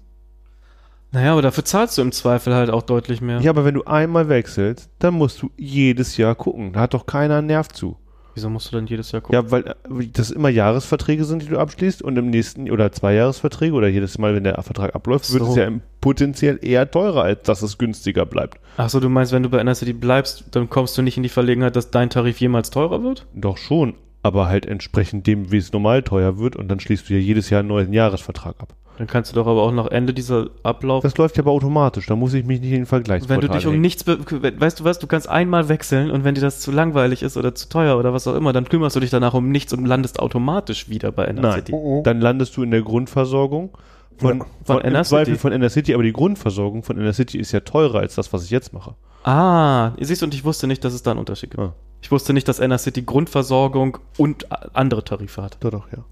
[1.11, 3.41] Naja, aber dafür zahlst du im Zweifel halt auch deutlich mehr.
[3.41, 6.73] Ja, aber wenn du einmal wechselst, dann musst du jedes Jahr gucken.
[6.73, 7.97] Da hat doch keiner einen Nerv zu.
[8.39, 9.35] Wieso musst du dann jedes Jahr gucken?
[9.35, 13.15] Ja, weil äh, das immer Jahresverträge sind, die du abschließt und im nächsten oder zwei
[13.15, 15.51] Jahresverträge oder jedes Mal, wenn der Vertrag abläuft, Ach wird so.
[15.51, 18.61] es ja potenziell eher teurer, als dass es günstiger bleibt.
[18.77, 21.75] Achso, du meinst, wenn du bei NSCD bleibst, dann kommst du nicht in die Verlegenheit,
[21.75, 23.27] dass dein Tarif jemals teurer wird?
[23.35, 27.15] Doch schon, aber halt entsprechend dem, wie es normal teuer wird und dann schließt du
[27.15, 28.75] ja jedes Jahr einen neuen Jahresvertrag ab.
[28.99, 31.03] Dann kannst du doch aber auch nach Ende dieser Ablauf.
[31.05, 33.55] Das läuft ja aber automatisch, da muss ich mich nicht in den wenn Vergleichsportal du
[33.55, 34.19] dich um nichts, be
[34.59, 37.55] weißt du was, du kannst einmal wechseln und wenn dir das zu langweilig ist oder
[37.55, 40.19] zu teuer oder was auch immer, dann kümmerst du dich danach um nichts und landest
[40.19, 41.73] automatisch wieder bei NRCD.
[41.73, 42.03] oh, oh.
[42.03, 43.71] Dann landest du in der Grundversorgung
[44.17, 45.39] von, Ja, von von, Inner Zweifel City.
[45.39, 48.45] von Inner City, aber die Grundversorgung von Inner City ist ja teurer als das, was
[48.45, 48.95] ich jetzt mache.
[49.23, 51.63] Ah, ihr siehst, und ich wusste nicht, dass es da einen Unterschied gibt.
[51.63, 51.73] Ah.
[52.01, 55.57] Ich wusste nicht, dass NRCity Grundversorgung und andere Tarife hat.
[55.61, 56.05] Doch, doch, ja.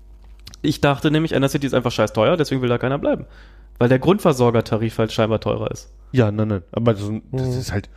[0.66, 3.26] Ich dachte nämlich, NRCity ist einfach scheiß teuer, deswegen will da keiner bleiben.
[3.78, 5.92] Weil der Grundversorgertarif halt scheinbar teurer ist.
[6.12, 6.62] Ja, nein, nein.
[6.72, 7.02] Aber das,
[7.32, 7.58] das Mhm.
[7.58, 7.88] ist halt.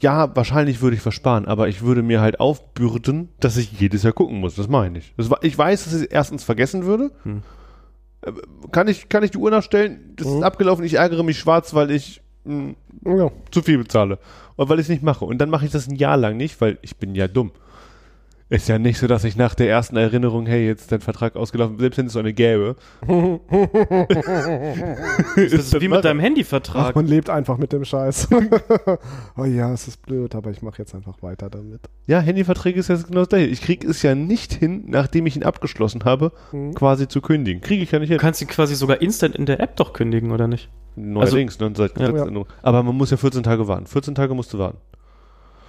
[0.00, 4.12] Ja, wahrscheinlich würde ich versparen, aber ich würde mir halt aufbürden, dass ich jedes Jahr
[4.12, 4.54] gucken muss.
[4.54, 5.14] Das mache ich nicht.
[5.16, 7.10] Das ich weiß, dass ich es erstens vergessen würde.
[7.22, 7.42] Hm.
[8.22, 8.32] Äh,
[8.70, 10.12] Kann ich, kann ich die Uhr nachstellen?
[10.16, 10.38] Das Mhm.
[10.38, 10.84] ist abgelaufen.
[10.84, 12.74] Ich ärgere mich schwarz, weil ich mh,
[13.06, 13.30] ja.
[13.50, 14.18] zu viel bezahle.
[14.56, 15.24] Und weil ich es nicht mache.
[15.24, 17.52] Und dann mache ich das ein Jahr lang nicht, weil ich bin ja dumm.
[18.54, 21.34] Ist ja nicht so, dass ich nach der ersten Erinnerung, hey, jetzt ist dein Vertrag
[21.34, 22.76] ausgelaufen, selbst wenn es so eine gäbe.
[25.34, 26.94] Das ist wie mit deinem Ach, Handyvertrag.
[26.94, 28.28] man lebt einfach mit dem Scheiß.
[29.36, 31.80] oh ja, es ist blöd, aber ich mache jetzt einfach weiter damit.
[32.06, 33.46] Ja, Handyverträge ist jetzt genau das gleiche.
[33.46, 36.74] Ich kriege es ja nicht hin, nachdem ich ihn abgeschlossen habe, Mhm.
[36.74, 37.60] quasi zu kündigen.
[37.60, 38.18] Kriege ich ja nicht hin.
[38.18, 40.68] Du kannst ihn quasi sogar instant in der App doch kündigen, oder nicht?
[40.96, 42.12] Neuerdings, ne, seit Ja.
[42.62, 43.86] Aber man muss ja 14 Tage warten.
[43.86, 44.78] 14 Tage musst du warten.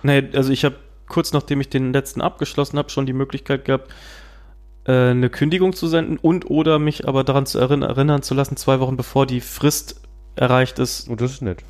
[0.03, 0.75] Nee, also ich habe
[1.07, 3.91] kurz nachdem ich den letzten abgeschlossen habe, schon die Möglichkeit gehabt,
[4.85, 8.57] äh, eine Kündigung zu senden und oder mich aber daran zu erinn erinnern zu lassen,
[8.57, 10.01] zwei Wochen bevor die Frist
[10.35, 11.63] erreicht ist, Und das ist nett.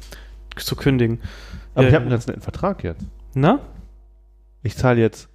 [0.57, 1.19] zu kündigen.
[1.73, 3.05] Aber Ja, ich habe einen ganz netten Vertrag jetzt.
[3.33, 3.59] Na?
[4.63, 5.27] Ich zahle jetzt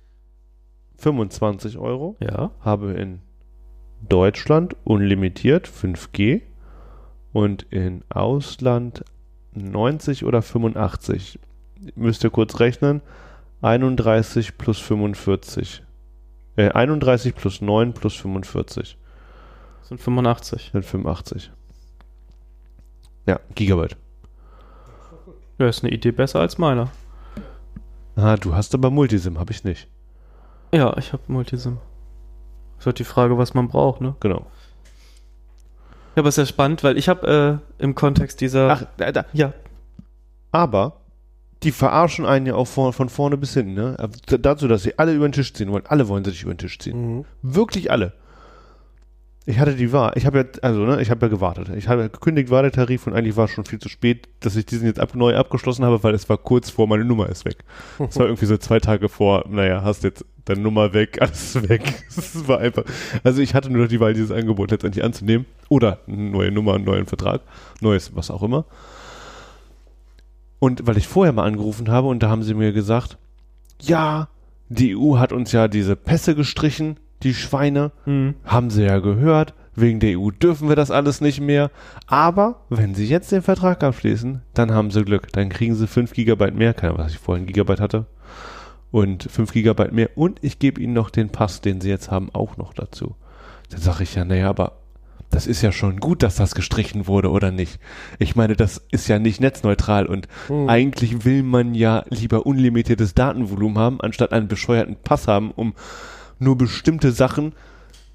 [0.97, 2.51] 25 Euro, Ja.
[2.61, 3.21] habe in
[4.09, 6.43] Deutschland unlimitiert 5G
[7.33, 9.05] und in Ausland
[9.55, 11.39] 90 oder 85.
[11.95, 13.03] Müsst ihr kurz rechnen.
[13.63, 15.83] 31 plus 45.
[16.57, 18.99] Äh, 31 plus 9 plus 45
[19.81, 20.71] Das sind 85.
[20.73, 21.51] sind 85.
[23.27, 23.97] Ja, Gigabyte.
[25.59, 26.91] Ja, ist eine Idee besser als meiner.
[28.17, 29.89] Ah, du hast aber Multisim, habe ich nicht.
[30.73, 31.79] Ja, ich habe Multisim.
[32.79, 34.17] Ist halt die Frage, was man braucht, ne?
[34.21, 34.47] Genau.
[36.17, 38.71] Ja, aber ist ja spannend, weil ich habe äh, im Kontext dieser.
[38.71, 39.27] Ach, da, da.
[39.33, 39.53] ja.
[40.51, 41.00] Aber
[41.63, 43.97] die verarschen einen ja auch von, von vorne bis hinten, ne?
[44.31, 45.85] D- Dazu, dass sie alle über den Tisch ziehen wollen.
[45.87, 47.17] Alle wollen sie dich über den Tisch ziehen.
[47.19, 47.25] Mhm.
[47.43, 48.13] Wirklich alle.
[49.47, 51.71] ich hatte die Wahl, ich habe ja, also ne, ich habe ja gewartet.
[51.77, 54.55] Ich habe gekündigt, war der Tarif und eigentlich war es schon viel zu spät, dass
[54.55, 57.45] ich diesen jetzt ab, neu abgeschlossen habe, weil es war kurz vor, meine Nummer ist
[57.45, 57.65] weg.
[57.99, 61.83] Es war irgendwie so zwei Tage vor, naja, hast jetzt deine Nummer weg, alles weg.
[62.09, 62.85] Es war einfach,
[63.25, 66.75] also ich hatte nur noch die Wahl, dieses Angebot letztendlich anzunehmen oder eine neue Nummer,
[66.75, 67.41] einen neuen Vertrag,
[67.81, 68.67] neues, was auch immer.
[70.61, 73.19] Und weil ich vorher mal angerufen habe und da haben sie mir gesagt,
[73.81, 74.29] ja,
[74.69, 78.35] die EU hat uns ja diese Pässe gestrichen, die Schweine, Hm.
[78.45, 81.71] haben sie ja gehört, wegen der EU dürfen wir das alles nicht mehr.
[82.07, 85.33] Aber wenn sie jetzt den Vertrag abschließen, dann haben sie Glück.
[85.33, 88.07] Dann kriegen sie 5 Gigabyte mehr, keine Ahnung, was ich vorhin Gigabyte hatte.
[88.91, 90.11] Und 5 Gigabyte mehr.
[90.17, 93.15] Und ich gebe ihnen noch den Pass, den sie jetzt haben, auch noch dazu.
[93.71, 94.80] Dann sage ich ja, naja, aber
[95.31, 97.79] das ist ja schon gut, dass das gestrichen wurde, oder nicht?
[98.19, 100.69] Ich meine, das ist ja nicht netzneutral und Hm.
[100.69, 105.75] eigentlich will man ja lieber unlimitiertes Datenvolumen haben, anstatt einen bescheuerten Pass haben, um
[106.39, 107.53] nur bestimmte Sachen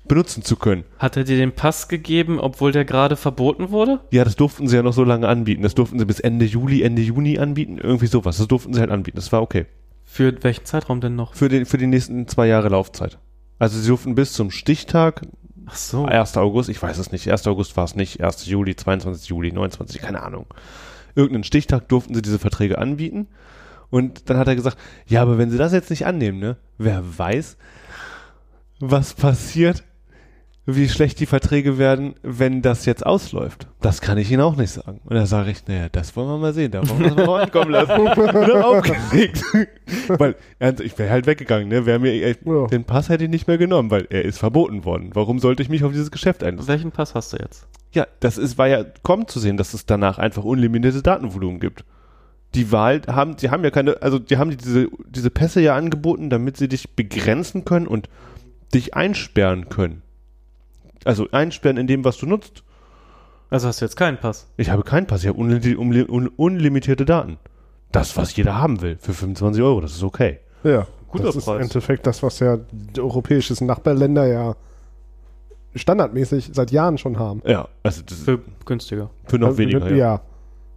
[0.07, 0.83] benutzen zu können.
[0.99, 4.01] Hat er dir den Pass gegeben, obwohl der gerade verboten wurde?
[4.11, 5.63] Ja, das durften sie ja noch so lange anbieten.
[5.63, 7.79] Das durften sie bis Ende Juli, Ende Juni anbieten.
[7.79, 8.37] Irgendwie sowas.
[8.37, 9.15] Das durften sie halt anbieten.
[9.17, 9.65] Das war okay.
[10.03, 11.33] Für welchen Zeitraum denn noch?
[11.33, 13.17] Für, den, für die nächsten zwei Jahre Laufzeit.
[13.57, 15.21] Also sie durften bis zum Stichtag,
[15.67, 16.05] Ach so.
[16.05, 16.37] 1.
[16.37, 17.47] August, ich weiß es nicht, 1.
[17.47, 18.45] August war es nicht, 1.
[18.45, 19.29] Juli, 22.
[19.29, 20.45] Juli, 29, keine Ahnung.
[21.15, 23.27] Irgendeinen Stichtag durften sie diese Verträge anbieten.
[23.89, 27.03] Und dann hat er gesagt, ja, aber wenn sie das jetzt nicht annehmen, ne, wer
[27.17, 27.57] weiß,
[28.79, 29.83] was passiert,
[30.67, 33.67] wie schlecht die Verträge werden, wenn das jetzt ausläuft.
[33.81, 34.99] Das kann ich Ihnen auch nicht sagen.
[35.03, 36.71] Und da sage ich, naja, das wollen wir mal sehen.
[36.71, 37.91] Da wollen wir das mal ankommen lassen.
[38.63, 39.43] Aufgeregt.
[40.07, 41.85] weil, ernst, ich wäre halt weggegangen, ne?
[41.85, 42.65] Wär mir, äh, Ja.
[42.65, 45.11] Den Pass hätte ich nicht mehr genommen, weil er ist verboten worden.
[45.13, 46.67] Warum sollte ich mich auf dieses Geschäft einlassen?
[46.67, 47.67] Welchen Pass hast du jetzt?
[47.91, 51.85] Ja, das ist, war ja kaum zu sehen, dass es danach einfach unlimitierte Datenvolumen gibt.
[52.55, 56.29] Die Wahl haben, die haben ja keine, also die haben diese, diese Pässe ja angeboten,
[56.29, 58.09] damit sie dich begrenzen können und
[58.73, 60.01] dich einsperren können.
[61.05, 62.63] Also einsperren in dem, was du nutzt.
[63.49, 64.51] Also hast du jetzt keinen Pass.
[64.57, 67.37] Ich habe keinen Pass, ich habe unli unli un unlimitierte Daten.
[67.91, 70.39] Das, was jeder haben will, für 25 Euro, das ist okay.
[70.63, 71.55] Ja, Guter das ist Preis.
[71.57, 74.55] im Endeffekt das, was ja die europäischen Nachbarländer ja
[75.75, 77.41] standardmäßig seit Jahren schon haben.
[77.45, 79.09] Ja, also das ist Für günstiger.
[79.25, 79.89] für noch Also, weniger.
[79.91, 79.95] Ja.
[79.95, 80.21] Ja,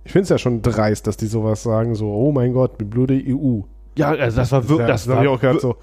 [0.05, 2.85] Ich finde es ja schon dreist, dass die sowas sagen, so, oh mein Gott, die
[2.85, 3.61] blöde EU.
[3.99, 5.77] Ja also das war wirklich, das, das habe war ich auch gedacht, so,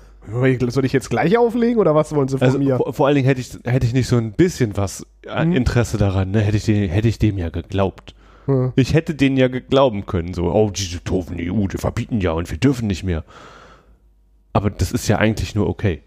[0.71, 2.77] soll ich jetzt gleich auflegen oder was wollen sie von Also mir?
[2.77, 5.53] vor, vor allen Dingen hätte ich, hätte ich nicht so ein bisschen was äh, Mhm.
[5.53, 6.41] Interesse daran, ne?
[6.41, 8.15] hätte, ich den, hätte ich dem ja geglaubt.
[8.45, 8.73] Hm.
[8.75, 12.49] Ich hätte denen ja geglauben können, so, oh, diese doofen EU, die verbieten ja und
[12.51, 13.23] wir dürfen nicht mehr.
[14.53, 16.01] Aber das ist ja eigentlich nur okay.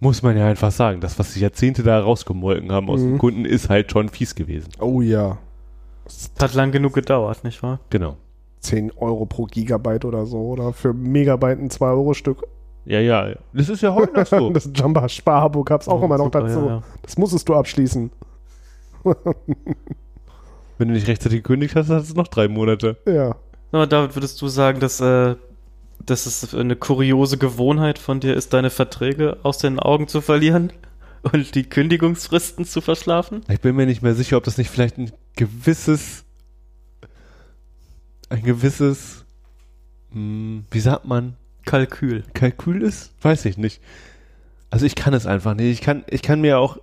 [0.00, 1.00] Muss man ja einfach sagen.
[1.00, 3.06] Das, was sie Jahrzehnte da rausgemolken haben aus Mhm.
[3.12, 4.68] den Kunden, ist halt schon fies gewesen.
[4.78, 5.38] Oh ja.
[6.40, 7.80] Hat lang genug gedauert, nicht wahr?
[7.90, 8.16] Genau.
[8.60, 12.42] 10 Euro pro Gigabyte oder so oder für Megabyte ein 2-Euro-Stück.
[12.84, 13.34] Ja, ja.
[13.52, 14.50] Das ist ja heute noch so.
[14.50, 16.60] Das Jumper Sparabo gab es auch Oh, immer noch super, dazu.
[16.60, 16.82] ja, ja.
[17.02, 18.10] Das musstest du abschließen.
[20.78, 22.96] Wenn du nicht rechtzeitig gekündigt hast, hast du noch drei Monate.
[23.06, 23.36] Ja.
[23.72, 25.34] Aber David, würdest du sagen, dass, äh,
[26.04, 30.72] dass es eine kuriose Gewohnheit von dir ist, deine Verträge aus den Augen zu verlieren
[31.32, 33.42] und die Kündigungsfristen zu verschlafen?
[33.48, 36.24] Ich bin mir nicht mehr sicher, ob das nicht vielleicht ein gewisses,
[38.28, 39.24] ein gewisses,
[40.12, 42.24] hm, wie sagt man, Kalkül.
[42.34, 43.12] Kalkül ist?
[43.22, 43.82] Weiß ich nicht.
[44.70, 45.70] Also ich kann es einfach nicht.
[45.70, 46.78] Ich kann, ich kann mir auch,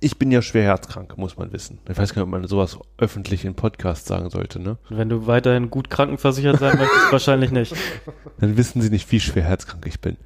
[0.00, 1.78] ich bin ja schwer herzkrank, muss man wissen.
[1.88, 4.76] Ich weiß gar nicht, ob man sowas öffentlich in Podcasts sagen sollte, ne?
[4.90, 7.74] Wenn du weiterhin gut krankenversichert sein möchtest, wahrscheinlich nicht.
[8.38, 10.18] Dann wissen sie nicht, wie schwer herzkrank ich bin.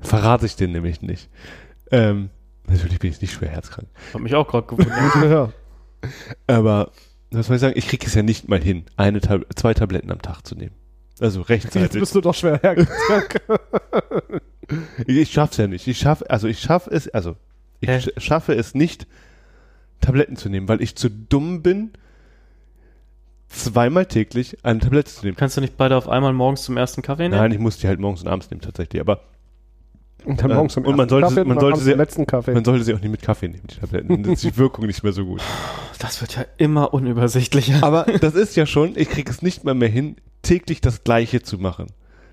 [0.00, 1.28] Verrate ich denen nämlich nicht.
[1.90, 2.30] Ähm,
[2.68, 3.88] natürlich bin ich nicht schwer herzkrank.
[4.14, 5.14] Hab mich auch gerade gewundert.
[5.30, 5.52] ja.
[6.46, 6.92] Aber,
[7.30, 10.10] was soll ich sagen, ich kriege es ja nicht mal hin, eine Tab zwei Tabletten
[10.10, 10.74] am Tag zu nehmen.
[11.20, 12.00] Also Jetzt rechtzeitig.
[12.00, 13.40] bist du doch schwer hergezogen.
[15.06, 15.86] Ich, ich schaff's ja nicht.
[15.86, 17.36] Ich schaff, also ich schaffe es, also
[17.80, 18.00] ich Hä?
[18.00, 19.06] sch schaffe es nicht,
[20.00, 21.92] Tabletten zu nehmen, weil ich zu dumm bin,
[23.48, 25.36] zweimal täglich eine Tablette zu nehmen.
[25.36, 27.40] Kannst du nicht beide auf einmal morgens zum ersten Kaffee nehmen?
[27.40, 29.00] Nein, ich muss die halt morgens und abends nehmen tatsächlich.
[29.00, 29.24] Aber
[30.24, 32.52] Und dann Äh, morgens zum und man sollte- Kaffee man sollte sie- letzten Kaffee.
[32.52, 34.22] man sollte sie auch nicht mit Kaffee nehmen, die Tabletten.
[34.22, 35.40] Dann ist die Wirkung nicht mehr so gut.
[35.98, 37.82] Das wird ja immer unübersichtlicher.
[37.82, 41.42] Aber das ist ja schon, ich kriege es nicht mal mehr hin, täglich das Gleiche
[41.42, 41.86] zu machen.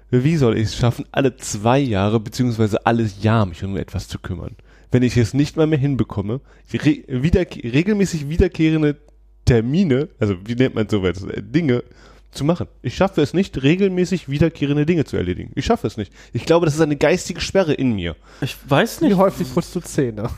[0.09, 4.19] Wie soll ich es schaffen, alle zwei Jahre beziehungsweise alles Jahr mich um etwas zu
[4.19, 4.55] kümmern?
[4.89, 6.39] Wenn ich es nicht mal mehr hinbekomme,
[6.73, 8.95] re wiederke regelmäßig wiederkehrende
[9.43, 11.83] Termine, also wie nennt man sowas, äh, Dinge
[12.31, 12.67] zu machen.
[12.81, 15.51] Ich schaffe es nicht, regelmäßig wiederkehrende Dinge zu erledigen.
[15.55, 16.11] Ich schaffe es nicht.
[16.33, 18.15] Ich glaube, das ist eine geistige Sperre in mir.
[18.41, 19.17] Ich weiß Wie nicht.
[19.17, 20.29] häufig putzt du Zähne?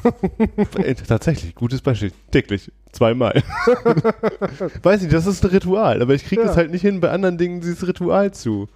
[0.77, 2.11] Äh, Tatsächlich, gutes Beispiel.
[2.31, 2.71] Täglich.
[2.91, 3.43] Zweimal.
[4.83, 6.49] Weiß nicht, das ist ein Ritual, aber ich kriege Ja.
[6.49, 8.67] es halt nicht hin, bei anderen Dingen dieses Ritual zu.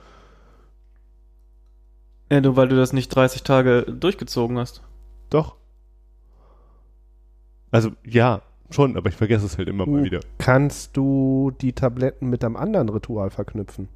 [2.31, 4.81] Ja, nur weil du das nicht 30 Tage durchgezogen hast.
[5.29, 5.55] Doch.
[7.71, 8.41] Also ja,
[8.73, 10.03] schon, aber ich vergesse es halt immer mal Uh.
[10.03, 10.19] wieder.
[10.37, 13.87] Kannst du die Tabletten mit einem anderen Ritual verknüpfen?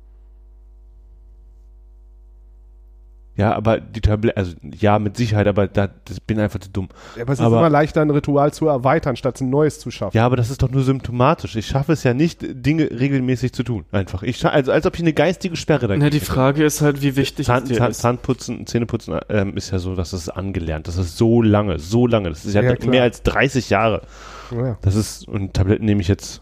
[3.38, 6.90] Ja, aber die Tabletten, also ja, mit Sicherheit, aber da, das bin einfach zu dumm.
[7.16, 9.92] Ja, aber es ist Aber- immer leichter, ein Ritual zu erweitern, statt ein neues zu
[9.92, 10.18] schaffen.
[10.18, 11.56] Ja, aber das ist doch nur symptomatisch.
[11.56, 13.86] Ich schaffe es ja nicht, Dinge regelmäßig zu tun.
[13.92, 14.24] Einfach.
[14.24, 16.26] Ich scha- also als ob ich eine geistige Sperre Na, dagegen die hätte.
[16.26, 18.00] Frage ist halt, wie wichtig Zahn, es dir Zahn, ist.
[18.00, 20.88] Zahnputzen, Zähneputzen ähm, ist ja so, dass es angelernt.
[20.88, 22.30] Das ist so lange, so lange.
[22.30, 24.02] Das ist ja, Ja, mehr als 30 Jahre.
[24.50, 24.78] Ja.
[24.82, 26.42] Das ist, und Tabletten nehme ich jetzt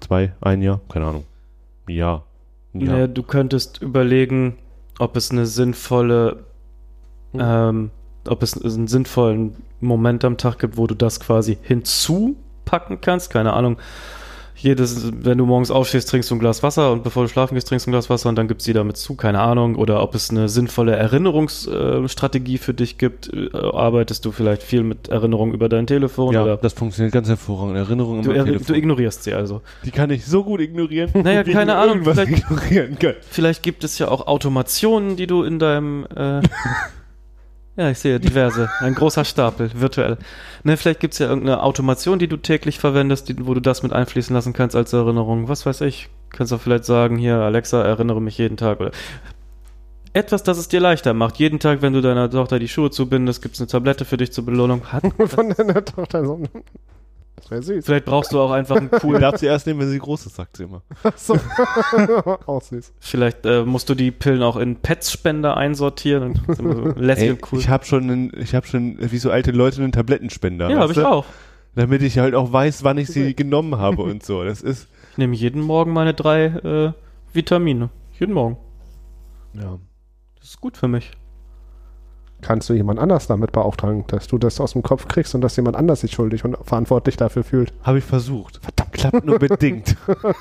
[0.00, 1.24] zwei, ein Jahr, keine Ahnung.
[1.88, 2.24] Ein Jahr.
[2.72, 4.56] Naja, du könntest überlegen,
[5.00, 6.44] ob es eine sinnvolle,
[7.32, 7.40] Hm.
[7.42, 7.90] ähm,
[8.28, 13.30] ob es einen sinnvollen Moment am Tag gibt, wo du das quasi hinzupacken kannst.
[13.30, 13.78] Keine Ahnung.
[14.62, 17.68] Jedes, wenn du morgens aufstehst, trinkst du ein Glas Wasser und bevor du schlafen gehst,
[17.68, 19.14] trinkst du ein Glas Wasser und dann gibst du sie damit zu.
[19.14, 19.76] Keine Ahnung.
[19.76, 23.32] Oder ob es eine sinnvolle Erinnerungsstrategie für dich gibt.
[23.32, 27.28] Äh, arbeitest du vielleicht viel mit Erinnerungen über dein Telefon ja, oder das funktioniert ganz
[27.28, 27.78] hervorragend.
[27.78, 28.66] Erinnerungen du, am er, Telefon.
[28.66, 29.62] du ignorierst sie also.
[29.84, 31.10] Die kann ich so gut ignorieren.
[31.14, 32.44] Naja, keine Ahnung, vielleicht-.
[33.30, 36.06] Vielleicht gibt es ja auch Automationen, die du in deinem.
[36.14, 36.42] Äh,
[37.80, 38.68] ja, ich sehe diverse.
[38.80, 40.18] Ein großer Stapel, virtuell.
[40.64, 43.82] Ne, vielleicht gibt es ja irgendeine Automation, die du täglich verwendest, die, wo du das
[43.82, 45.48] mit einfließen lassen kannst als Erinnerung.
[45.48, 46.10] Was weiß ich.
[46.28, 48.80] Kannst auch vielleicht sagen: Hier, Alexa, erinnere mich jeden Tag.
[48.80, 48.90] Oder
[50.12, 51.38] etwas, das es dir leichter macht.
[51.38, 54.30] Jeden Tag, wenn du deiner Tochter die Schuhe zubindest, gibt es eine Tablette für dich
[54.30, 54.84] zur Belohnung.
[54.92, 56.42] Hat, Von deiner Tochter so.
[57.36, 57.86] Das wäre süß.
[57.86, 59.20] vielleicht brauchst du auch einfach einen coolen.
[59.22, 60.82] darfst sie erst nehmen, wenn sie groß ist, sagt sie immer.
[61.16, 61.36] So.
[62.46, 62.92] auch süß.
[63.00, 66.22] Vielleicht äh, musst du die Pillen auch in Pets-Spender einsortieren.
[66.46, 67.58] Und immer so lässig Ey, und cool.
[67.58, 70.68] Ich habe schon, einen, ich habe schon, wie so alte Leute, einen Tablettenspender.
[70.70, 71.08] ja, habe ich du?
[71.08, 71.24] auch.
[71.74, 74.44] Damit ich halt auch weiß, wann ich sie genommen habe und so.
[74.44, 74.88] Das ist.
[75.10, 76.92] Ich nehme jeden Morgen meine drei äh,
[77.32, 77.90] Vitamine.
[78.18, 78.58] Jeden Morgen.
[79.54, 79.78] Ja.
[80.38, 81.10] Das ist gut für mich.
[82.42, 85.56] Kannst du jemand anders damit beauftragen, dass du das aus dem Kopf kriegst und dass
[85.56, 87.72] jemand anders sich schuldig und verantwortlich dafür fühlt?
[87.82, 88.60] Habe ich versucht.
[88.62, 88.92] Verdammt.
[88.92, 89.96] Klappt nur bedingt.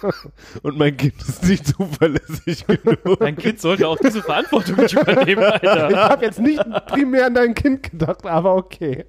[0.63, 3.19] und mein Kind ist nicht zuverlässig genug.
[3.19, 6.09] Dein Kind sollte auch diese Verantwortung nicht übernehmen, Ich Alter.
[6.09, 9.05] habe jetzt nicht primär an dein Kind gedacht, aber okay.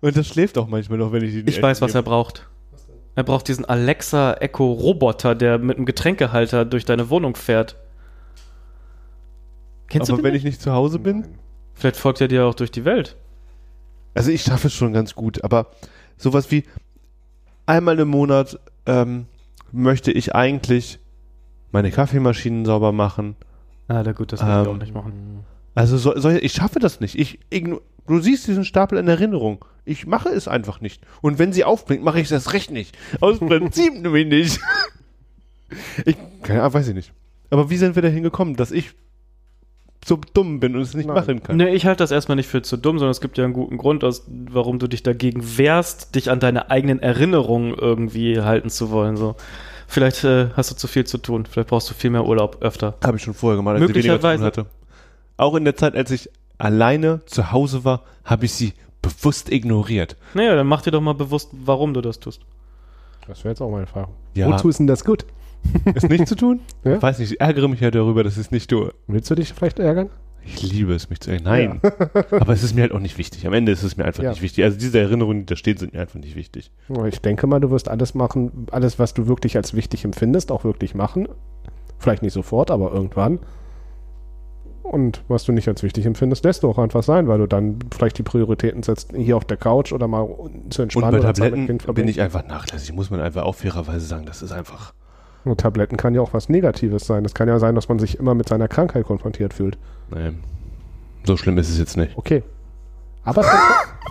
[0.00, 2.48] Und das schläft auch manchmal noch, wenn ich die Ich weiß, was er braucht.
[3.14, 7.76] Er braucht diesen Alexa Echo Roboter, der mit einem Getränkehalter durch deine Wohnung fährt.
[9.88, 10.44] Kennst Aber du den wenn nicht?
[10.44, 11.24] ich nicht zu Hause bin.
[11.78, 13.16] Vielleicht folgt er dir auch durch die Welt.
[14.14, 15.70] Also ich schaffe es schon ganz gut, aber
[16.16, 16.64] sowas wie
[17.66, 19.26] einmal im Monat ähm,
[19.70, 20.98] möchte ich eigentlich
[21.70, 23.36] meine Kaffeemaschinen sauber machen.
[23.86, 25.44] Ah, na gut, das ich Ähm, auch nicht machen.
[25.76, 27.16] Also so, so, ich schaffe das nicht.
[27.16, 29.64] Ich du siehst diesen Stapel in Erinnerung.
[29.84, 31.00] Ich mache es einfach nicht.
[31.22, 32.98] Und wenn sie aufblinkt, mache ich es erst recht nicht.
[33.20, 34.60] Aus Prinzip nämlich nicht.
[36.04, 37.12] Ich, keine Ahnung, weiß ich nicht.
[37.50, 38.94] Aber wie sind wir dahin gekommen, dass ich
[40.08, 41.14] so dumm bin und es nicht Nein.
[41.14, 41.56] machen kann?
[41.56, 43.78] Nee, ich halte das erstmal nicht für zu dumm, sondern es gibt ja einen guten
[43.78, 48.90] Grund, aus, warum du dich dagegen wehrst, dich an deine eigenen Erinnerungen irgendwie halten zu
[48.90, 49.16] wollen.
[49.16, 49.36] So.
[49.86, 51.46] Vielleicht äh, hast du zu viel zu tun.
[51.46, 52.94] Vielleicht brauchst du viel mehr Urlaub öfter.
[53.04, 54.44] Habe ich schon vorher gemacht, als ich weniger zu tun Möglicherweise.
[54.44, 54.66] hatte.
[55.36, 60.16] Auch in der Zeit, als ich alleine zu Hause war, habe ich sie bewusst ignoriert.
[60.34, 62.40] Naja, dann mach dir doch mal bewusst, warum du das tust.
[63.26, 64.08] Das wäre jetzt auch meine Frage.
[64.34, 64.48] Ja.
[64.48, 65.24] Wozu ist denn das gut?
[65.94, 66.60] Es nicht zu tun?
[66.84, 66.96] Ja?
[66.96, 68.92] Ich weiß nicht, ich ärgere mich ja darüber, dass ich es nicht tue.
[69.06, 70.08] Willst du dich vielleicht ärgern?
[70.44, 71.80] Ich liebe es, mich zu erinnern.
[71.82, 71.92] Nein.
[72.30, 73.46] Aber es ist mir halt auch nicht wichtig.
[73.46, 74.30] Am Ende ist es mir einfach Ja.
[74.30, 74.64] nicht wichtig.
[74.64, 76.70] Also diese Erinnerungen, die da stehen, sind mir einfach nicht wichtig.
[77.08, 80.64] Ich denke mal, du wirst alles machen, alles, was du wirklich als wichtig empfindest, auch
[80.64, 81.28] wirklich machen.
[81.98, 83.40] Vielleicht nicht sofort, aber irgendwann.
[84.82, 87.78] Und was du nicht als wichtig empfindest, lässt du auch einfach sein, weil du dann
[87.94, 90.24] vielleicht die Prioritäten setzt, hier auf der Couch oder mal
[90.70, 91.20] zu Und entspannen.
[91.20, 92.94] bei Zeit mit Tabletten bin ich einfach nachlässig.
[92.94, 94.24] Muss man einfach auch fairerweise sagen.
[94.24, 94.94] Das ist einfach.
[95.44, 97.24] Und Tabletten kann ja auch was Negatives sein.
[97.24, 99.78] Es kann ja sein, dass man sich immer mit seiner Krankheit konfrontiert fühlt.
[100.10, 100.32] Nee,
[101.24, 102.16] so schlimm ist es jetzt nicht.
[102.16, 102.42] Okay.
[103.24, 103.44] Aber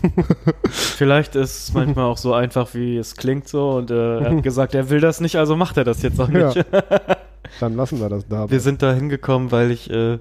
[0.70, 3.72] Vielleicht ist es manchmal auch so einfach, wie es klingt so.
[3.72, 6.30] Und äh, er hat gesagt, er will das nicht, also macht er das jetzt auch
[6.30, 6.66] ja, nicht.
[7.60, 8.50] dann lassen wir das da.
[8.50, 10.20] Wir sind da hingekommen, weil ich äh,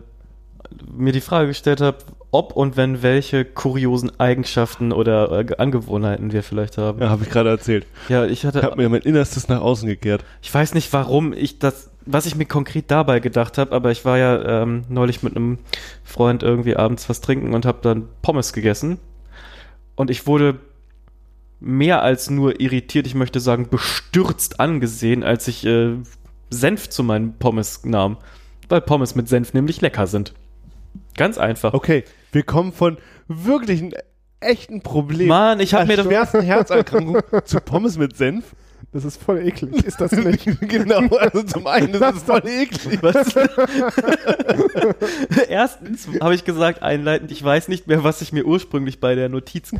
[0.92, 1.98] mir die Frage gestellt habe,
[2.30, 7.00] ob und wenn welche kuriosen Eigenschaften oder äh, Angewohnheiten wir vielleicht haben.
[7.00, 7.86] Ja, habe ich gerade erzählt.
[8.08, 10.24] Ja, ich hatte, Ich habe mir mein Innerstes nach außen gekehrt.
[10.42, 14.04] ich weiß nicht, warum ich das, was ich mir konkret dabei gedacht habe, aber ich
[14.04, 15.58] war ja ähm, neulich mit einem
[16.04, 18.98] Freund irgendwie abends was trinken und habe dann Pommes gegessen
[19.94, 20.58] und ich wurde
[21.58, 25.94] mehr als nur irritiert, ich möchte sagen bestürzt angesehen, als ich äh,
[26.50, 28.18] Senf zu meinen Pommes nahm,
[28.68, 30.34] weil Pommes mit Senf nämlich lecker sind.
[31.16, 31.74] Ganz einfach.
[31.74, 32.98] Okay, wir kommen von
[33.28, 33.94] wirklichen,
[34.40, 35.28] echten Problemen.
[35.28, 38.54] Mann, ich habe mir doch schwersten Herzerkrankung zu Pommes mit Senf.
[38.92, 40.44] Das ist voll eklig, ist das nicht?
[40.60, 43.02] genau, also zum einen ist es voll eklig.
[43.02, 43.34] Was?
[45.48, 49.28] Erstens habe ich gesagt, einleitend, ich weiß nicht mehr, was ich mir ursprünglich bei der
[49.28, 49.72] Notiz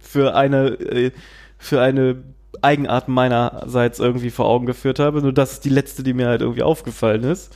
[0.00, 1.12] für eine, äh,
[1.58, 2.22] für eine
[2.62, 5.22] Eigenart meinerseits irgendwie vor Augen geführt habe.
[5.22, 7.54] Nur das ist die letzte, die mir halt irgendwie aufgefallen ist.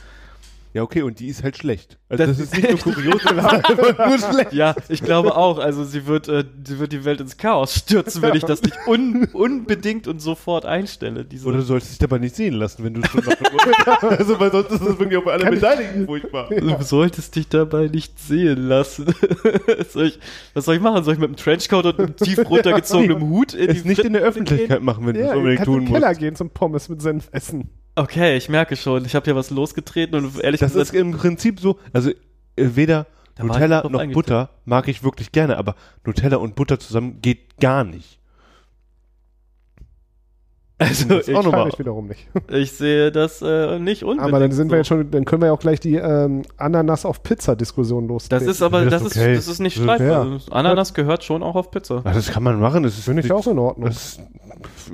[0.73, 1.99] Ja, okay, und die ist halt schlecht.
[2.09, 3.61] Also Das das, ist nicht nur kurios, sondern
[4.09, 4.53] nur schlecht.
[4.53, 5.59] Ja, ich glaube auch.
[5.59, 8.77] Also sie wird, äh, sie wird die Welt ins Chaos stürzen, wenn ich das nicht
[8.87, 11.25] un unbedingt und sofort einstelle.
[11.25, 14.39] Diese Oder du solltest dich dabei nicht sehen lassen, wenn du es schon noch Also,
[14.39, 16.49] weil sonst ist das wirklich auch für alle Kann ich- Beteiligten furchtbar.
[16.51, 19.07] Du solltest dich dabei nicht sehen lassen.
[19.89, 20.21] soll ich,
[20.55, 21.03] was soll ich machen?
[21.03, 24.23] Soll ich mit einem Trenchcoat und einem tief runtergezogenen Hut in Es nicht in der
[24.23, 26.21] Öffentlichkeit machen, wenn du Ja, es du unbedingt kannst in tun den Keller musst.
[26.21, 27.71] gehen zum Pommes mit Senf essen.
[27.97, 29.05] Okay, ich merke schon.
[29.05, 32.15] Ich habe hier was losgetreten und ehrlich Das ist im Prinzip so, also äh,
[32.57, 33.07] weder
[33.39, 34.05] Nutella noch.
[34.13, 38.19] Butter mag ich wirklich gerne, aber Nutella und Butter zusammen geht gar nicht.
[40.79, 41.69] also Das ich, auch noch Kann mal.
[41.69, 42.27] ich wiederum nicht.
[42.51, 44.29] ich sehe das äh, nicht unbedingt.
[44.29, 44.73] Aber dann sind so.
[44.73, 48.13] wir jetzt schon, dann können wir ja auch gleich die ähm, Ananas auf Pizza-Diskussion Das
[48.13, 48.49] lostreten.
[48.49, 49.35] ist aber, Das das ist ist, okay.
[49.35, 49.83] das ist nicht Ja.
[49.85, 50.41] streitbar.
[50.51, 52.03] Ananas gehört schon auch auf Pizza.
[52.05, 53.89] Ach, das kann man machen, das ist Finde ich auch in Ordnung.
[53.89, 54.21] Das,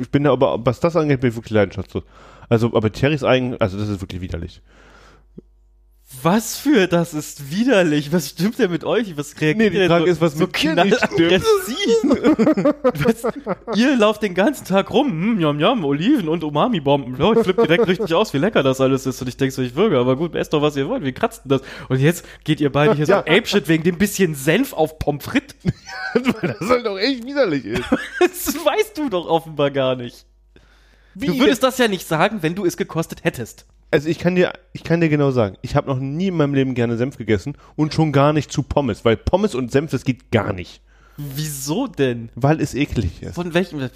[0.00, 2.04] ich bin da aber, was das angeht, bin ich wirklich leidenschaftslos.
[2.48, 4.62] Also, aber Terrys eigen, also das ist wirklich widerlich.
[6.22, 8.12] Was für, das ist widerlich.
[8.12, 9.16] Was stimmt denn mit euch?
[9.16, 11.02] Was reagiert Nee, die ihr Frage so, ist, was so mit dir nicht
[13.04, 13.24] was,
[13.74, 17.16] ihr lauft den ganzen Tag rum, hm, jam, jam, Oliven und Umami-Bomben.
[17.18, 19.20] Ja, ich flippe direkt richtig aus, wie lecker das alles ist.
[19.20, 21.02] Und ich denke so, ich würge, aber gut, esst doch, was ihr wollt.
[21.02, 21.62] Wie kratzt denn das?
[21.88, 23.24] Und jetzt geht ihr beide hier Ja.
[23.26, 25.56] so Apeshit wegen dem bisschen Senf auf Pommes frites.
[26.14, 27.82] Weil das halt doch echt widerlich ist.
[28.20, 30.24] Das weißt du doch offenbar gar nicht.
[31.18, 31.26] Wie?
[31.28, 33.64] Du würdest das ja nicht sagen, wenn du es gekostet hättest.
[33.90, 36.52] Also ich kann dir, ich kann dir genau sagen, ich habe noch nie in meinem
[36.52, 40.04] Leben gerne Senf gegessen und schon gar nicht zu Pommes, weil Pommes und Senf, das
[40.04, 40.82] geht gar nicht.
[41.16, 42.28] Wieso denn?
[42.34, 43.34] Weil es eklig ist.
[43.34, 43.88] Von welchem?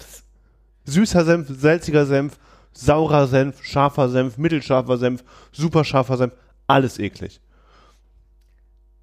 [0.85, 2.39] Süßer Senf, salziger Senf,
[2.73, 6.33] saurer Senf, scharfer Senf, mittelscharfer Senf, super scharfer Senf,
[6.65, 7.39] alles eklig.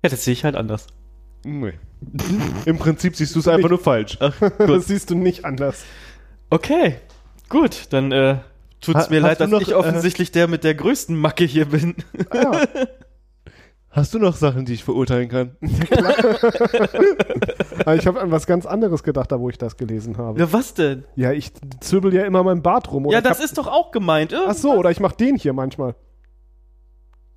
[0.02, 0.88] Ja, das sehe ich halt anders.
[1.44, 1.74] Nee.
[2.64, 4.18] Im Prinzip siehst du es einfach nur falsch.
[4.58, 5.84] Das siehst du nicht anders.
[6.50, 6.96] Okay,
[7.48, 8.36] gut, dann äh,
[8.80, 11.94] tut's Ha- mir leid, dass noch, ich offensichtlich der mit der größten Macke hier bin.
[12.30, 12.60] Ah, ja.
[13.90, 15.56] Hast du noch Sachen, die ich verurteilen kann?
[17.80, 20.38] Aber ich habe an was ganz anderes gedacht, da wo ich das gelesen habe.
[20.38, 21.04] Ja, was denn?
[21.16, 23.08] Ja, ich zwirbel ja immer meinen Bart rum.
[23.10, 24.34] ja, das hab- ist doch auch gemeint.
[24.34, 25.94] Ach so, oder ich mach den hier manchmal.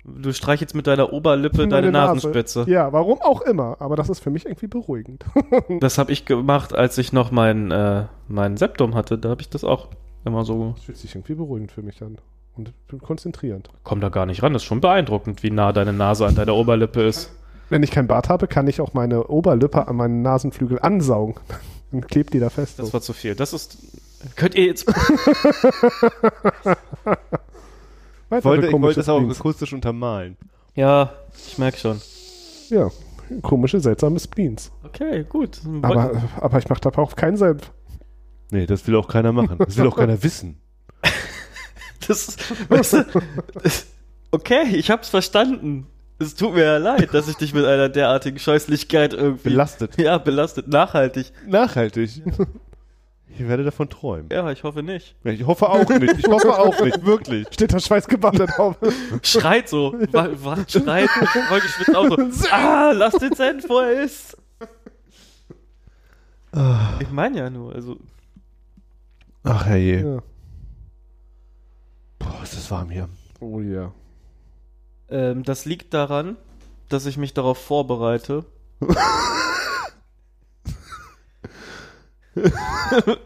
[0.04, 2.14] Du streichelst mit deiner Oberlippe Meine deine Nase.
[2.16, 2.64] Nasenspitze.
[2.68, 3.76] Ja, warum auch immer.
[3.80, 5.24] Aber das ist für mich irgendwie beruhigend.
[5.80, 9.16] Das habe ich gemacht, als ich noch mein, äh, mein Septum hatte.
[9.16, 9.88] Da habe ich das auch
[10.24, 10.72] immer so.
[10.76, 12.18] Das fühlt sich irgendwie beruhigend für mich an.
[12.54, 13.70] Und konzentrierend.
[13.82, 14.52] Komm da gar nicht ran.
[14.52, 17.32] Das ist schon beeindruckend, wie nah deine Nase an deiner Oberlippe ist.
[17.70, 21.36] Wenn ich kein Bart habe, kann ich auch meine Oberlippe an meinen Nasenflügel ansaugen.
[21.90, 22.78] Dann klebt die da fest.
[22.78, 22.92] Das so.
[22.92, 23.34] war zu viel.
[23.34, 23.78] Das ist.
[24.36, 24.86] Könnt ihr jetzt.
[28.28, 30.36] Weitere Ich wollte, ich wollte es auch akustisch untermalen.
[30.74, 31.12] Ja,
[31.48, 32.00] ich merke schon.
[32.70, 32.90] Ja,
[33.42, 34.70] komische, seltsame Spleens.
[34.84, 35.60] Okay, gut.
[35.82, 37.70] Aber, aber ich mache da auch keinen Senf.
[38.52, 39.56] Nee, das will auch keiner machen.
[39.58, 40.60] Das will auch keiner wissen.
[42.06, 42.36] Das,
[42.68, 43.04] weißt du,
[43.62, 43.86] das,
[44.30, 45.86] okay, ich hab's verstanden.
[46.18, 49.98] Es tut mir ja leid, dass ich dich mit einer derartigen Scheußlichkeit irgendwie Belastet.
[49.98, 51.32] Ja, belastet, nachhaltig.
[51.46, 52.22] Nachhaltig.
[53.28, 54.28] Ich werde davon träumen.
[54.30, 55.16] Ja, ich hoffe nicht.
[55.24, 56.18] Ich hoffe auch nicht.
[56.18, 57.04] Ich hoffe auch nicht.
[57.06, 57.46] Wirklich.
[57.50, 58.76] Steht da Schweißgebadet drauf.
[59.22, 61.08] Schreit so, wa- wa- schreit,
[61.48, 62.48] voll geschwitzt auch so.
[62.50, 64.36] Ah, lass den Senf, wo er ist.
[67.00, 67.96] Ich meine ja nur, also
[69.44, 70.00] Ach herrje.
[70.16, 70.22] Ja.
[72.18, 73.08] Boah, ist das warm hier.
[73.40, 73.92] Oh ja.
[75.08, 76.36] ähm, das liegt daran,
[76.88, 78.44] dass ich mich darauf vorbereite.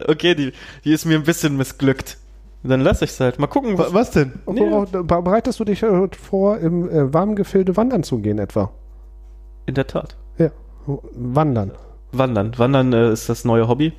[0.07, 0.53] okay, die,
[0.83, 2.17] die ist mir ein bisschen missglückt.
[2.63, 3.39] Dann lass ich's halt.
[3.39, 4.33] Mal gucken, Wa- Was denn?
[4.47, 4.59] Nee.
[4.61, 8.71] worauf, bereitest du dich äh, vor, im äh, warmen Gefilde wandern zu gehen etwa?
[9.67, 10.15] in der Tat.
[10.37, 10.49] Ja,
[10.85, 11.71] wandern.
[12.13, 12.57] Wandern.
[12.57, 13.91] Wandern äh, ist das neue Hobby.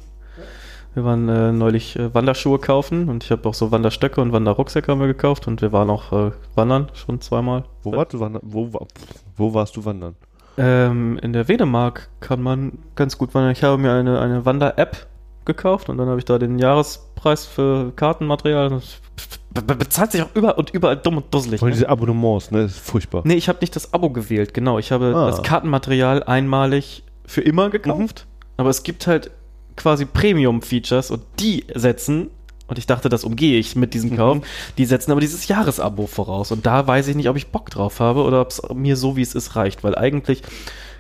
[0.95, 4.91] Wir waren äh, neulich äh, Wanderschuhe kaufen und ich habe auch so Wanderstöcke und Wanderrucksäcke
[4.91, 7.65] haben wir gekauft und wir waren auch äh, wandern schon zweimal.
[7.83, 8.43] Wo, warst du wandern?
[8.45, 8.71] Wo,
[9.37, 10.17] wo warst du wandern?
[10.57, 13.53] Ähm, in der Wedemark kann man ganz gut wandern.
[13.53, 15.07] Ich habe mir eine, eine Wander-App
[15.45, 18.71] gekauft und dann habe ich da den Jahrespreis für Kartenmaterial.
[19.51, 21.61] Be- be- bezahlt sich auch überall und überall dumm und dusselig.
[21.61, 21.75] Von Ne?
[21.75, 22.63] diese Abonnements, ne?
[22.63, 23.23] Das ist furchtbar.
[23.25, 24.79] Nee, ich habe nicht das Abo gewählt, genau.
[24.79, 25.27] Ich habe Ah.
[25.27, 28.27] das Kartenmaterial einmalig für immer gekauft.
[28.57, 29.31] Aber es gibt halt
[29.79, 32.31] quasi Premium-Features und die setzen,
[32.67, 34.39] und ich dachte, das umgehe ich mit diesem Kauf,
[34.77, 36.53] die setzen aber dieses Jahresabo voraus.
[36.53, 39.17] Und da weiß ich nicht, ob ich Bock drauf habe oder ob es mir so,
[39.17, 39.83] wie es ist, reicht.
[39.83, 40.43] Weil eigentlich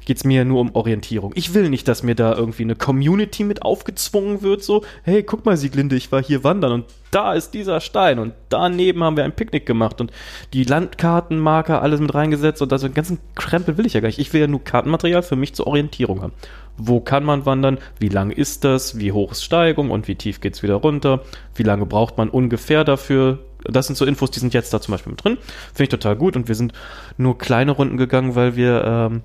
[0.09, 1.33] geht's mir ja nur um Orientierung.
[1.35, 5.45] Ich will nicht, dass mir da irgendwie eine Community mit aufgezwungen wird, so, hey, guck
[5.45, 9.25] mal, Sieglinde, ich war hier wandern und da ist dieser Stein und daneben haben wir
[9.25, 10.11] ein Picknick gemacht und
[10.55, 14.19] die Landkartenmarker, alles mit reingesetzt und das den ganzen Krempel will ich ja gar nicht.
[14.19, 16.33] Ich will ja nur Kartenmaterial für mich zur Orientierung haben.
[16.79, 17.77] Wo kann man wandern?
[17.99, 18.99] Wie lang ist das?
[18.99, 21.23] Wie hoch ist Steigung und wie tief geht's wieder runter?
[21.55, 23.41] Wie lange braucht man ungefähr dafür?
[23.63, 25.37] Das sind so Infos, die sind jetzt da zum Beispiel mit drin.
[25.75, 26.73] Finde ich total gut und wir sind
[27.19, 29.23] nur kleine Runden gegangen, weil wir ähm,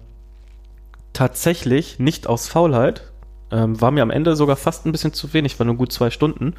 [1.14, 3.12] tatsächlich nicht aus Faulheit,
[3.52, 6.10] ähm, war mir am Ende sogar fast ein bisschen zu wenig, war nur gut zwei
[6.10, 6.56] Stunden,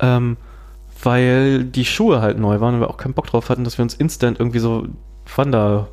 [0.00, 0.36] ähm,
[1.02, 3.82] weil die Schuhe halt neu waren und wir auch keinen Bock drauf hatten, dass wir
[3.82, 4.86] uns instant irgendwie so
[5.36, 5.88] Wander,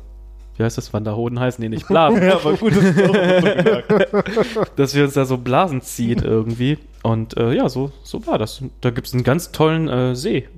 [0.56, 5.14] wie heißt das, Wanderhoden heißen die nicht, Blasen, ja, aber gut, das dass wir uns
[5.14, 8.62] da so Blasen zieht irgendwie und äh, ja, so, so war das.
[8.80, 10.48] Da gibt es einen ganz tollen äh, See.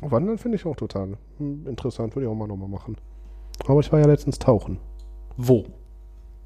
[0.00, 2.96] Wandern finde ich auch total interessant, würde ich auch mal nochmal machen.
[3.66, 4.78] Aber ich war ja letztens tauchen.
[5.36, 5.64] Wo?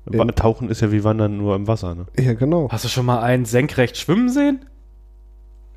[0.07, 2.07] Wa- Tauchen ist ja wie Wandern nur im Wasser, ne?
[2.19, 2.69] Ja, genau.
[2.71, 4.65] Hast du schon mal einen senkrecht schwimmen sehen?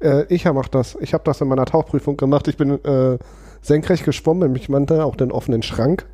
[0.02, 0.98] Äh, ich mach das.
[1.02, 2.48] Ich habe das in meiner Tauchprüfung gemacht.
[2.48, 3.18] Ich bin äh,
[3.61, 4.56] senkrecht geschwommen.
[4.56, 6.06] Ich meinte auch den offenen Schrank.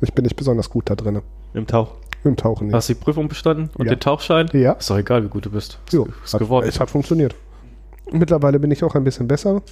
[0.00, 1.20] Ich bin nicht besonders gut da drin.
[1.54, 1.92] Im Tauch.
[2.24, 2.74] Im Tauchen nicht.
[2.74, 3.94] Hast du die Prüfung bestanden und Ja.
[3.94, 4.48] den Tauchschein?
[4.52, 4.72] Ja.
[4.72, 5.78] Ist doch egal, wie gut du bist.
[5.86, 6.66] Ist, Jo, ist hat, geworden.
[6.68, 7.34] Es hat funktioniert.
[8.12, 9.62] Mittlerweile bin ich auch ein bisschen besser.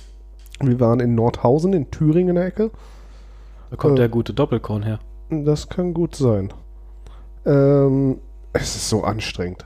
[0.61, 2.71] Wir waren in Nordhausen, in Thüringen in der Ecke.
[3.71, 4.99] Da kommt äh, der gute Doppelkorn her.
[5.31, 6.53] Das kann gut sein.
[7.45, 8.19] Ähm,
[8.53, 9.65] es ist so anstrengend.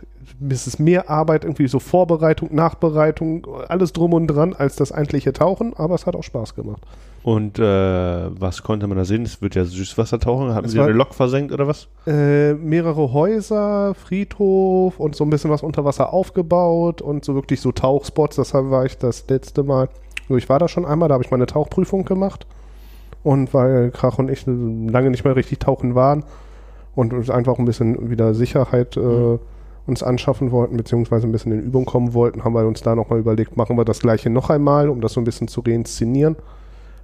[0.48, 5.32] Es ist mehr Arbeit, irgendwie so Vorbereitung, Nachbereitung, alles drum und dran, als das eigentliche
[5.32, 6.82] Tauchen, aber es hat auch Spaß gemacht.
[7.22, 9.22] Und äh, was konnte man da sehen?
[9.22, 10.54] Es wird ja Süßwassertauchen.
[10.54, 11.88] Hatten Es Sie eine Lok versenkt oder was?
[12.06, 17.60] Äh, mehrere Häuser, Friedhof und so ein bisschen was unter Wasser aufgebaut und so wirklich
[17.60, 18.36] so Tauchspots.
[18.36, 19.88] Das war ich das letzte Mal.
[20.28, 22.46] Ich war da schon einmal, da habe ich meine Tauchprüfung gemacht.
[23.24, 26.22] Und weil Krach und ich lange nicht mehr richtig tauchen waren
[26.96, 29.38] und uns einfach ein bisschen wieder Sicherheit äh,
[29.86, 33.20] uns anschaffen wollten, beziehungsweise ein bisschen in Übung kommen wollten, haben wir uns da nochmal
[33.20, 36.34] überlegt, machen wir das gleiche noch einmal, um das so ein bisschen zu reinszenieren.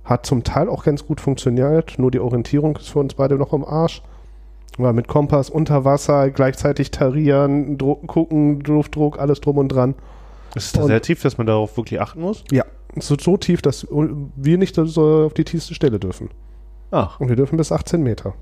[0.04, 3.52] Hat zum Teil auch ganz gut funktioniert, nur die Orientierung ist für uns beide noch
[3.52, 4.02] im Arsch.
[4.78, 9.94] War mit Kompass unter Wasser, gleichzeitig tarieren, Druck, gucken, Luftdruck, alles drum und dran.
[10.56, 12.42] Ist es da Und- sehr tief, dass man darauf wirklich achten muss?
[12.50, 12.64] Ja,
[12.96, 16.30] es wird so tief, dass wir nicht so auf die tiefste Stelle dürfen.
[16.90, 18.34] Ach, Und wir dürfen bis 18 Meter.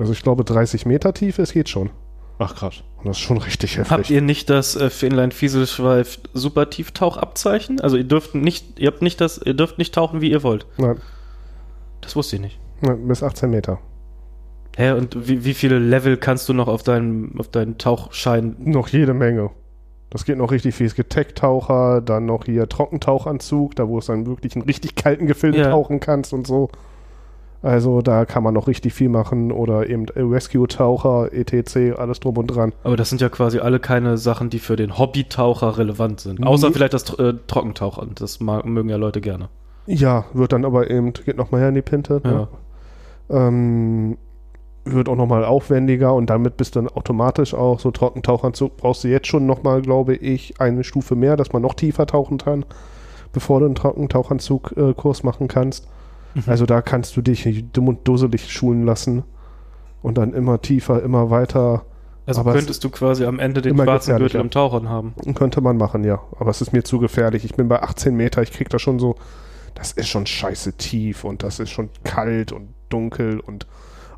[0.00, 1.90] Also ich glaube 30 Meter tief, es geht schon.
[2.38, 2.82] ach krass.
[2.98, 3.90] Und das ist schon richtig heftig.
[3.90, 7.80] Habt ihr nicht das äh, Finnland Fieselschweif super Tieftauchabzeichen?
[7.80, 10.66] Also ihr dürft nicht, ihr habt nicht das, ihr dürft nicht tauchen, wie ihr wollt.
[10.78, 10.96] Nein,
[12.00, 12.58] Das wusste ich nicht.
[12.80, 13.78] nein, bis 18 Meter.
[14.76, 18.56] Hä, und wie, wie viele Level kannst du noch auf deinen, auf deinen Tauchschein?
[18.58, 19.50] Noch jede Menge.
[20.08, 20.86] Das geht noch richtig viel.
[20.86, 25.26] Es gibt Tech-Taucher, dann noch hier Trockentauchanzug, da wo es dann wirklich in richtig kalten
[25.26, 25.70] Gefilden Ja.
[25.70, 26.70] tauchen kannst und so.
[27.62, 29.52] Also da kann man noch richtig viel machen.
[29.52, 32.72] Oder eben äh, Rescue-Taucher, etc., alles drum und dran.
[32.84, 36.44] Aber das sind ja quasi alle keine Sachen, die für den Hobbytaucher relevant sind.
[36.46, 36.74] Außer Nee.
[36.74, 38.12] vielleicht das äh, Trockentauchern.
[38.14, 39.48] Das mag, mögen ja Leute gerne.
[39.86, 42.20] Ja, wird dann aber eben, geht noch mal her in die Pinte.
[42.24, 42.48] Ne?
[43.28, 44.16] Ähm,
[44.84, 49.08] wird auch nochmal aufwendiger und damit bist du dann automatisch auch so Trockentauchanzug brauchst du
[49.08, 52.64] jetzt schon nochmal, glaube ich, eine Stufe mehr, dass man noch tiefer tauchen kann,
[53.32, 55.86] bevor du einen Trockentauchanzug-Kurs machen kannst.
[56.46, 59.24] Also da kannst du dich dumm und dusselig schulen lassen
[60.02, 61.84] und dann immer tiefer, immer weiter
[62.26, 65.14] Also Aber es könntest du quasi am Ende den schwarzen Gürtel im Tauchern haben.
[65.34, 66.20] könnte man machen, ja.
[66.38, 67.44] Aber es ist mir zu gefährlich.
[67.44, 69.16] Ich bin bei 18 Meter, ich krieg da schon so,
[69.74, 73.66] das ist schon scheiße tief und das ist schon kalt und dunkel und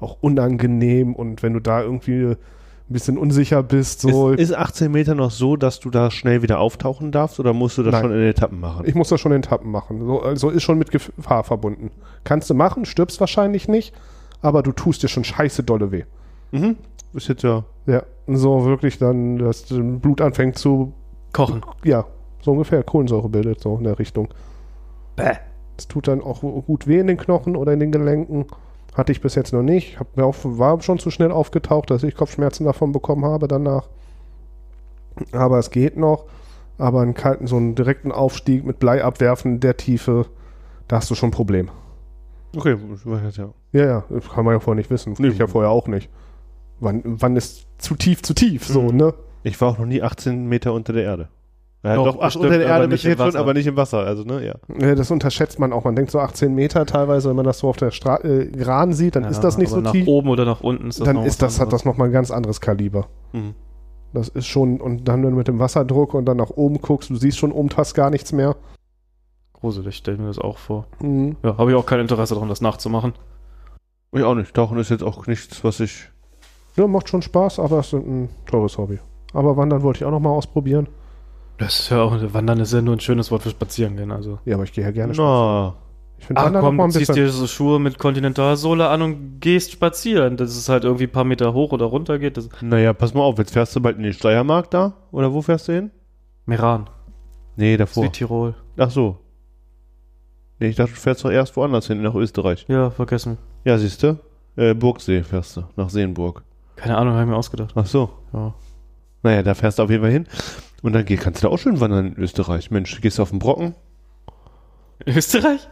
[0.01, 2.36] auch unangenehm und wenn du da irgendwie
[2.88, 6.42] ein bisschen unsicher bist, so, Ist, ist 18 Meter noch so, dass du da schnell
[6.42, 8.02] wieder auftauchen darfst oder musst du das Nein.
[8.02, 8.86] schon in Etappen machen?
[8.86, 10.04] ich muss das schon in Etappen machen.
[10.04, 11.90] So, also ist schon mit Gefahr verbunden.
[12.24, 13.94] Kannst du machen, stirbst wahrscheinlich nicht,
[14.40, 16.04] aber du tust dir schon scheiße dolle weh.
[16.50, 16.76] Mhm.
[17.14, 17.64] Ist jetzt ja.
[17.86, 20.92] Ja, so wirklich dann, dass das Blut anfängt zu,
[21.32, 21.62] Kochen.
[21.84, 22.04] ja,
[22.40, 24.28] so ungefähr Kohlensäure bildet, so in der Richtung.
[25.16, 25.36] Bäh.
[25.78, 28.46] Es tut dann auch gut weh in den Knochen oder in den Gelenken.
[28.94, 29.98] Hatte ich bis jetzt noch nicht.
[29.98, 33.89] Hab mir auch, war schon zu schnell aufgetaucht, dass ich Kopfschmerzen davon bekommen habe danach.
[35.32, 36.27] Aber es geht noch.
[36.78, 40.27] Aber einen kalten, so einen direkten Aufstieg mit Blei abwerfen der Tiefe,
[40.89, 41.70] da hast du schon ein Problem.
[42.56, 42.77] Okay,
[43.36, 43.48] ja.
[43.73, 45.14] Ja, ja, das kann man ja vorher nicht wissen.
[45.19, 45.28] Nee.
[45.28, 46.10] Ich ja vorher auch nicht.
[46.81, 48.66] Wann, wann ist zu tief, zu tief?
[48.66, 48.97] So, Mhm.
[48.97, 49.14] ne?
[49.43, 51.28] Ich war auch noch nie 18 Meter unter der Erde.
[51.84, 53.98] Ja, Doch, doch, ach, bestimmt, unter der Erde im schon, aber nicht im Wasser.
[53.98, 54.54] Also, ne, ja.
[54.78, 55.82] Ja, Das unterschätzt man auch.
[55.82, 58.92] Man denkt so 18 Meter teilweise, wenn man das so auf der Stra äh, Gran
[58.92, 60.06] sieht, dann Ja, ist das nicht so nach tief.
[60.06, 62.30] oben oder nach unten ist das Dann noch ist das, hat das nochmal ein ganz
[62.30, 63.09] anderes Kaliber.
[63.32, 63.54] Mhm.
[64.12, 67.10] Das ist schon, und dann, wenn du mit dem Wasserdruck und dann nach oben guckst,
[67.10, 68.54] du siehst schon oben fast gar nichts mehr.
[69.54, 70.86] Gruselig, stell mir das auch vor.
[71.00, 71.36] Mhm.
[71.42, 73.14] Ja, habe ich auch kein Interesse daran, das nachzumachen.
[74.12, 74.54] Ich auch nicht.
[74.54, 76.10] Tauchen ist jetzt auch nichts, was ich
[76.76, 79.00] Ja, macht schon Spaß, aber es ist ein teures Hobby.
[79.32, 80.86] Aber Wandern wollte ich auch noch mal ausprobieren.
[81.64, 84.10] Das ist ja auch, Wandern ist ja nur ein schönes Wort für spazieren gehen.
[84.10, 84.39] Also.
[84.44, 85.74] Ja, aber ich gehe ja gerne spazieren.
[86.18, 87.14] Ich finde Ach Wandern komm, mal ein ziehst bisschen...
[87.16, 90.36] dir so Schuhe mit Kontinentalsohle an und gehst spazieren.
[90.36, 92.36] Das ist halt irgendwie ein paar Meter hoch oder runter geht.
[92.36, 94.94] Das naja, pass mal auf, jetzt fährst du bald in den Steiermark da?
[95.10, 95.90] Oder wo fährst du hin?
[96.47, 96.89] Meran,
[97.56, 98.05] Nee, davor.
[98.05, 98.55] Südtirol.
[98.76, 99.18] Ach so.
[100.59, 102.64] Nee, ich dachte, du fährst doch erst woanders hin, nach Österreich.
[102.68, 103.39] Ja, vergessen.
[103.64, 104.18] Ja, siehst du?
[104.56, 106.44] Äh, Burgsee fährst du, nach Seenburg.
[106.76, 107.72] Keine Ahnung, habe ich mir ausgedacht.
[107.74, 108.10] Ach so.
[108.32, 108.55] Ja.
[109.22, 110.26] Naja, da fährst du auf jeden Fall hin.
[110.82, 112.70] Und dann kannst du da auch schön wandern in Österreich.
[112.70, 113.74] Mensch, gehst du auf den Brocken?
[115.06, 115.68] Österreich?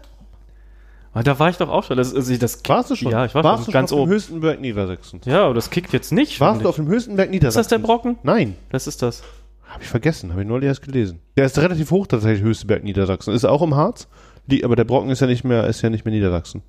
[1.13, 1.97] Ah, Da war ich doch auch schon.
[1.97, 3.11] Das, also das, Warst du schon?
[3.11, 4.11] Ja, ich war Warst schon du ganz schon auf oben.
[4.11, 5.27] dem höchsten Berg Niedersachsens?
[5.27, 6.39] ja, aber das kickt jetzt nicht.
[6.41, 7.43] Warst du auf dem höchsten Berg ich.
[7.43, 8.19] Ist das der Brocken?
[8.23, 9.23] Nein, Das ist das.
[9.69, 10.31] habe ich vergessen.
[10.31, 11.19] Habe ich neulich erst gelesen.
[11.37, 13.35] Der ist relativ hoch tatsächlich, der höchste Berg Niedersachsen.
[13.35, 14.07] Ist auch im Harz,
[14.47, 16.63] die, aber der Brocken ist ja nicht mehr, ist ja nicht mehr Niedersachsen.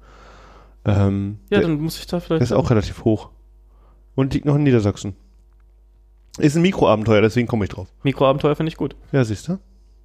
[0.86, 2.42] Ähm, Ja, der, dann muss ich da der vielleicht.
[2.42, 3.30] ist auch relativ hoch.
[4.16, 5.16] Und liegt noch in Niedersachsen.
[6.38, 7.88] Ist ein Mikroabenteuer, deswegen komme ich drauf.
[8.04, 8.96] Mikroabenteuer finde ich gut.
[9.12, 9.58] Ja, siehst du?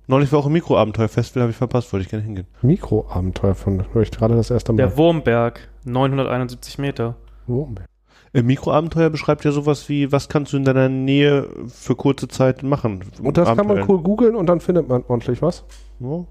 [0.09, 2.47] Neulich war auch ein Mikroabenteuer-Festival, habe ich verpasst, wollte ich gerne hingehen.
[2.63, 4.77] Mikroabenteuer von, höre ich gerade das erste Mal.
[4.77, 7.17] Der Wurmberg, 971 Meter.
[7.49, 7.69] Oh,
[8.33, 12.63] Äh, Mikroabenteuer beschreibt ja sowas wie, was kannst du in deiner Nähe für kurze Zeit
[12.63, 13.05] machen?
[13.23, 15.65] Und das kann man cool googeln und dann findet man ordentlich was.
[16.01, 16.25] Ja.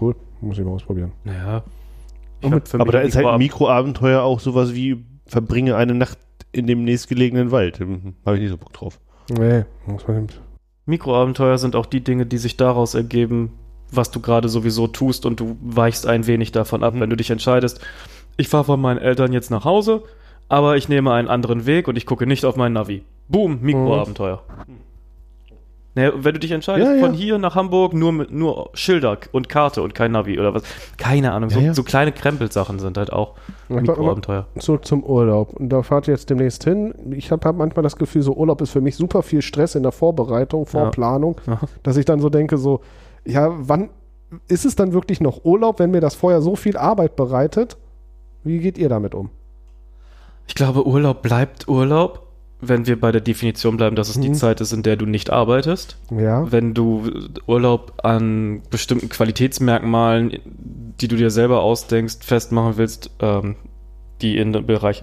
[0.00, 1.12] Cool, muss ich mal ausprobieren.
[1.24, 1.62] Naja.
[2.42, 6.18] Hab Aber da ist halt ein Mikroab- Mikroabenteuer auch sowas wie, verbringe eine Nacht
[6.52, 7.78] in dem nächstgelegenen Wald.
[7.78, 9.00] Hm, Habe ich nicht so Bock drauf.
[9.30, 10.28] Nee, muss man
[10.86, 13.52] Mikroabenteuer sind auch die Dinge, die sich daraus ergeben,
[13.90, 17.00] was du gerade sowieso tust und du weichst ein wenig davon ab, Mhm.
[17.00, 17.80] wenn du dich entscheidest,
[18.36, 20.02] ich fahre von meinen Eltern jetzt nach Hause,
[20.48, 23.04] aber ich nehme einen anderen Weg und ich gucke nicht auf mein Navi.
[23.28, 24.42] Boom, Mikroabenteuer.
[25.94, 27.04] Naja, wenn du dich entscheidest, Ja, ja.
[27.04, 30.62] von hier nach Hamburg nur mit nur Schilder und Karte und kein Navi oder was,
[30.96, 33.34] keine Ahnung, so, Ja, so kleine Krempelsachen sind halt auch
[33.68, 34.46] Mikroabenteuer.
[34.58, 35.52] zurück zum Urlaub.
[35.54, 36.94] Und da fahrt ihr jetzt demnächst hin.
[37.10, 39.82] Ich habe hab manchmal das Gefühl, so Urlaub ist für mich super viel Stress in
[39.82, 41.36] der Vorbereitung, Vorplanung,
[41.82, 42.80] dass ich dann so denke, so,
[43.26, 43.90] ja, wann
[44.48, 47.76] ist es dann wirklich noch Urlaub, wenn mir das vorher so viel Arbeit bereitet?
[48.44, 49.28] Wie geht ihr damit um?
[50.48, 52.21] Ich glaube, Urlaub bleibt Urlaub,
[52.64, 54.34] wenn wir bei der Definition bleiben, dass es die Mhm.
[54.34, 55.96] Zeit ist, in der du nicht arbeitest.
[56.16, 57.10] Ja, Wenn du
[57.46, 60.38] Urlaub an bestimmten Qualitätsmerkmalen,
[61.00, 63.56] die du dir selber ausdenkst, festmachen willst, ähm,
[64.20, 65.02] die in den Bereich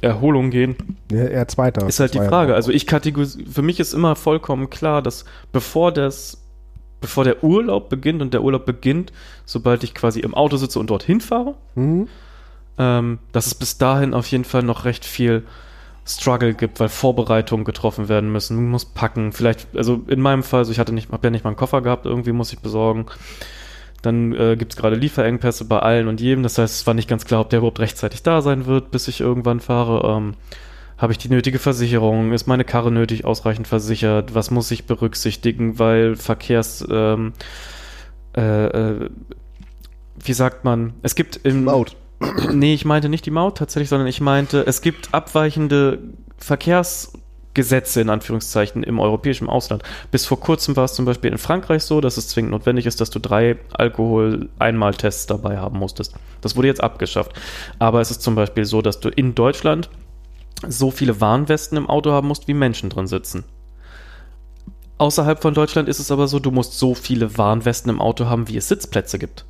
[0.00, 0.74] Erholung gehen,
[1.10, 1.86] ja eher zweiter.
[1.86, 2.54] ist halt die Das war Frage.
[2.56, 6.42] Also ich kategorisiere, für mich ist immer vollkommen klar, dass bevor das,
[7.00, 9.12] bevor der Urlaub beginnt und der Urlaub beginnt,
[9.46, 12.08] sobald ich quasi im Auto sitze und dorthin fahre, Mhm.
[12.78, 15.44] ähm, dass es bis dahin auf jeden Fall noch recht viel
[16.06, 18.56] Struggle gibt, weil Vorbereitungen getroffen werden müssen.
[18.56, 19.32] Man muss packen.
[19.32, 21.80] Vielleicht, also in meinem Fall, also ich hatte nicht, habe ja nicht mal einen Koffer
[21.80, 23.06] gehabt, irgendwie muss ich besorgen.
[24.02, 26.42] Dann äh, gibt es gerade Lieferengpässe bei allen und jedem.
[26.42, 29.08] Das heißt, es war nicht ganz klar, ob der überhaupt rechtzeitig da sein wird, bis
[29.08, 30.16] ich irgendwann fahre.
[30.16, 30.34] Ähm,
[30.98, 32.32] habe ich die nötige Versicherung?
[32.32, 34.34] Ist meine Karre nötig ausreichend versichert?
[34.34, 37.32] Was muss ich berücksichtigen, weil Verkehrs ähm,
[38.36, 39.10] äh, äh,
[40.16, 40.94] wie sagt man?
[41.02, 41.96] Es gibt im Maut.
[42.52, 45.98] Nee, ich meinte nicht die Maut tatsächlich, sondern ich meinte, es gibt abweichende
[46.36, 49.82] Verkehrsgesetze in Anführungszeichen im europäischen Ausland.
[50.10, 53.00] Bis vor kurzem war es zum Beispiel in Frankreich so, dass es zwingend notwendig ist,
[53.00, 56.14] dass du drei Alkohol-Einmaltests dabei haben musstest.
[56.40, 57.32] Das wurde jetzt abgeschafft.
[57.78, 59.90] Aber es ist zum Beispiel so, dass du in Deutschland
[60.68, 63.44] so viele Warnwesten im Auto haben musst, wie Menschen drin sitzen.
[64.96, 68.48] Außerhalb von Deutschland ist es aber so, du musst so viele Warnwesten im Auto haben,
[68.48, 69.44] wie es Sitzplätze gibt.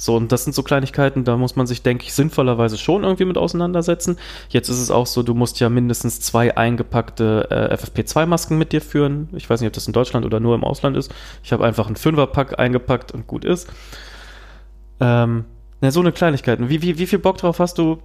[0.00, 3.26] So, und das sind so Kleinigkeiten, da muss man sich, denke ich, sinnvollerweise schon irgendwie
[3.26, 4.16] mit auseinandersetzen.
[4.48, 8.80] Jetzt ist es auch so, du musst ja mindestens zwei eingepackte äh, FFP2-Masken mit dir
[8.80, 9.28] führen.
[9.32, 11.12] Ich weiß nicht, ob das in Deutschland oder nur im Ausland ist.
[11.44, 13.68] Ich habe einfach einen Fünferpack eingepackt und gut ist.
[15.00, 15.44] Ähm,
[15.82, 16.70] na, so eine Kleinigkeiten.
[16.70, 17.98] Wie, wie, wie viel Bock drauf hast du?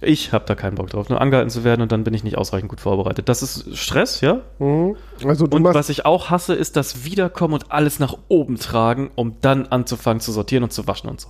[0.00, 2.36] Ich habe da keinen Bock drauf, nur angehalten zu werden und dann bin ich nicht
[2.36, 3.28] ausreichend gut vorbereitet.
[3.28, 4.40] Das ist Stress, ja?
[4.58, 4.96] Mhm.
[5.24, 9.10] Also du Und was ich auch hasse, ist das Wiederkommen und alles nach oben tragen,
[9.14, 11.28] um dann anzufangen zu sortieren und zu waschen und so.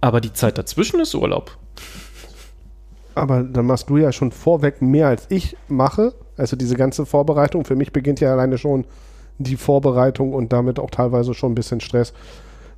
[0.00, 1.56] Aber die Zeit dazwischen ist Urlaub.
[3.14, 6.14] Aber dann machst du ja schon vorweg mehr als ich mache.
[6.36, 7.64] Also diese ganze Vorbereitung.
[7.64, 8.84] Für mich beginnt ja alleine schon
[9.38, 12.12] die Vorbereitung und damit auch teilweise schon ein bisschen Stress.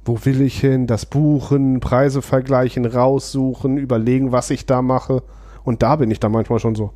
[0.05, 0.87] Wo will ich hin?
[0.87, 5.23] Das Buchen, Preise vergleichen, raussuchen, überlegen, was ich da mache.
[5.65, 6.93] Und da bin ich dann manchmal schon so.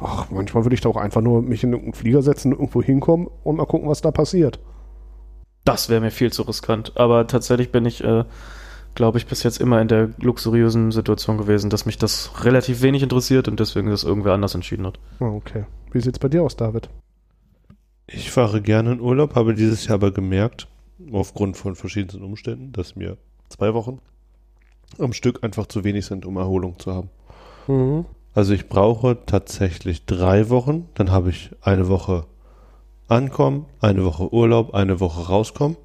[0.00, 3.28] Ach, manchmal würde ich da auch einfach nur mich in irgendeinen Flieger setzen, irgendwo hinkommen
[3.44, 4.60] und mal gucken, was da passiert.
[5.64, 6.92] Das wäre mir viel zu riskant.
[6.96, 8.24] Aber tatsächlich bin ich, äh,
[8.94, 13.02] glaube ich, bis jetzt immer in der luxuriösen Situation gewesen, dass mich das relativ wenig
[13.02, 14.98] interessiert und deswegen das irgendwer anders entschieden hat.
[15.20, 15.64] Ah, okay.
[15.92, 16.88] Wie sieht's bei dir aus, David?
[18.06, 20.66] Ich fahre gerne in Urlaub, habe dieses Jahr aber gemerkt,
[21.14, 23.16] aufgrund von verschiedensten Umständen, dass mir
[23.48, 24.00] zwei Wochen
[24.98, 27.10] am Stück einfach zu wenig sind, um Erholung zu haben.
[27.66, 28.04] Mhm.
[28.34, 30.88] Also ich brauche tatsächlich drei Wochen.
[30.94, 32.26] Dann habe ich eine Woche
[33.08, 35.76] ankommen, eine Woche Urlaub, eine Woche rauskommen.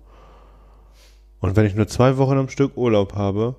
[1.40, 3.56] Und wenn ich nur zwei Wochen am Stück Urlaub habe,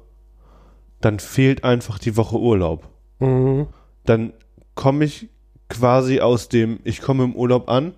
[1.00, 2.88] dann fehlt einfach die Woche Urlaub.
[3.18, 3.66] Mhm.
[4.04, 4.32] Dann
[4.74, 5.28] komme ich
[5.68, 7.94] quasi aus dem, ich komme im Urlaub an,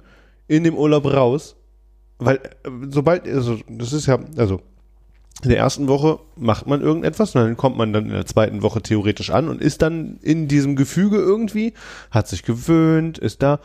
[0.48, 1.55] in dem Urlaub raus.
[2.18, 4.60] Weil äh, sobald, also das ist ja, also
[5.42, 8.62] in der ersten Woche macht man irgendetwas und dann kommt man dann in der zweiten
[8.62, 11.74] Woche theoretisch an und ist dann in diesem Gefüge irgendwie,
[12.10, 13.60] hat sich gewöhnt, ist da.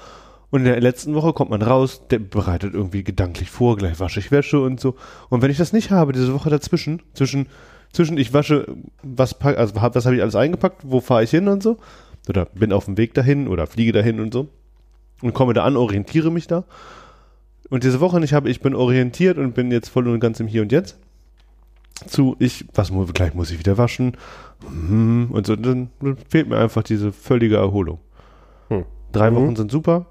[0.49, 4.19] Und in der letzten Woche kommt man raus, der bereitet irgendwie gedanklich vor, gleich wasche
[4.19, 4.95] ich Wäsche und so.
[5.29, 7.47] Und wenn ich das nicht habe, diese Woche dazwischen, zwischen,
[7.93, 8.67] zwischen ich wasche,
[9.01, 11.77] was, pack- also was habe ich alles eingepackt, wo fahre ich hin und so,
[12.27, 14.49] oder bin auf dem Weg dahin oder fliege dahin und so
[15.21, 16.65] und komme da an, orientiere mich da.
[17.71, 20.45] Und diese Woche nicht habe, ich bin orientiert und bin jetzt voll und ganz im
[20.47, 20.97] Hier und Jetzt.
[22.05, 24.17] Zu, ich, was muss, gleich muss ich wieder waschen.
[24.67, 25.89] hm, Und so, dann
[26.29, 27.99] fehlt mir einfach diese völlige Erholung.
[28.69, 28.85] Hm.
[29.11, 29.35] Drei Mhm.
[29.35, 30.05] Wochen sind super,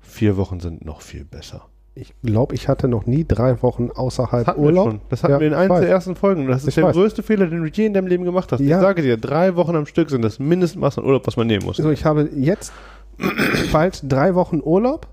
[0.00, 1.66] vier Wochen sind noch viel besser.
[1.96, 4.88] Ich glaube, ich hatte noch nie drei Wochen außerhalb wir Urlaub.
[4.90, 5.00] schon.
[5.10, 6.46] Das hatten Ja, wir in einer der ersten Folgen.
[6.48, 6.94] Das ist Ich der weiß.
[6.94, 8.60] größte Fehler, den du je in deinem Leben gemacht hast.
[8.60, 8.78] Ja.
[8.78, 11.64] Ich sage dir, drei Wochen am Stück sind das Mindestmaß an Urlaub, was man nehmen
[11.64, 11.78] muss.
[11.78, 12.72] Also ich habe jetzt
[13.72, 15.06] bald drei Wochen Urlaub.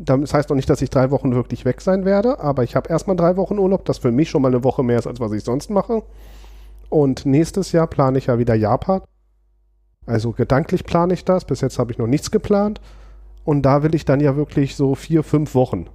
[0.00, 2.88] Das heißt noch nicht, dass ich drei Wochen wirklich weg sein werde, aber ich habe
[2.88, 5.32] erstmal drei Wochen Urlaub, das für mich schon mal eine Woche mehr ist, als was
[5.32, 6.04] ich sonst mache.
[6.88, 9.02] Und nächstes Jahr plane ich ja wieder Japan.
[10.06, 11.44] Also gedanklich plane ich das.
[11.44, 12.80] Bis jetzt habe ich noch nichts geplant.
[13.44, 15.86] Und da will ich dann ja wirklich so vier, fünf Wochen.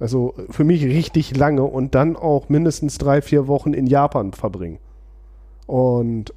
[0.00, 4.78] Also für mich richtig lange und dann auch mindestens drei, vier Wochen in Japan verbringen.
[5.66, 6.32] Und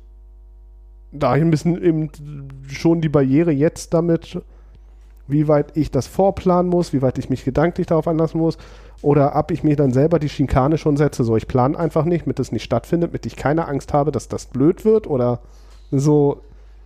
[1.11, 2.09] da ich ein bisschen eben
[2.67, 4.41] schon die Barriere jetzt damit,
[5.27, 8.57] wie weit ich das vorplanen muss, wie weit ich mich gedanklich darauf anlassen muss.
[9.01, 12.25] Oder ob ich mir dann selber die Schikane schon setze, so ich plane einfach nicht,
[12.25, 15.39] damit es nicht stattfindet, damit ich keine Angst habe, dass das blöd wird oder
[15.91, 16.41] so.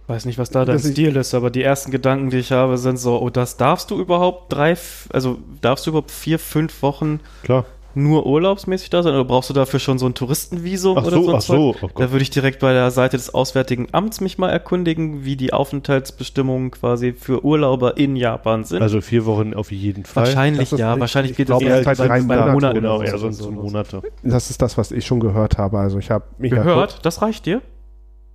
[0.07, 2.97] Weiß nicht, was da dein Stil ist, aber die ersten Gedanken, die ich habe, sind
[2.97, 4.77] so, oh, das darfst du überhaupt drei,
[5.11, 7.65] also darfst du überhaupt vier, fünf Wochen Klar.
[7.95, 11.23] Nur urlaubsmäßig da sein oder brauchst du dafür schon so ein Touristenvisum Ach oder so,
[11.23, 11.29] so?
[11.31, 11.75] ein ach Zeug?
[11.79, 11.85] so.
[11.85, 15.35] Oh Da würde ich direkt bei der Seite des Auswärtigen Amts mich mal erkundigen, wie
[15.35, 18.81] die Aufenthaltsbestimmungen quasi für Urlauber in Japan sind.
[18.81, 20.25] Also vier Wochen auf jeden Fall.
[20.25, 23.01] wahrscheinlich ja, ich- wahrscheinlich ich geht es das eher halt drei bei Monate Monaten Genau,
[23.01, 23.31] eher so.
[23.31, 24.01] sonst Monate.
[24.23, 25.79] Das ist das, was ich schon gehört habe.
[25.79, 27.05] Also ich habe mich ja Gehört?
[27.05, 27.61] Das reicht dir?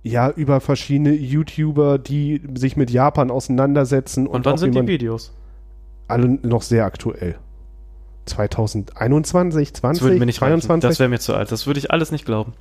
[0.03, 4.25] Ja, über verschiedene YouTuber, die sich mit Japan auseinandersetzen.
[4.25, 5.31] Und wann auch sind die Videos?
[6.07, 7.35] Alle noch sehr aktuell.
[8.25, 10.61] 2021, 20, Das würde mir nicht reichen.
[10.61, 10.89] 22?
[10.89, 11.51] Das wäre mir zu alt.
[11.51, 12.53] Das würde ich alles nicht glauben.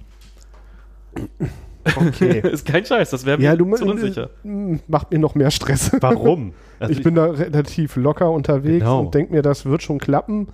[1.96, 2.40] okay.
[2.52, 4.30] ist kein Scheiß, das wäre mir ja, du zu unsicher.
[4.44, 5.92] äh, macht mir noch mehr Stress.
[6.00, 6.54] Warum?
[6.78, 9.00] Also ich bin da relativ locker unterwegs Genau.
[9.00, 10.48] und denke mir, das wird schon klappen.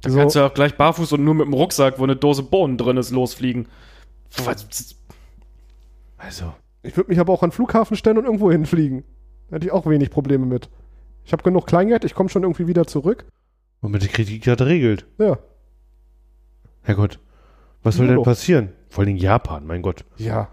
[0.00, 2.16] Da So, kannst du ja auch gleich barfuß und nur mit dem Rucksack, wo eine
[2.16, 3.66] Dose Bohnen drin ist, losfliegen.
[6.18, 6.52] Also,
[6.82, 9.04] ich würde mich aber auch an den Flughafen stellen und irgendwo hinfliegen.
[9.48, 10.68] Da hätte ich auch wenig Probleme mit.
[11.24, 13.26] Ich habe genug Kleingeld, ich komme schon irgendwie wieder zurück.
[13.82, 15.04] Womit die Kritik gerade regelt.
[15.18, 15.36] Ja.
[16.82, 17.18] Herrgott.
[17.82, 18.24] Was soll Ja, denn doch.
[18.24, 18.70] passieren?
[18.88, 20.04] Vor allem Japan, mein Gott.
[20.16, 20.48] Ja.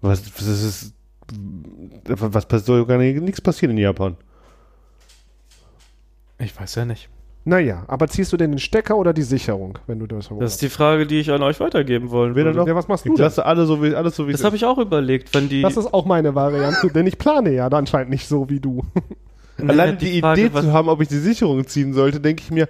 [0.00, 0.94] Was, was ist.
[2.06, 4.16] Was was soll gar nicht, nichts passieren in Japan?
[6.38, 7.08] Ich weiß ja nicht.
[7.44, 10.62] Naja, aber ziehst du denn den Stecker oder die Sicherung, wenn du das Das ist
[10.62, 12.58] die Frage, die ich an euch weitergeben wollen Weder würde.
[12.58, 12.66] noch.
[12.66, 13.24] Ja, was machst du Ich denn?
[13.24, 15.62] lasse alle so wie, alles so wie Das habe ich auch überlegt, wenn die.
[15.62, 18.84] Das ist auch meine Variante, denn ich plane ja anscheinend nicht so wie du.
[19.68, 22.68] Allein die, Frage, Idee zu haben, ob ich die Sicherung ziehen sollte, denke ich mir,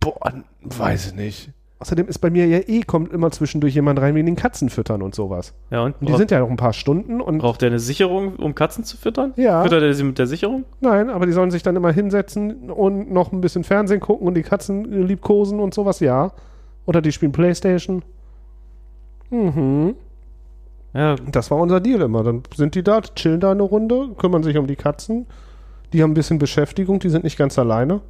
[0.00, 1.50] boah, weiß ich nicht.
[1.80, 5.00] Außerdem ist bei mir ja eh, kommt immer zwischendurch jemand rein wegen den Katzen füttern
[5.00, 5.54] und sowas.
[5.70, 5.96] Ja, und?
[5.98, 8.84] Und die sind ja noch ein paar Stunden und Braucht der eine Sicherung, um Katzen
[8.84, 9.32] zu füttern?
[9.36, 9.62] Ja.
[9.62, 10.64] Füttert er sie mit der Sicherung?
[10.80, 14.34] nein, aber die sollen sich dann immer hinsetzen und noch ein bisschen Fernsehen gucken und
[14.34, 16.32] die Katzen liebkosen und sowas, ja.
[16.84, 18.02] Oder die spielen Playstation.
[19.30, 19.94] Mhm.
[20.92, 22.22] Ja, Das war unser Deal immer.
[22.22, 25.26] Dann sind die da, chillen da eine Runde, kümmern sich um die Katzen.
[25.92, 28.00] Die haben ein bisschen Beschäftigung, die sind nicht ganz alleine.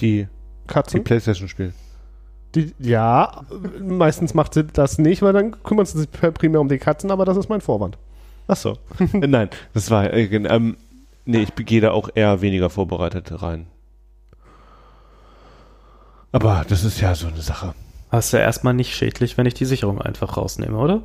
[0.00, 0.28] Die, die
[0.66, 1.04] Katzen.
[1.04, 1.74] Playstation spielen.
[2.54, 3.44] Die, ja,
[3.80, 7.24] meistens macht sie das nicht, weil dann kümmern sie sich primär um die Katzen, aber
[7.24, 7.96] das ist mein Vorwand.
[8.48, 8.76] Ach so.
[9.12, 10.76] Nein, das war, äh, ähm,
[11.24, 13.66] nee, ich gehe da auch eher weniger vorbereitet rein.
[16.32, 17.74] Aber das ist ja so eine Sache.
[18.10, 21.02] hast du ja erstmal nicht schädlich, wenn ich die Sicherung einfach rausnehme, oder?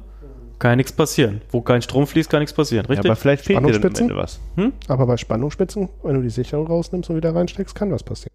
[0.59, 1.41] Kann ja nichts passieren.
[1.51, 3.09] Wo kein Strom fließt, kann nichts passieren, Ja, richtig?
[3.11, 4.09] aber vielleicht fehlt dir dann am Spannungsspitzen?
[4.09, 4.39] Ende was.
[4.87, 8.33] Aber bei Spannungsspitzen, wenn du die Sicherung rausnimmst und wieder reinsteckst, kann was passieren.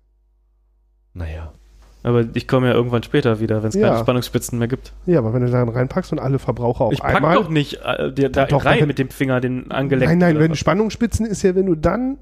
[1.14, 1.52] Naja.
[2.02, 3.88] Aber ich komme ja irgendwann später wieder, wenn es Ja.
[3.90, 4.92] keine Spannungsspitzen mehr gibt.
[5.06, 7.34] Ja, aber wenn du da reinpackst und alle Verbraucher auf ich pack einmal.
[7.34, 10.08] doch nicht äh, dir da Doch, rein mit dem Finger den angeleckt.
[10.08, 10.58] nein, nein, wenn was.
[10.58, 12.16] Spannungsspitzen ist ja, wenn du dann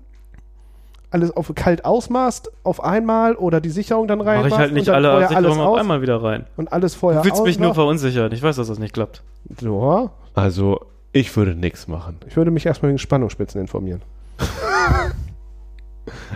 [1.10, 4.88] alles auf kalt ausmachst, auf einmal oder die Sicherung dann rein Mache ich halt nicht
[4.90, 6.46] alle vorher alles Sicherungen auf einmal wieder rein.
[6.56, 8.30] und alles vorher Du willst mich nur verunsichern.
[8.32, 9.22] Ich weiß, dass das nicht klappt.
[9.60, 10.80] Ja, Also,
[11.12, 12.18] Ich würde nichts machen.
[12.26, 14.02] Ich würde mich erstmal wegen Spannungsspitzen informieren.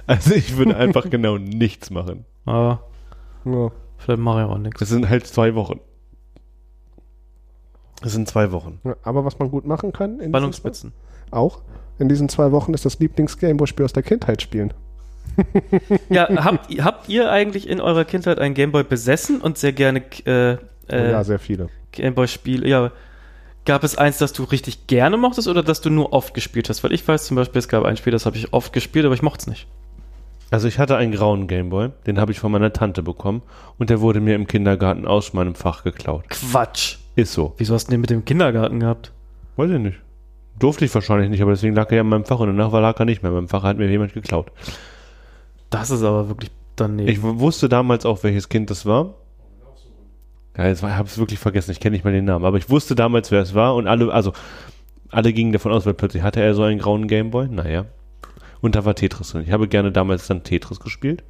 [0.07, 2.25] Also ich würde einfach genau nichts machen.
[2.45, 2.83] Aber
[3.45, 3.71] Ja.
[3.99, 4.81] vielleicht mache ich auch nichts.
[4.81, 5.81] Das sind halt zwei Wochen.
[8.03, 8.81] Das sind zwei Wochen.
[8.85, 10.93] Ja, Aber was man gut machen kann, in diesen Ballungsspitzen.
[11.31, 11.61] zwei- auch
[11.99, 14.73] in diesen zwei Wochen ist das Lieblings-Gameboy-Spiel aus der Kindheit spielen.
[16.11, 20.03] Ja, habt, ihr- habt ihr eigentlich in eurer Kindheit einen Gameboy besessen und sehr gerne
[20.27, 20.53] äh,
[20.89, 21.69] äh, ja, sehr viele.
[21.93, 22.69] Gameboy-Spiele?
[22.69, 22.91] Ja,
[23.65, 26.83] gab es eins, das du richtig gerne mochtest oder das du nur oft gespielt hast?
[26.85, 29.15] Weil ich weiß zum Beispiel, es gab ein Spiel, das habe ich oft gespielt, aber
[29.15, 29.67] ich mochte es nicht.
[30.51, 33.43] Also ich hatte einen grauen Gameboy, den habe ich von meiner Tante bekommen
[33.79, 36.29] und der wurde mir im Kindergarten aus meinem Fach geklaut.
[36.29, 36.99] Quatsch.
[37.15, 37.55] Ist so.
[37.59, 39.13] Wieso hast du den mit dem Kindergarten gehabt?
[39.57, 39.99] Weiß ich nicht.
[40.59, 42.81] Durfte ich wahrscheinlich nicht, aber deswegen lag er ja in meinem Fach und danach war
[42.81, 43.31] lag er nicht mehr.
[43.31, 44.51] In meinem Fach hat mir jemand geklaut.
[45.71, 47.09] Das ist aber wirklich daneben.
[47.09, 49.15] Ich wusste damals auch, welches Kind das war.
[50.57, 51.71] Ja, jetzt habe ich es wirklich vergessen.
[51.71, 52.45] Ich kenne nicht mal den Namen.
[52.45, 54.33] Aber ich wusste damals, wer es war und alle, also
[55.11, 57.49] alle gingen davon aus, weil plötzlich hatte er so einen grauen Gameboy.
[57.49, 57.87] Naja.
[58.61, 59.43] Und da war Tetris drin.
[59.43, 61.25] Ich habe gerne damals dann Tetris gespielt.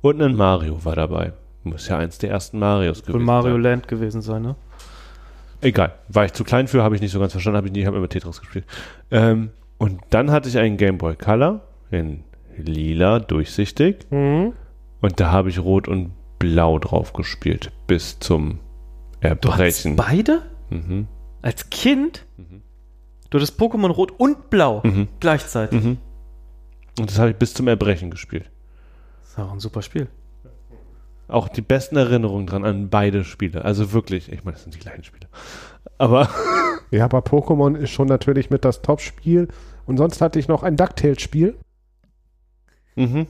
[0.00, 1.32] Und ein Mario war dabei.
[1.64, 3.62] Muss ja eins der ersten Marios gewesen Mario sein.
[3.62, 4.56] Land gewesen sein, ne?
[5.62, 5.94] Egal.
[6.08, 7.96] War ich zu klein für, habe ich nicht so ganz verstanden, habe ich nie, habe
[7.96, 8.66] immer Tetris gespielt.
[9.10, 12.24] Ähm, und dann hatte ich einen Game Boy Color in
[12.56, 14.06] lila, durchsichtig.
[14.10, 14.52] Mhm.
[15.00, 17.70] Und da habe ich rot und blau drauf gespielt.
[17.86, 18.58] Bis zum
[19.20, 19.96] Du Erbrechen.
[19.96, 20.42] beide?
[20.70, 21.06] Mhm.
[21.42, 22.26] Als Kind?
[23.30, 25.08] Du hattest Pokémon Rot und Blau Mhm.
[25.20, 25.82] gleichzeitig.
[25.82, 25.98] Mhm.
[26.98, 28.50] Und das habe ich bis zum Erbrechen gespielt.
[29.22, 30.08] Das ist auch ein super Spiel.
[31.28, 33.64] Auch die besten Erinnerungen dran an beide Spiele.
[33.64, 35.28] Also wirklich, ich meine, das sind die kleinen Spiele.
[35.98, 36.28] Aber
[36.92, 39.48] Ja, aber Pokémon ist schon natürlich mit das Top-Spiel.
[39.86, 41.56] Und sonst hatte ich noch ein DuckTales-Spiel
[42.94, 43.26] mhm.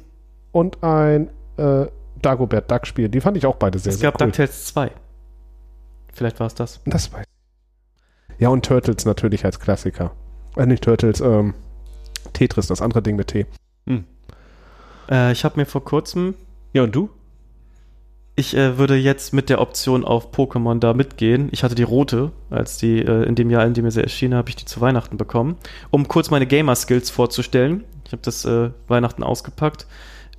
[0.51, 1.86] und ein äh,
[2.20, 3.09] Dagobert Duck-Spiel.
[3.09, 4.27] Die fand ich auch beide sehr, es sehr gab cool.
[4.27, 4.90] DuckTales 2.
[6.12, 6.81] Vielleicht war es das.
[6.85, 8.40] Das weiß ich.
[8.40, 10.10] Ja, und Turtles natürlich als Klassiker.
[10.56, 11.55] Äh, nicht Turtles, ähm,
[12.32, 13.47] Tetris, das andere Ding mit T.
[15.09, 16.35] Äh, ich habe mir vor kurzem,
[16.73, 17.10] ja, und du?
[18.34, 21.48] Ich äh, würde jetzt mit der Option auf Pokémon da mitgehen.
[21.52, 24.48] Ich hatte die rote, als die äh, in dem Jahr, in dem sie erschienen, habe
[24.48, 25.56] ich die zu Weihnachten bekommen.
[25.90, 27.84] Um kurz meine Gamer-Skills vorzustellen.
[28.06, 29.86] Ich habe das äh, Weihnachten ausgepackt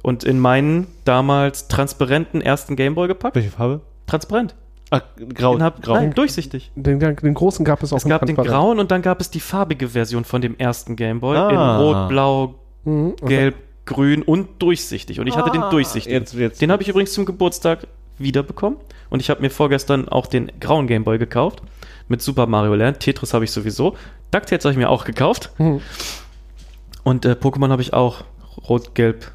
[0.01, 3.35] und in meinen damals transparenten ersten Gameboy gepackt.
[3.35, 3.81] Welche Farbe?
[4.07, 4.55] Transparent.
[4.91, 5.01] Ah,
[5.33, 5.53] grau.
[5.53, 5.95] Den hab, grau.
[5.95, 6.71] Nein, durchsichtig.
[6.75, 9.31] Den, den großen gab es auch Es in gab den grauen und dann gab es
[9.31, 11.79] die farbige Version von dem ersten Gameboy in Ah.
[11.79, 12.55] Rot, Blau,
[12.85, 13.13] Mhm.
[13.21, 13.55] Und Gelb,
[13.85, 15.19] Grün und durchsichtig.
[15.19, 16.22] Und ich hatte den durchsichtigen.
[16.22, 16.61] Jetzt, jetzt.
[16.61, 17.88] Den habe ich übrigens zum Geburtstag
[18.18, 18.80] wiederbekommen.
[19.10, 21.61] Und ich habe mir vorgestern auch den grauen Gameboy gekauft.
[22.07, 22.99] Mit Super Mario Land.
[22.99, 23.95] Tetris habe ich sowieso.
[24.31, 25.51] DuckTales habe ich mir auch gekauft.
[25.57, 25.81] Mhm.
[27.03, 28.23] Und äh, Pokémon habe ich auch.
[28.69, 29.31] Rot, Gelb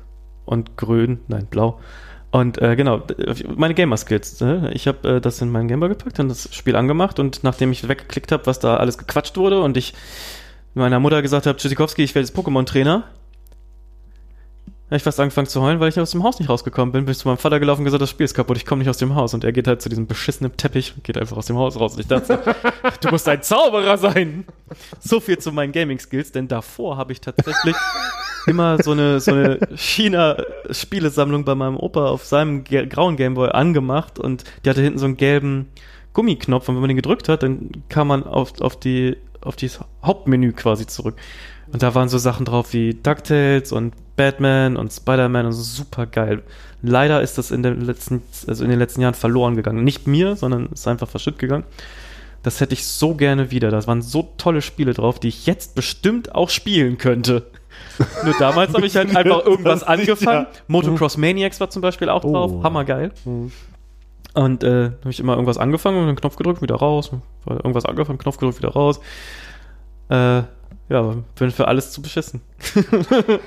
[0.46, 1.20] und Grün.
[1.28, 1.80] Nein, Blau.
[2.30, 3.02] Und äh, genau,
[3.56, 4.40] meine Gamer-Skills.
[4.40, 7.18] Äh, ich habe äh, das in meinen Gameboy gepackt und das Spiel angemacht.
[7.18, 9.94] Und nachdem ich weggeklickt habe, was da alles gequatscht wurde und ich
[10.74, 13.04] meiner Mutter gesagt habe, Tschüssikowski, ich werde jetzt Pokémon-Trainer,
[14.88, 17.04] habe ich fast angefangen zu heulen, weil ich aus dem Haus nicht rausgekommen bin.
[17.04, 18.88] Bin ich zu meinem Vater gelaufen und gesagt, das Spiel ist kaputt, ich komme nicht
[18.88, 19.34] aus dem Haus.
[19.34, 21.94] Und er geht halt zu diesem beschissenen Teppich und geht einfach aus dem Haus raus.
[21.94, 22.40] Und ich dachte,
[23.02, 24.46] du musst ein Zauberer sein.
[24.98, 27.76] So viel zu meinen Gaming-Skills, denn davor habe ich tatsächlich
[28.46, 34.44] immer so eine, so eine China-Spielesammlung bei meinem Opa auf seinem grauen Gameboy angemacht und
[34.64, 35.68] die hatte hinten so einen gelben
[36.14, 39.80] Gummiknopf und wenn man den gedrückt hat, dann kam man auf, auf die auf dieses
[40.04, 41.16] Hauptmenü quasi zurück.
[41.72, 46.06] Und da waren so Sachen drauf wie DuckTales und Batman und Spider-Man und so super
[46.06, 46.42] geil.
[46.82, 49.84] Leider ist das in den letzten, also in den letzten Jahren verloren gegangen.
[49.84, 51.64] Nicht mir, sondern ist einfach verschütt gegangen.
[52.42, 53.70] Das hätte ich so gerne wieder.
[53.70, 57.50] Das waren so tolle Spiele drauf, die ich jetzt bestimmt auch spielen könnte.
[58.24, 60.46] Nur damals habe ich halt einfach irgendwas Das angefangen.
[60.50, 60.60] ja.
[60.68, 62.50] Motocross Maniacs war zum Beispiel auch drauf.
[62.54, 62.62] Oh.
[62.62, 63.12] Hammergeil.
[64.34, 67.10] Und äh, habe ich immer irgendwas angefangen und einen Knopf gedrückt, wieder raus.
[67.46, 69.00] Irgendwas angefangen, Knopf gedrückt, wieder raus.
[70.10, 70.42] Äh,
[70.88, 72.40] ja, bin für alles zu beschissen.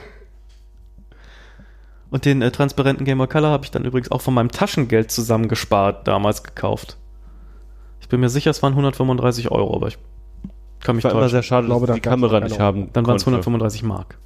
[2.12, 5.12] und den äh, transparenten Game Boy Color habe ich dann übrigens auch von meinem Taschengeld
[5.12, 6.98] zusammengespart damals gekauft.
[8.00, 9.98] Ich bin mir sicher, es waren 135 Euro, aber ich
[10.82, 11.32] kann mich war immer täuschen.
[11.32, 13.40] sehr schade, Ich glaube, dass ich die Kamera nicht haben Dann waren es konnte.
[13.40, 14.18] 135 Mark.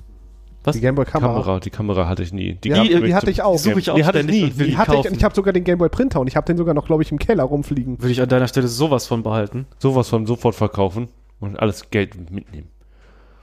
[0.66, 0.76] Was?
[0.76, 1.34] Die Gameboy Kamera.
[1.34, 2.58] Kamera, die Kamera hatte ich nie.
[2.66, 3.58] Ja, Die, die hatte ich auch.
[3.58, 4.50] Suche ich auch Die hatte ich nie.
[4.50, 6.74] Die die hatte ich, ich habe sogar den Gameboy Printer und ich habe den sogar
[6.74, 8.02] noch, glaube ich, im Keller rumfliegen.
[8.02, 9.68] Würde ich an deiner Stelle sowas von behalten.
[9.78, 11.08] Sowas von sofort verkaufen
[11.40, 12.70] und alles Geld mitnehmen.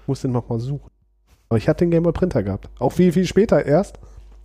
[0.07, 0.91] Muss den noch mal suchen.
[1.49, 2.69] Aber ich hatte den Gameboy Printer gehabt.
[2.79, 3.99] Auch viel, viel später erst.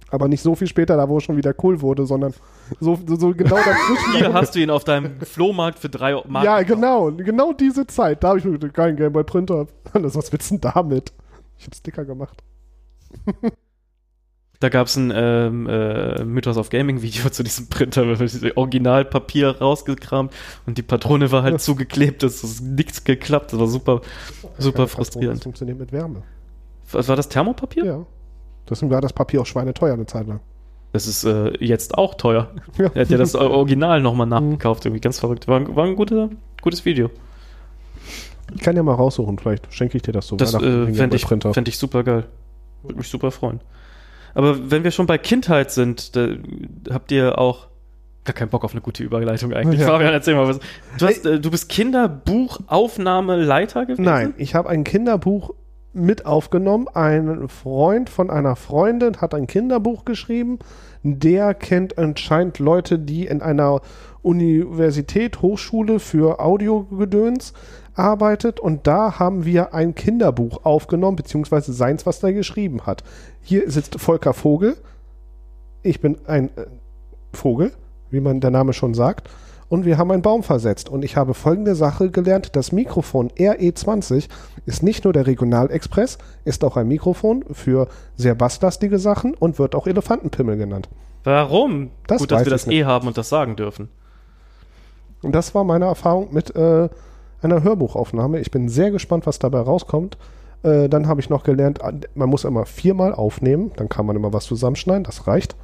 [0.09, 2.33] Aber nicht so viel später, da wo es schon wieder cool wurde, sondern
[2.79, 4.13] so, so, so genau dazwischen.
[4.17, 6.45] Hier hast du ihn auf deinem Flohmarkt für drei Mark.
[6.45, 7.11] ja, genau.
[7.11, 8.23] Genau diese Zeit.
[8.23, 9.67] Da habe ich mir gedacht, keinen Gameboy Printer.
[9.93, 11.11] Alles, was willst du denn damit?
[11.57, 12.43] Ich habe Sticker gemacht.
[14.59, 18.51] Da gab es ein ähm, äh, Mythos of Gaming Video zu diesem Printer, mit diesem
[18.55, 20.33] Originalpapier rausgekramt
[20.65, 24.01] und die Patrone war halt zugeklebt, es ist nichts geklappt, das war super,
[24.57, 25.37] super Keine frustrierend.
[25.37, 26.23] Das funktioniert mit Wärme.
[26.91, 27.85] Was war das Thermopapier?
[27.85, 28.05] Ja.
[28.67, 30.39] Deswegen war das Papier auch schweineteuer eine Zeit lang.
[30.91, 32.49] Das ist äh, jetzt auch teuer.
[32.79, 32.89] Ja.
[32.95, 34.31] Er hat ja das Original nochmal Mhm.
[34.31, 35.47] nachgekauft, irgendwie ganz verrückt.
[35.47, 36.31] War, ein- war ein guter,
[36.63, 37.11] gutes Video.
[38.55, 40.35] Ich kann ja mal raussuchen, vielleicht schenke ich dir das so.
[40.37, 42.25] Das äh, fände ich, fänd ich super geil.
[42.83, 43.61] Würde mich super freuen.
[44.33, 46.11] Aber wenn wir schon bei Kindheit sind,
[46.89, 47.67] habt ihr auch
[48.23, 49.79] gar keinen Bock auf eine gute Überleitung eigentlich.
[49.79, 49.87] Ja.
[49.87, 50.59] Fabian, erzähl mal was.
[50.99, 54.03] Du, hast, äh, du bist Kinderbuchaufnahmeleiter gewesen?
[54.03, 55.55] Nein, ich habe ein Kinderbuch
[55.93, 56.87] mit aufgenommen.
[56.93, 60.59] Ein Freund von einer Freundin hat ein Kinderbuch geschrieben.
[61.03, 63.81] Der kennt anscheinend Leute, die in einer
[64.21, 67.53] Universität, Hochschule für Audiogedöns
[67.97, 68.59] arbeitet.
[68.59, 73.03] Und da haben wir ein Kinderbuch aufgenommen, beziehungsweise seins, was er geschrieben hat.
[73.41, 74.77] Hier sitzt Volker Vogel.
[75.83, 76.65] Ich bin ein äh,
[77.33, 77.73] Vogel,
[78.09, 79.29] wie man der Name schon sagt.
[79.69, 80.87] Und wir haben einen Baum versetzt.
[80.87, 82.55] Und ich habe folgende Sache gelernt.
[82.55, 84.29] Das Mikrofon RE20
[84.65, 89.75] ist nicht nur der Regionalexpress, ist auch ein Mikrofon für sehr basslastige Sachen und wird
[89.75, 90.87] auch Elefantenpimmel genannt.
[91.25, 91.91] Warum?
[92.07, 92.77] Das Gut, dass wir das nicht.
[92.77, 93.89] eh haben und das sagen dürfen.
[95.21, 96.87] Und das war meine Erfahrung mit äh,
[97.41, 98.39] einer Hörbuchaufnahme.
[98.39, 100.17] Ich bin sehr gespannt, was dabei rauskommt.
[100.63, 103.71] Äh, dann habe ich noch gelernt, an- man muss immer viermal aufnehmen.
[103.75, 105.03] Dann kann man immer was zusammenschneiden.
[105.03, 105.55] Das reicht.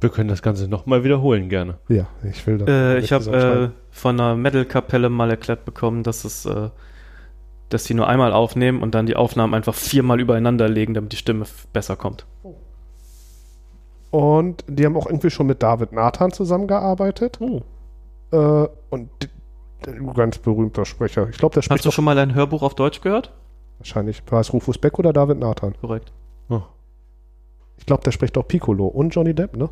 [0.00, 1.78] Wir können das Ganze nochmal wiederholen, gerne.
[1.88, 2.68] Ja, ich will das.
[2.68, 6.68] Äh, ich habe äh, von einer Metal-Kapelle mal erklärt bekommen, dass es, äh,
[7.70, 11.16] dass die nur einmal aufnehmen und dann die Aufnahmen einfach viermal übereinander legen, damit die
[11.16, 12.26] Stimme besser kommt.
[14.10, 17.38] Und die haben auch irgendwie schon mit David Nathan zusammengearbeitet.
[17.40, 17.62] Oh.
[18.30, 19.08] Äh, und
[20.14, 21.28] ganz berühmter Sprecher.
[21.30, 23.32] Ich glaube, der spricht Hast du schon mal ein Hörbuch auf Deutsch gehört?
[23.78, 24.22] wahrscheinlich.
[24.30, 25.74] War es Rufus Beck oder David Nathan?
[25.80, 26.12] Korrekt.
[26.48, 26.62] Oh.
[27.76, 29.68] Ich glaube, der spricht auch Piccolo und Johnny Depp, ne?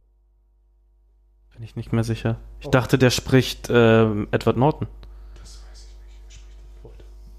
[1.55, 2.37] Bin ich nicht mehr sicher.
[2.61, 2.71] Ich Oh.
[2.71, 4.89] dachte, der spricht ähm, Edward Norton.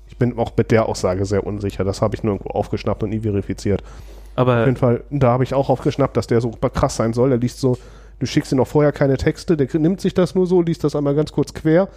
[0.07, 1.83] Ich bin auch mit der Aussage sehr unsicher.
[1.83, 3.81] Das habe ich nur irgendwo aufgeschnappt und nie verifiziert.
[3.83, 3.89] Auf
[4.35, 7.31] Aber jeden Fall, da habe ich auch aufgeschnappt, dass der so krass sein soll.
[7.31, 7.77] Er liest so,
[8.19, 10.95] du schickst ihm noch vorher keine Texte, der nimmt sich das nur so, liest das
[10.95, 11.87] einmal ganz kurz quer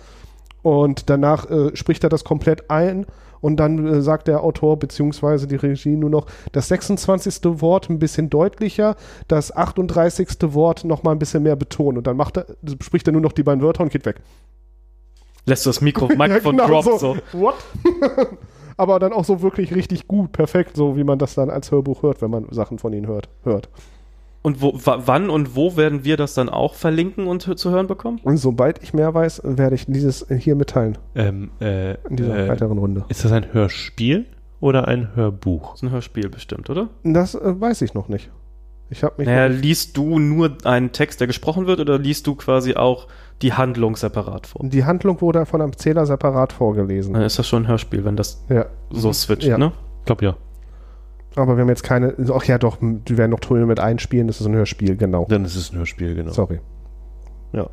[0.63, 3.07] und danach äh, spricht er das komplett ein
[3.41, 7.61] und dann äh, sagt der Autor beziehungsweise die Regie nur noch das 26.
[7.61, 8.97] Wort ein bisschen deutlicher,
[9.29, 10.29] das 38.
[10.55, 12.47] Wort noch mal ein bisschen mehr betonen und dann macht er,
[12.81, 14.17] spricht er nur noch die beiden Wörter und geht weg.
[15.45, 17.17] lässt das Mikro, Mikrofon Ja, genau droppt so.
[17.33, 17.55] What?
[18.79, 22.03] Aber dann auch so wirklich richtig gut, perfekt, so wie man das dann als Hörbuch
[22.03, 23.29] hört, wenn man Sachen von ihnen hört.
[23.43, 23.71] hört.
[24.47, 27.89] Und wo, wa- wann und wo werden wir das dann auch verlinken und zu hören
[27.89, 28.21] bekommen?
[28.23, 32.49] Und sobald ich mehr weiß, werde ich dieses hier mitteilen Ähm, äh, in dieser äh,
[32.49, 33.05] weiteren Runde.
[33.09, 34.27] ist das ein Hörspiel
[34.61, 35.71] oder ein Hörbuch?
[35.73, 36.91] Das ist ein Hörspiel bestimmt, oder?
[37.03, 38.31] Das äh, weiß ich noch nicht.
[38.89, 39.27] Ich habe mich.
[39.27, 43.09] Naja, liest du nur einen Text, der gesprochen wird, oder liest du quasi auch
[43.43, 44.61] die Handlung separat vor?
[44.69, 47.15] die Handlung wurde von einem Zähler separat vorgelesen.
[47.15, 48.67] Dann ist das schon ein Hörspiel, wenn das Ja.
[48.91, 49.59] so switcht, Ja.
[49.59, 49.73] ne?
[50.03, 50.37] Ich glaube ja.
[51.37, 52.15] Aber wir haben jetzt keine.
[52.33, 54.27] Ach ja, doch, die werden noch Töne mit einspielen.
[54.27, 55.27] Das ist ein Hörspiel, genau.
[55.29, 56.33] Dann ist es ein Hörspiel, genau.
[56.33, 56.61] Sorry.
[57.53, 57.69] Ja.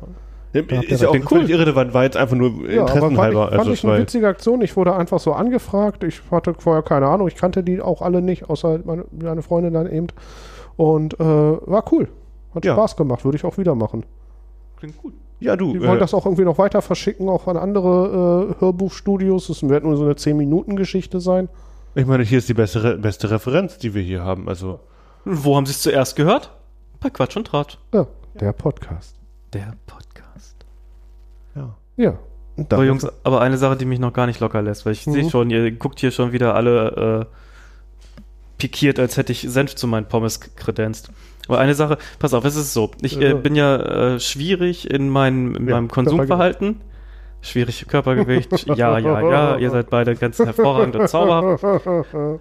[0.52, 1.28] Ist ja auch recht.
[1.28, 3.48] völlig irrelevant, war jetzt einfach nur Ja, aber fand ich, interessenhalber.
[3.48, 4.60] fand also, ich eine witzige Aktion.
[4.62, 6.04] Ich wurde einfach so angefragt.
[6.04, 7.26] Ich hatte vorher keine Ahnung.
[7.26, 10.06] Ich kannte die auch alle nicht, außer meine, meine Freundin dann eben.
[10.76, 12.08] Und äh, war cool.
[12.54, 12.74] Hat Ja.
[12.74, 13.24] Spaß gemacht.
[13.24, 14.04] Würde ich auch wieder machen.
[14.76, 15.14] Klingt gut.
[15.40, 15.72] ja, du.
[15.72, 19.48] Die äh, wollen das auch irgendwie noch weiter verschicken, auch an andere äh, Hörbuchstudios.
[19.48, 21.48] Das wird nur so eine 10-Minuten-Geschichte sein.
[21.94, 24.48] Ich meine, hier ist die beste, Re- beste Referenz, die wir hier haben.
[24.48, 24.80] Also,
[25.24, 26.50] Wo haben sie es zuerst gehört?
[27.00, 27.78] Bei Quatsch und Tratsch.
[27.92, 28.06] Ja,
[28.40, 29.16] der Podcast.
[29.52, 30.56] Der Podcast.
[31.54, 31.74] ja.
[31.96, 32.18] Ja.
[32.56, 35.12] Dann- Jungs, aber eine Sache, die mich noch gar nicht locker lässt, weil ich Mhm.
[35.12, 37.34] sehe schon, ihr guckt hier schon wieder alle äh,
[38.58, 41.10] pikiert, als hätte ich Senf zu meinen Pommes kredenzt.
[41.48, 45.08] Aber eine Sache, pass auf, es ist so, ich äh, bin ja äh, schwierig in,
[45.08, 46.80] mein, in Ja, meinem Konsumverhalten.
[47.44, 51.62] Schwierig Körpergewicht, ja, ja, ja, ihr seid beide ganz hervorragend und zauberhaft.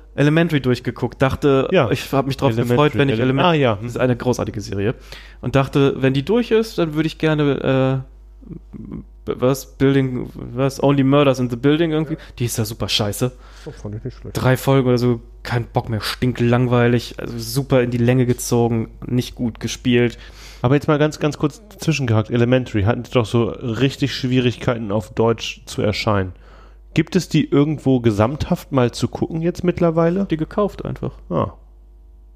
[0.16, 1.92] Elementary durchgeguckt, dachte, Ja.
[1.92, 3.76] ich habe mich drauf gefreut, wenn ich Ele- Elementary, Ah, ja.
[3.82, 4.96] das ist eine großartige Serie,
[5.42, 8.84] und dachte, wenn die durch ist, dann würde ich gerne, äh,
[9.26, 13.32] was, Building, was, Only Murders in the Building irgendwie, die ist ja super scheiße.
[13.66, 14.42] Oh, fand ich nicht schlecht.
[14.42, 19.36] Drei Folgen oder so, kein Bock mehr, stinklangweilig, also super in die Länge gezogen, nicht
[19.36, 20.18] gut gespielt.
[20.64, 22.30] Aber jetzt mal ganz, ganz kurz zwischengehakt.
[22.30, 26.32] Elementary hatten doch so richtig Schwierigkeiten auf Deutsch zu erscheinen.
[26.94, 30.26] Gibt es die irgendwo gesamthaft mal zu gucken jetzt mittlerweile?
[30.32, 31.18] Die gekauft einfach.
[31.30, 31.52] Ah.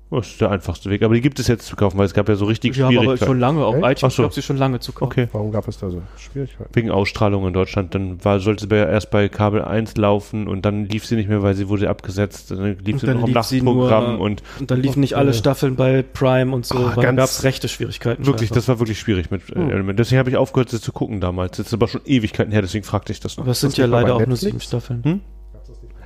[0.10, 1.04] Das ist der einfachste Weg.
[1.04, 2.94] Aber die gibt es jetzt zu kaufen, weil es gab ja so richtig Ja, aber
[2.96, 3.26] Schwierigkeiten.
[3.26, 3.66] schon lange.
[3.66, 3.98] Auf Echt?
[4.00, 4.24] iTunes so.
[4.24, 5.12] gab sie schon lange zu kaufen.
[5.12, 5.28] Okay.
[5.34, 6.70] Warum gab es da so Schwierigkeiten?
[6.74, 7.94] Wegen Ausstrahlung in Deutschland.
[7.94, 11.44] Dann war, sollte sie erst bei Kabel 1 laufen und dann lief sie nicht mehr,
[11.44, 12.52] weil sie wurde abgesetzt.
[12.52, 15.34] Dann lief Und sie dann noch im Nachtprogramm nur- und Und dann liefen nicht alle.
[15.34, 18.26] Staffeln bei Prime und so, ganz- gab es rechte Schwierigkeiten.
[18.26, 19.72] wirklich, das war wirklich schwierig mit äh, Hm.
[19.72, 20.00] Element.
[20.00, 21.58] Deswegen habe ich aufgehört, sie zu gucken damals.
[21.58, 23.44] Das ist aber schon Ewigkeiten her, deswegen fragte ich das noch.
[23.44, 25.04] Aber es sind das ja leider auch nur sieben Staffeln.
[25.04, 25.20] Hm?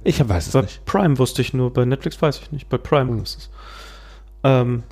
[0.04, 0.84] Ich weiß es Bei nicht.
[0.86, 2.68] Prime wusste ich nur, bei Netflix weiß ich nicht.
[2.70, 3.22] Bei Prime Hm.
[3.22, 3.50] ist es.
[4.44, 4.84] Ähm,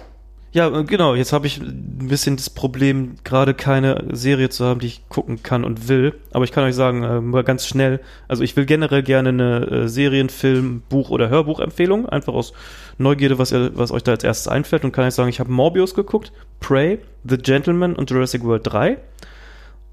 [0.52, 4.80] ja, äh, genau, jetzt habe ich ein bisschen das Problem, gerade keine Serie zu haben,
[4.80, 6.16] die ich gucken kann und will.
[6.32, 9.68] Aber ich kann euch sagen, äh, mal ganz schnell, also ich will generell gerne eine
[9.68, 12.54] äh, Serien-, Film-, Buch- oder Hörbuchempfehlung, einfach aus
[12.98, 14.84] Neugierde, was, ihr, was euch da als erstes einfällt.
[14.84, 18.98] Und kann ich sagen, ich habe Morbius geguckt, Prey, The Gentleman und Jurassic World 3.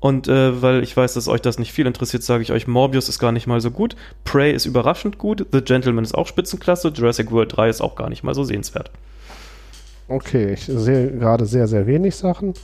[0.00, 3.08] Und äh, weil ich weiß, dass euch das nicht viel interessiert, sage ich euch, Morbius
[3.10, 3.94] ist gar nicht mal so gut.
[4.24, 5.46] Prey ist überraschend gut.
[5.52, 6.88] The Gentleman ist auch Spitzenklasse.
[6.88, 8.90] Jurassic World 3 ist auch gar nicht mal so sehenswert.
[10.08, 12.54] Okay, ich sehe gerade sehr, sehr wenig Sachen.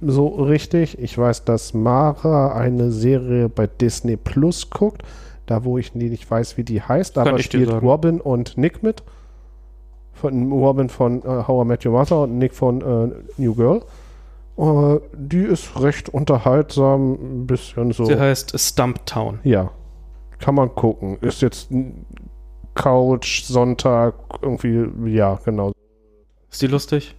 [0.00, 0.98] So richtig.
[0.98, 5.02] Ich weiß, dass Mara eine Serie bei Disney Plus guckt.
[5.46, 7.14] Da, wo ich nie- nicht weiß, wie die heißt.
[7.14, 7.70] Kann Aber spielt.
[7.82, 9.02] Robin und Nick mit.
[10.12, 13.82] Von Robin von äh, How I Met Your Mother und Nick von äh, New Girl.
[14.58, 17.12] Äh, die ist recht unterhaltsam.
[17.14, 18.04] Ein bisschen so.
[18.04, 19.40] Sie heißt Stump Town.
[19.42, 19.70] Ja.
[20.38, 21.18] Kann man gucken.
[21.20, 21.68] Ist jetzt
[22.74, 25.72] Couch, Sonntag, irgendwie, ja, genau.
[26.50, 27.14] Ist die lustig?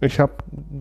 [0.00, 0.32] Ich habe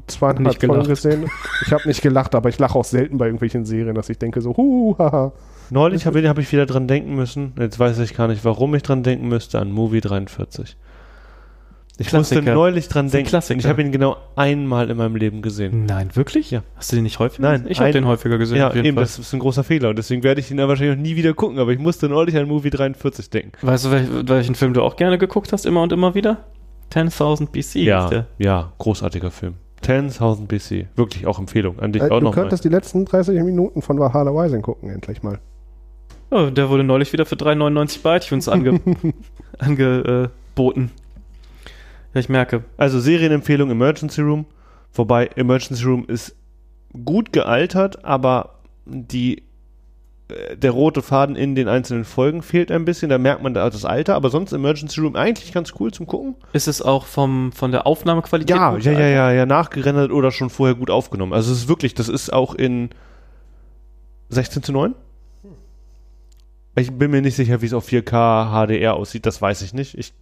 [0.07, 0.89] zweieinhalb Nicht Folgen gelacht.
[0.89, 1.29] gesehen.
[1.65, 4.41] Ich habe nicht gelacht, aber ich lache auch selten bei irgendwelchen Serien, dass ich denke
[4.41, 5.31] so, hu, haha.
[5.69, 7.53] Neulich habe hab ich wieder dran denken müssen.
[7.59, 10.75] Jetzt weiß ich gar nicht, warum ich dran denken müsste, an Movie 43.
[11.97, 12.55] Ich musste Klassiker.
[12.55, 13.29] neulich dran denken.
[13.29, 13.59] Klassiker.
[13.59, 15.85] Ich habe ihn genau einmal in meinem Leben gesehen.
[15.85, 16.49] Nein, wirklich?
[16.49, 16.63] Ja.
[16.75, 17.71] Hast du den nicht häufiger Nein, gesehen?
[17.71, 18.57] Ich habe den häufiger gesehen.
[18.57, 19.03] Ja, auf jeden eben, Fall.
[19.03, 19.89] das ist ein großer Fehler.
[19.89, 21.59] Und deswegen werde ich ihn dann wahrscheinlich auch nie wieder gucken.
[21.59, 23.51] Aber ich musste neulich an Movie 43 denken.
[23.61, 26.39] Weißt du, welch, welchen Film du auch gerne geguckt hast, immer und immer wieder?
[26.91, 27.61] 10.000 BC.
[27.61, 28.27] hieß Ja, der.
[28.38, 29.55] ja, großartiger Film.
[29.84, 30.88] 10.000 BC.
[30.95, 31.80] Wirklich auch Empfehlung.
[31.80, 32.41] An dich Äh, auch du noch mal.
[32.41, 35.39] könntest die letzten 30 Minuten von Valhalla Rising gucken, endlich mal.
[36.30, 38.80] Oh, der wurde neulich wieder für 3,99 bei iTunes ange,
[39.59, 40.91] angeboten.
[42.13, 42.63] Ja, ich merke.
[42.77, 44.45] Also Serienempfehlung Emergency Room.
[44.93, 46.35] Wobei Emergency Room ist
[47.05, 48.55] gut gealtert, aber
[48.85, 49.41] die äh,
[50.55, 53.09] der rote Faden in den einzelnen Folgen fehlt ein bisschen.
[53.09, 56.35] Da merkt man da das Alter, aber sonst Emergency Room eigentlich ganz cool zum gucken.
[56.53, 58.55] Ist es auch vom, von der Aufnahmequalität?
[58.55, 61.33] Ja, ja, ja, ja, ja, nachgerendert oder schon vorher gut aufgenommen.
[61.33, 62.89] Also es ist wirklich, das ist auch in
[64.29, 64.95] 16 zu 9.
[66.75, 69.97] Ich bin mir nicht sicher, wie es auf 4K HDR aussieht, das weiß ich nicht.
[69.97, 70.13] Ich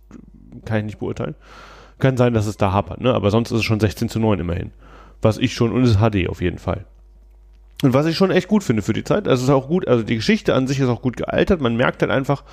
[0.66, 1.36] kann ich nicht beurteilen.
[2.00, 3.14] Kann sein, dass es da hapert, ne?
[3.14, 4.72] Aber sonst ist es schon 16 zu 9 immerhin.
[5.22, 6.86] Was ich schon, und es ist HD auf jeden Fall.
[7.82, 9.88] Und was ich schon echt gut finde für die Zeit, also es ist auch gut,
[9.88, 11.62] also die Geschichte an sich ist auch gut gealtert.
[11.62, 12.44] Man merkt halt einfach,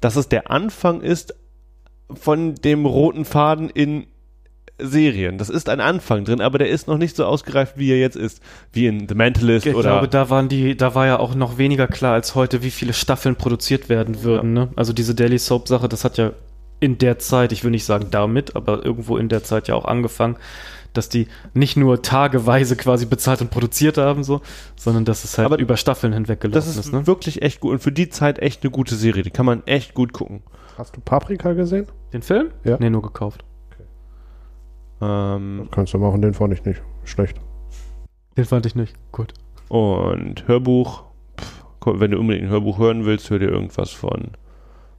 [0.00, 1.34] dass es der Anfang ist
[2.12, 4.06] von dem roten Faden in
[4.78, 5.38] Serien.
[5.38, 8.16] Das ist ein Anfang drin, aber der ist noch nicht so ausgereift, wie er jetzt
[8.16, 8.42] ist.
[8.72, 9.90] Wie in The Mentalist Ich oder.
[9.90, 12.92] glaube, da waren die, da war ja auch noch weniger klar als heute, wie viele
[12.92, 14.52] Staffeln produziert werden würden.
[14.52, 14.68] Ne?
[14.76, 16.32] Also diese Daily Soap Sache, das hat ja
[16.80, 19.84] in der Zeit, ich will nicht sagen damit, aber irgendwo in der Zeit ja auch
[19.84, 20.36] angefangen,
[20.94, 24.40] dass die nicht nur tageweise quasi bezahlt und produziert haben, so,
[24.76, 26.76] sondern dass es halt Aber über Staffeln hinweg gelaufen das ist.
[26.86, 27.06] ist ne?
[27.06, 29.22] wirklich echt gut und für die Zeit echt eine gute Serie.
[29.22, 30.42] Die kann man echt gut gucken.
[30.78, 31.86] Hast du Paprika gesehen?
[32.12, 32.50] Den Film?
[32.64, 32.76] Ja.
[32.80, 33.44] Nee, nur gekauft.
[35.00, 37.38] Ähm, Kannst du machen, den fand ich nicht schlecht.
[38.36, 38.94] Den fand ich nicht.
[39.12, 39.34] Gut.
[39.68, 41.04] und Hörbuch.
[41.38, 41.64] Pff,
[42.00, 44.30] wenn du unbedingt ein Hörbuch hören willst, hör dir irgendwas von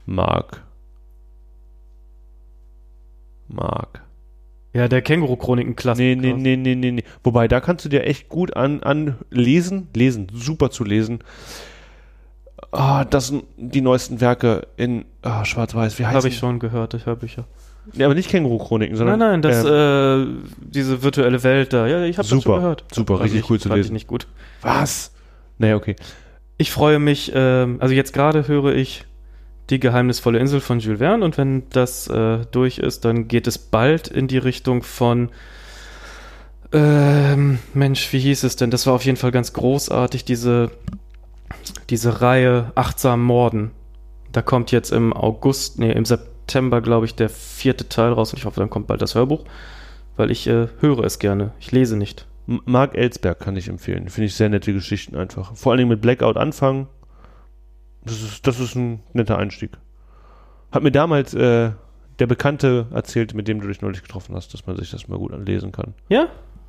[0.04, 0.62] Mark.
[3.48, 4.02] Mark.
[4.76, 6.04] Ja, der Känguru-Chroniken-Klassiker.
[6.04, 7.04] Nee, nee, nee, nee, nee, nee.
[7.24, 11.20] Wobei, da kannst du dir echt gut an, an lesen, lesen, super zu lesen.
[12.72, 15.98] Ah, das sind die neuesten Werke in ah, Schwarz-Weiß.
[15.98, 17.46] Wie heißt Habe ich schon gehört, ich Hörbücher.
[17.94, 19.18] Ja, aber nicht Känguru-Chroniken, sondern.
[19.18, 21.86] Nein, nein, das, ähm, äh, diese virtuelle Welt da.
[21.86, 22.84] Ja, ich habe das Super, schon gehört.
[22.92, 23.88] super, Fand richtig ich, cool zu fand lesen.
[23.88, 24.26] Ich nicht gut.
[24.60, 25.14] was?
[25.56, 25.96] Naja, okay.
[26.58, 29.06] Ich freue mich, ähm, also jetzt gerade höre ich
[29.70, 33.58] Die geheimnisvolle Insel von Jules Verne und wenn das äh, durch ist, dann geht es
[33.58, 35.30] bald in die Richtung von
[36.72, 38.70] ähm, Mensch, wie hieß es denn?
[38.70, 40.70] Das war auf jeden Fall ganz großartig, diese,
[41.90, 43.70] diese Reihe Achtsam Morden.
[44.32, 48.38] Da kommt jetzt im August, nee, im September, glaube ich, der vierte Teil raus und
[48.38, 49.44] ich hoffe, dann kommt bald das Hörbuch,
[50.16, 51.52] weil ich äh, höre es gerne.
[51.60, 52.26] Ich lese nicht.
[52.46, 54.08] Mark Ellsberg kann ich empfehlen.
[54.08, 55.54] Finde ich sehr nette Geschichten einfach.
[55.56, 56.86] Vor allen Dingen mit Blackout anfangen.
[58.06, 59.72] Das ist, das ist ein netter Einstieg.
[60.72, 61.72] Hat mir damals äh,
[62.18, 65.18] der Bekannte erzählt, mit dem du dich neulich getroffen hast, dass man sich das mal
[65.18, 65.92] gut anlesen kann.
[66.08, 66.28] Ja,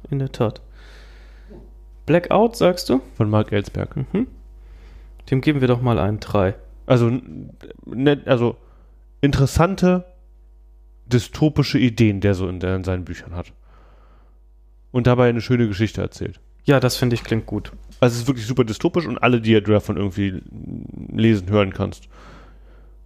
[0.09, 0.61] in der Tat.
[2.05, 3.01] Blackout, sagst du?
[3.15, 3.95] Von Mark Ellsberg.
[3.95, 4.27] Mhm.
[5.29, 6.55] Dem geben wir doch mal einen 3.
[6.85, 7.51] Also, n-
[7.85, 8.55] nett, also
[9.21, 10.05] interessante
[11.05, 13.53] dystopische Ideen der so in, der in seinen Büchern hat.
[14.91, 16.39] Und dabei eine schöne Geschichte erzählt.
[16.63, 17.71] Ja, das finde ich klingt gut.
[17.99, 20.41] Also es ist wirklich super dystopisch und alle, die du davon irgendwie
[21.11, 22.07] lesen, hören kannst,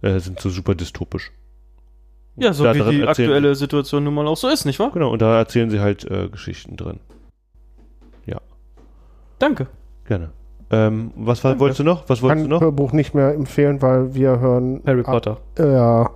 [0.02, 1.32] äh, sind so super dystopisch.
[2.36, 4.90] Ja, so Da wie die erzählen- aktuelle Situation nun mal auch so ist, nicht wahr?
[4.92, 7.00] Genau, und da erzählen sie halt äh, Geschichten drin.
[9.38, 9.66] Danke.
[10.06, 10.30] Gerne.
[10.70, 11.60] Ähm, was war, Danke.
[11.62, 12.08] wolltest du noch?
[12.08, 12.60] Was wolltest Kann du noch?
[12.60, 14.80] Hörbuch nicht mehr empfehlen, weil wir hören.
[14.86, 15.38] Harry Potter.
[15.58, 16.10] Ah, ja.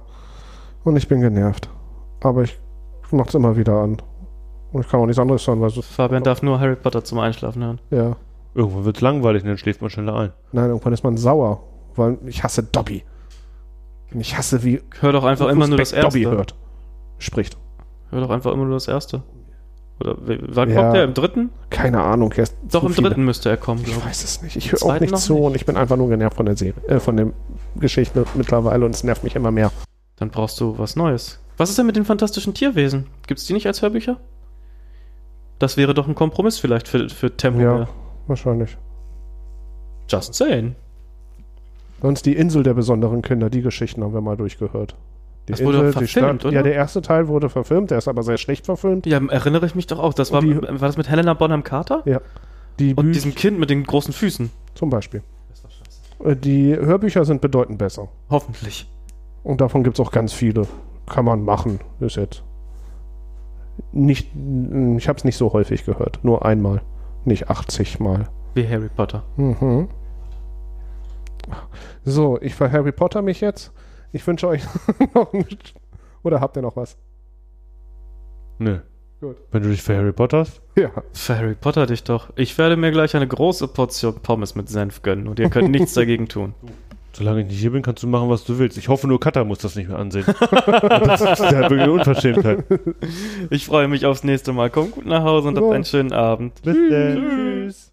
[0.84, 1.68] Und ich bin genervt.
[2.20, 2.56] Aber ich
[3.10, 3.96] mach's immer wieder an.
[4.72, 7.18] Und ich kann auch nichts anderes hören, weil so, Fabian darf nur Harry Potter zum
[7.18, 7.80] Einschlafen hören.
[7.90, 8.16] ja.
[8.56, 10.32] Irgendwann wird es langweilig und dann schläft man schneller ein.
[10.52, 11.62] Nein, irgendwann ist man sauer.
[11.94, 13.04] Weil ich hasse Dobby.
[14.12, 16.36] Und ich hasse, wie Hör doch einfach immer nur das Speck Dobby Erste.
[16.36, 16.54] hört.
[17.18, 17.56] Spricht.
[18.10, 19.22] Hör doch einfach immer nur das Erste.
[20.00, 20.82] Oder wann Ja.
[20.82, 21.04] kommt der?
[21.04, 21.50] Im dritten?
[21.70, 22.32] Keine Ahnung.
[22.36, 23.08] Er ist Doch, im viele.
[23.08, 24.56] dritten müsste er kommen, Ich weiß es nicht.
[24.56, 25.42] Ich höre auch nicht zu nicht.
[25.42, 27.32] und ich bin einfach nur genervt von der Serie, äh, von der
[27.76, 29.70] Geschichte mittlerweile und es nervt mich immer mehr.
[30.16, 31.40] Dann brauchst du was Neues.
[31.56, 33.06] Was ist denn mit den fantastischen Tierwesen?
[33.26, 34.18] Gibt's die nicht als Hörbücher?
[35.58, 37.60] Das wäre doch ein Kompromiss vielleicht für, für Tempo.
[37.60, 37.88] Ja.
[38.26, 38.76] Wahrscheinlich.
[40.08, 40.74] Just saying.
[42.02, 44.94] Sonst die Insel der besonderen Kinder, die Geschichten haben wir mal durchgehört.
[45.48, 46.54] Die Das wurde die verfilmt, oder?
[46.54, 49.06] Ja, der erste Teil wurde verfilmt, der ist aber sehr schlecht verfilmt.
[49.06, 50.12] Ja, erinnere ich mich doch auch.
[50.12, 52.02] Das war, die- war das mit Helena Bonham Carter?
[52.78, 54.50] Die Und Büch- diesem Kind mit den großen Füßen.
[54.74, 55.22] zum Beispiel.
[56.24, 58.08] Äh, Die Hörbücher sind bedeutend besser.
[58.28, 58.90] Hoffentlich.
[59.44, 60.66] Und davon gibt es auch ganz viele.
[61.06, 61.80] Kann man machen.
[62.00, 62.42] Ist jetzt
[63.92, 64.28] nicht.
[64.34, 66.18] Ich habe es nicht so häufig gehört.
[66.22, 66.82] Nur einmal.
[67.26, 68.28] Nicht 80 Mal.
[68.54, 69.24] Wie Harry Potter.
[69.36, 69.88] Mhm.
[72.04, 73.72] So, ich ver Harry Potter mich jetzt.
[74.12, 74.62] Ich wünsche euch
[75.14, 75.44] noch ein.
[76.22, 76.96] Oder habt ihr noch was?
[78.58, 78.78] Nö.
[79.20, 79.36] Gut.
[79.50, 80.90] Wenn du dich für Harry Potter hast, Ja.
[81.12, 82.30] Für Harry Potter dich doch.
[82.36, 85.94] Ich werde mir gleich eine große Portion Pommes mit Senf gönnen und ihr könnt nichts
[85.94, 86.54] dagegen tun.
[87.16, 88.76] Solange ich nicht hier bin, kannst du machen, was du willst.
[88.78, 90.24] Ich hoffe nur, Katha muss das nicht mehr ansehen.
[90.50, 92.64] das ist ja wirklich eine Unverschämtheit.
[93.50, 94.70] Ich freue mich aufs nächste Mal.
[94.70, 95.64] Komm gut nach Hause und So.
[95.64, 96.62] habt einen schönen Abend.
[96.62, 97.16] Bis dann.
[97.16, 97.92] Tschüss.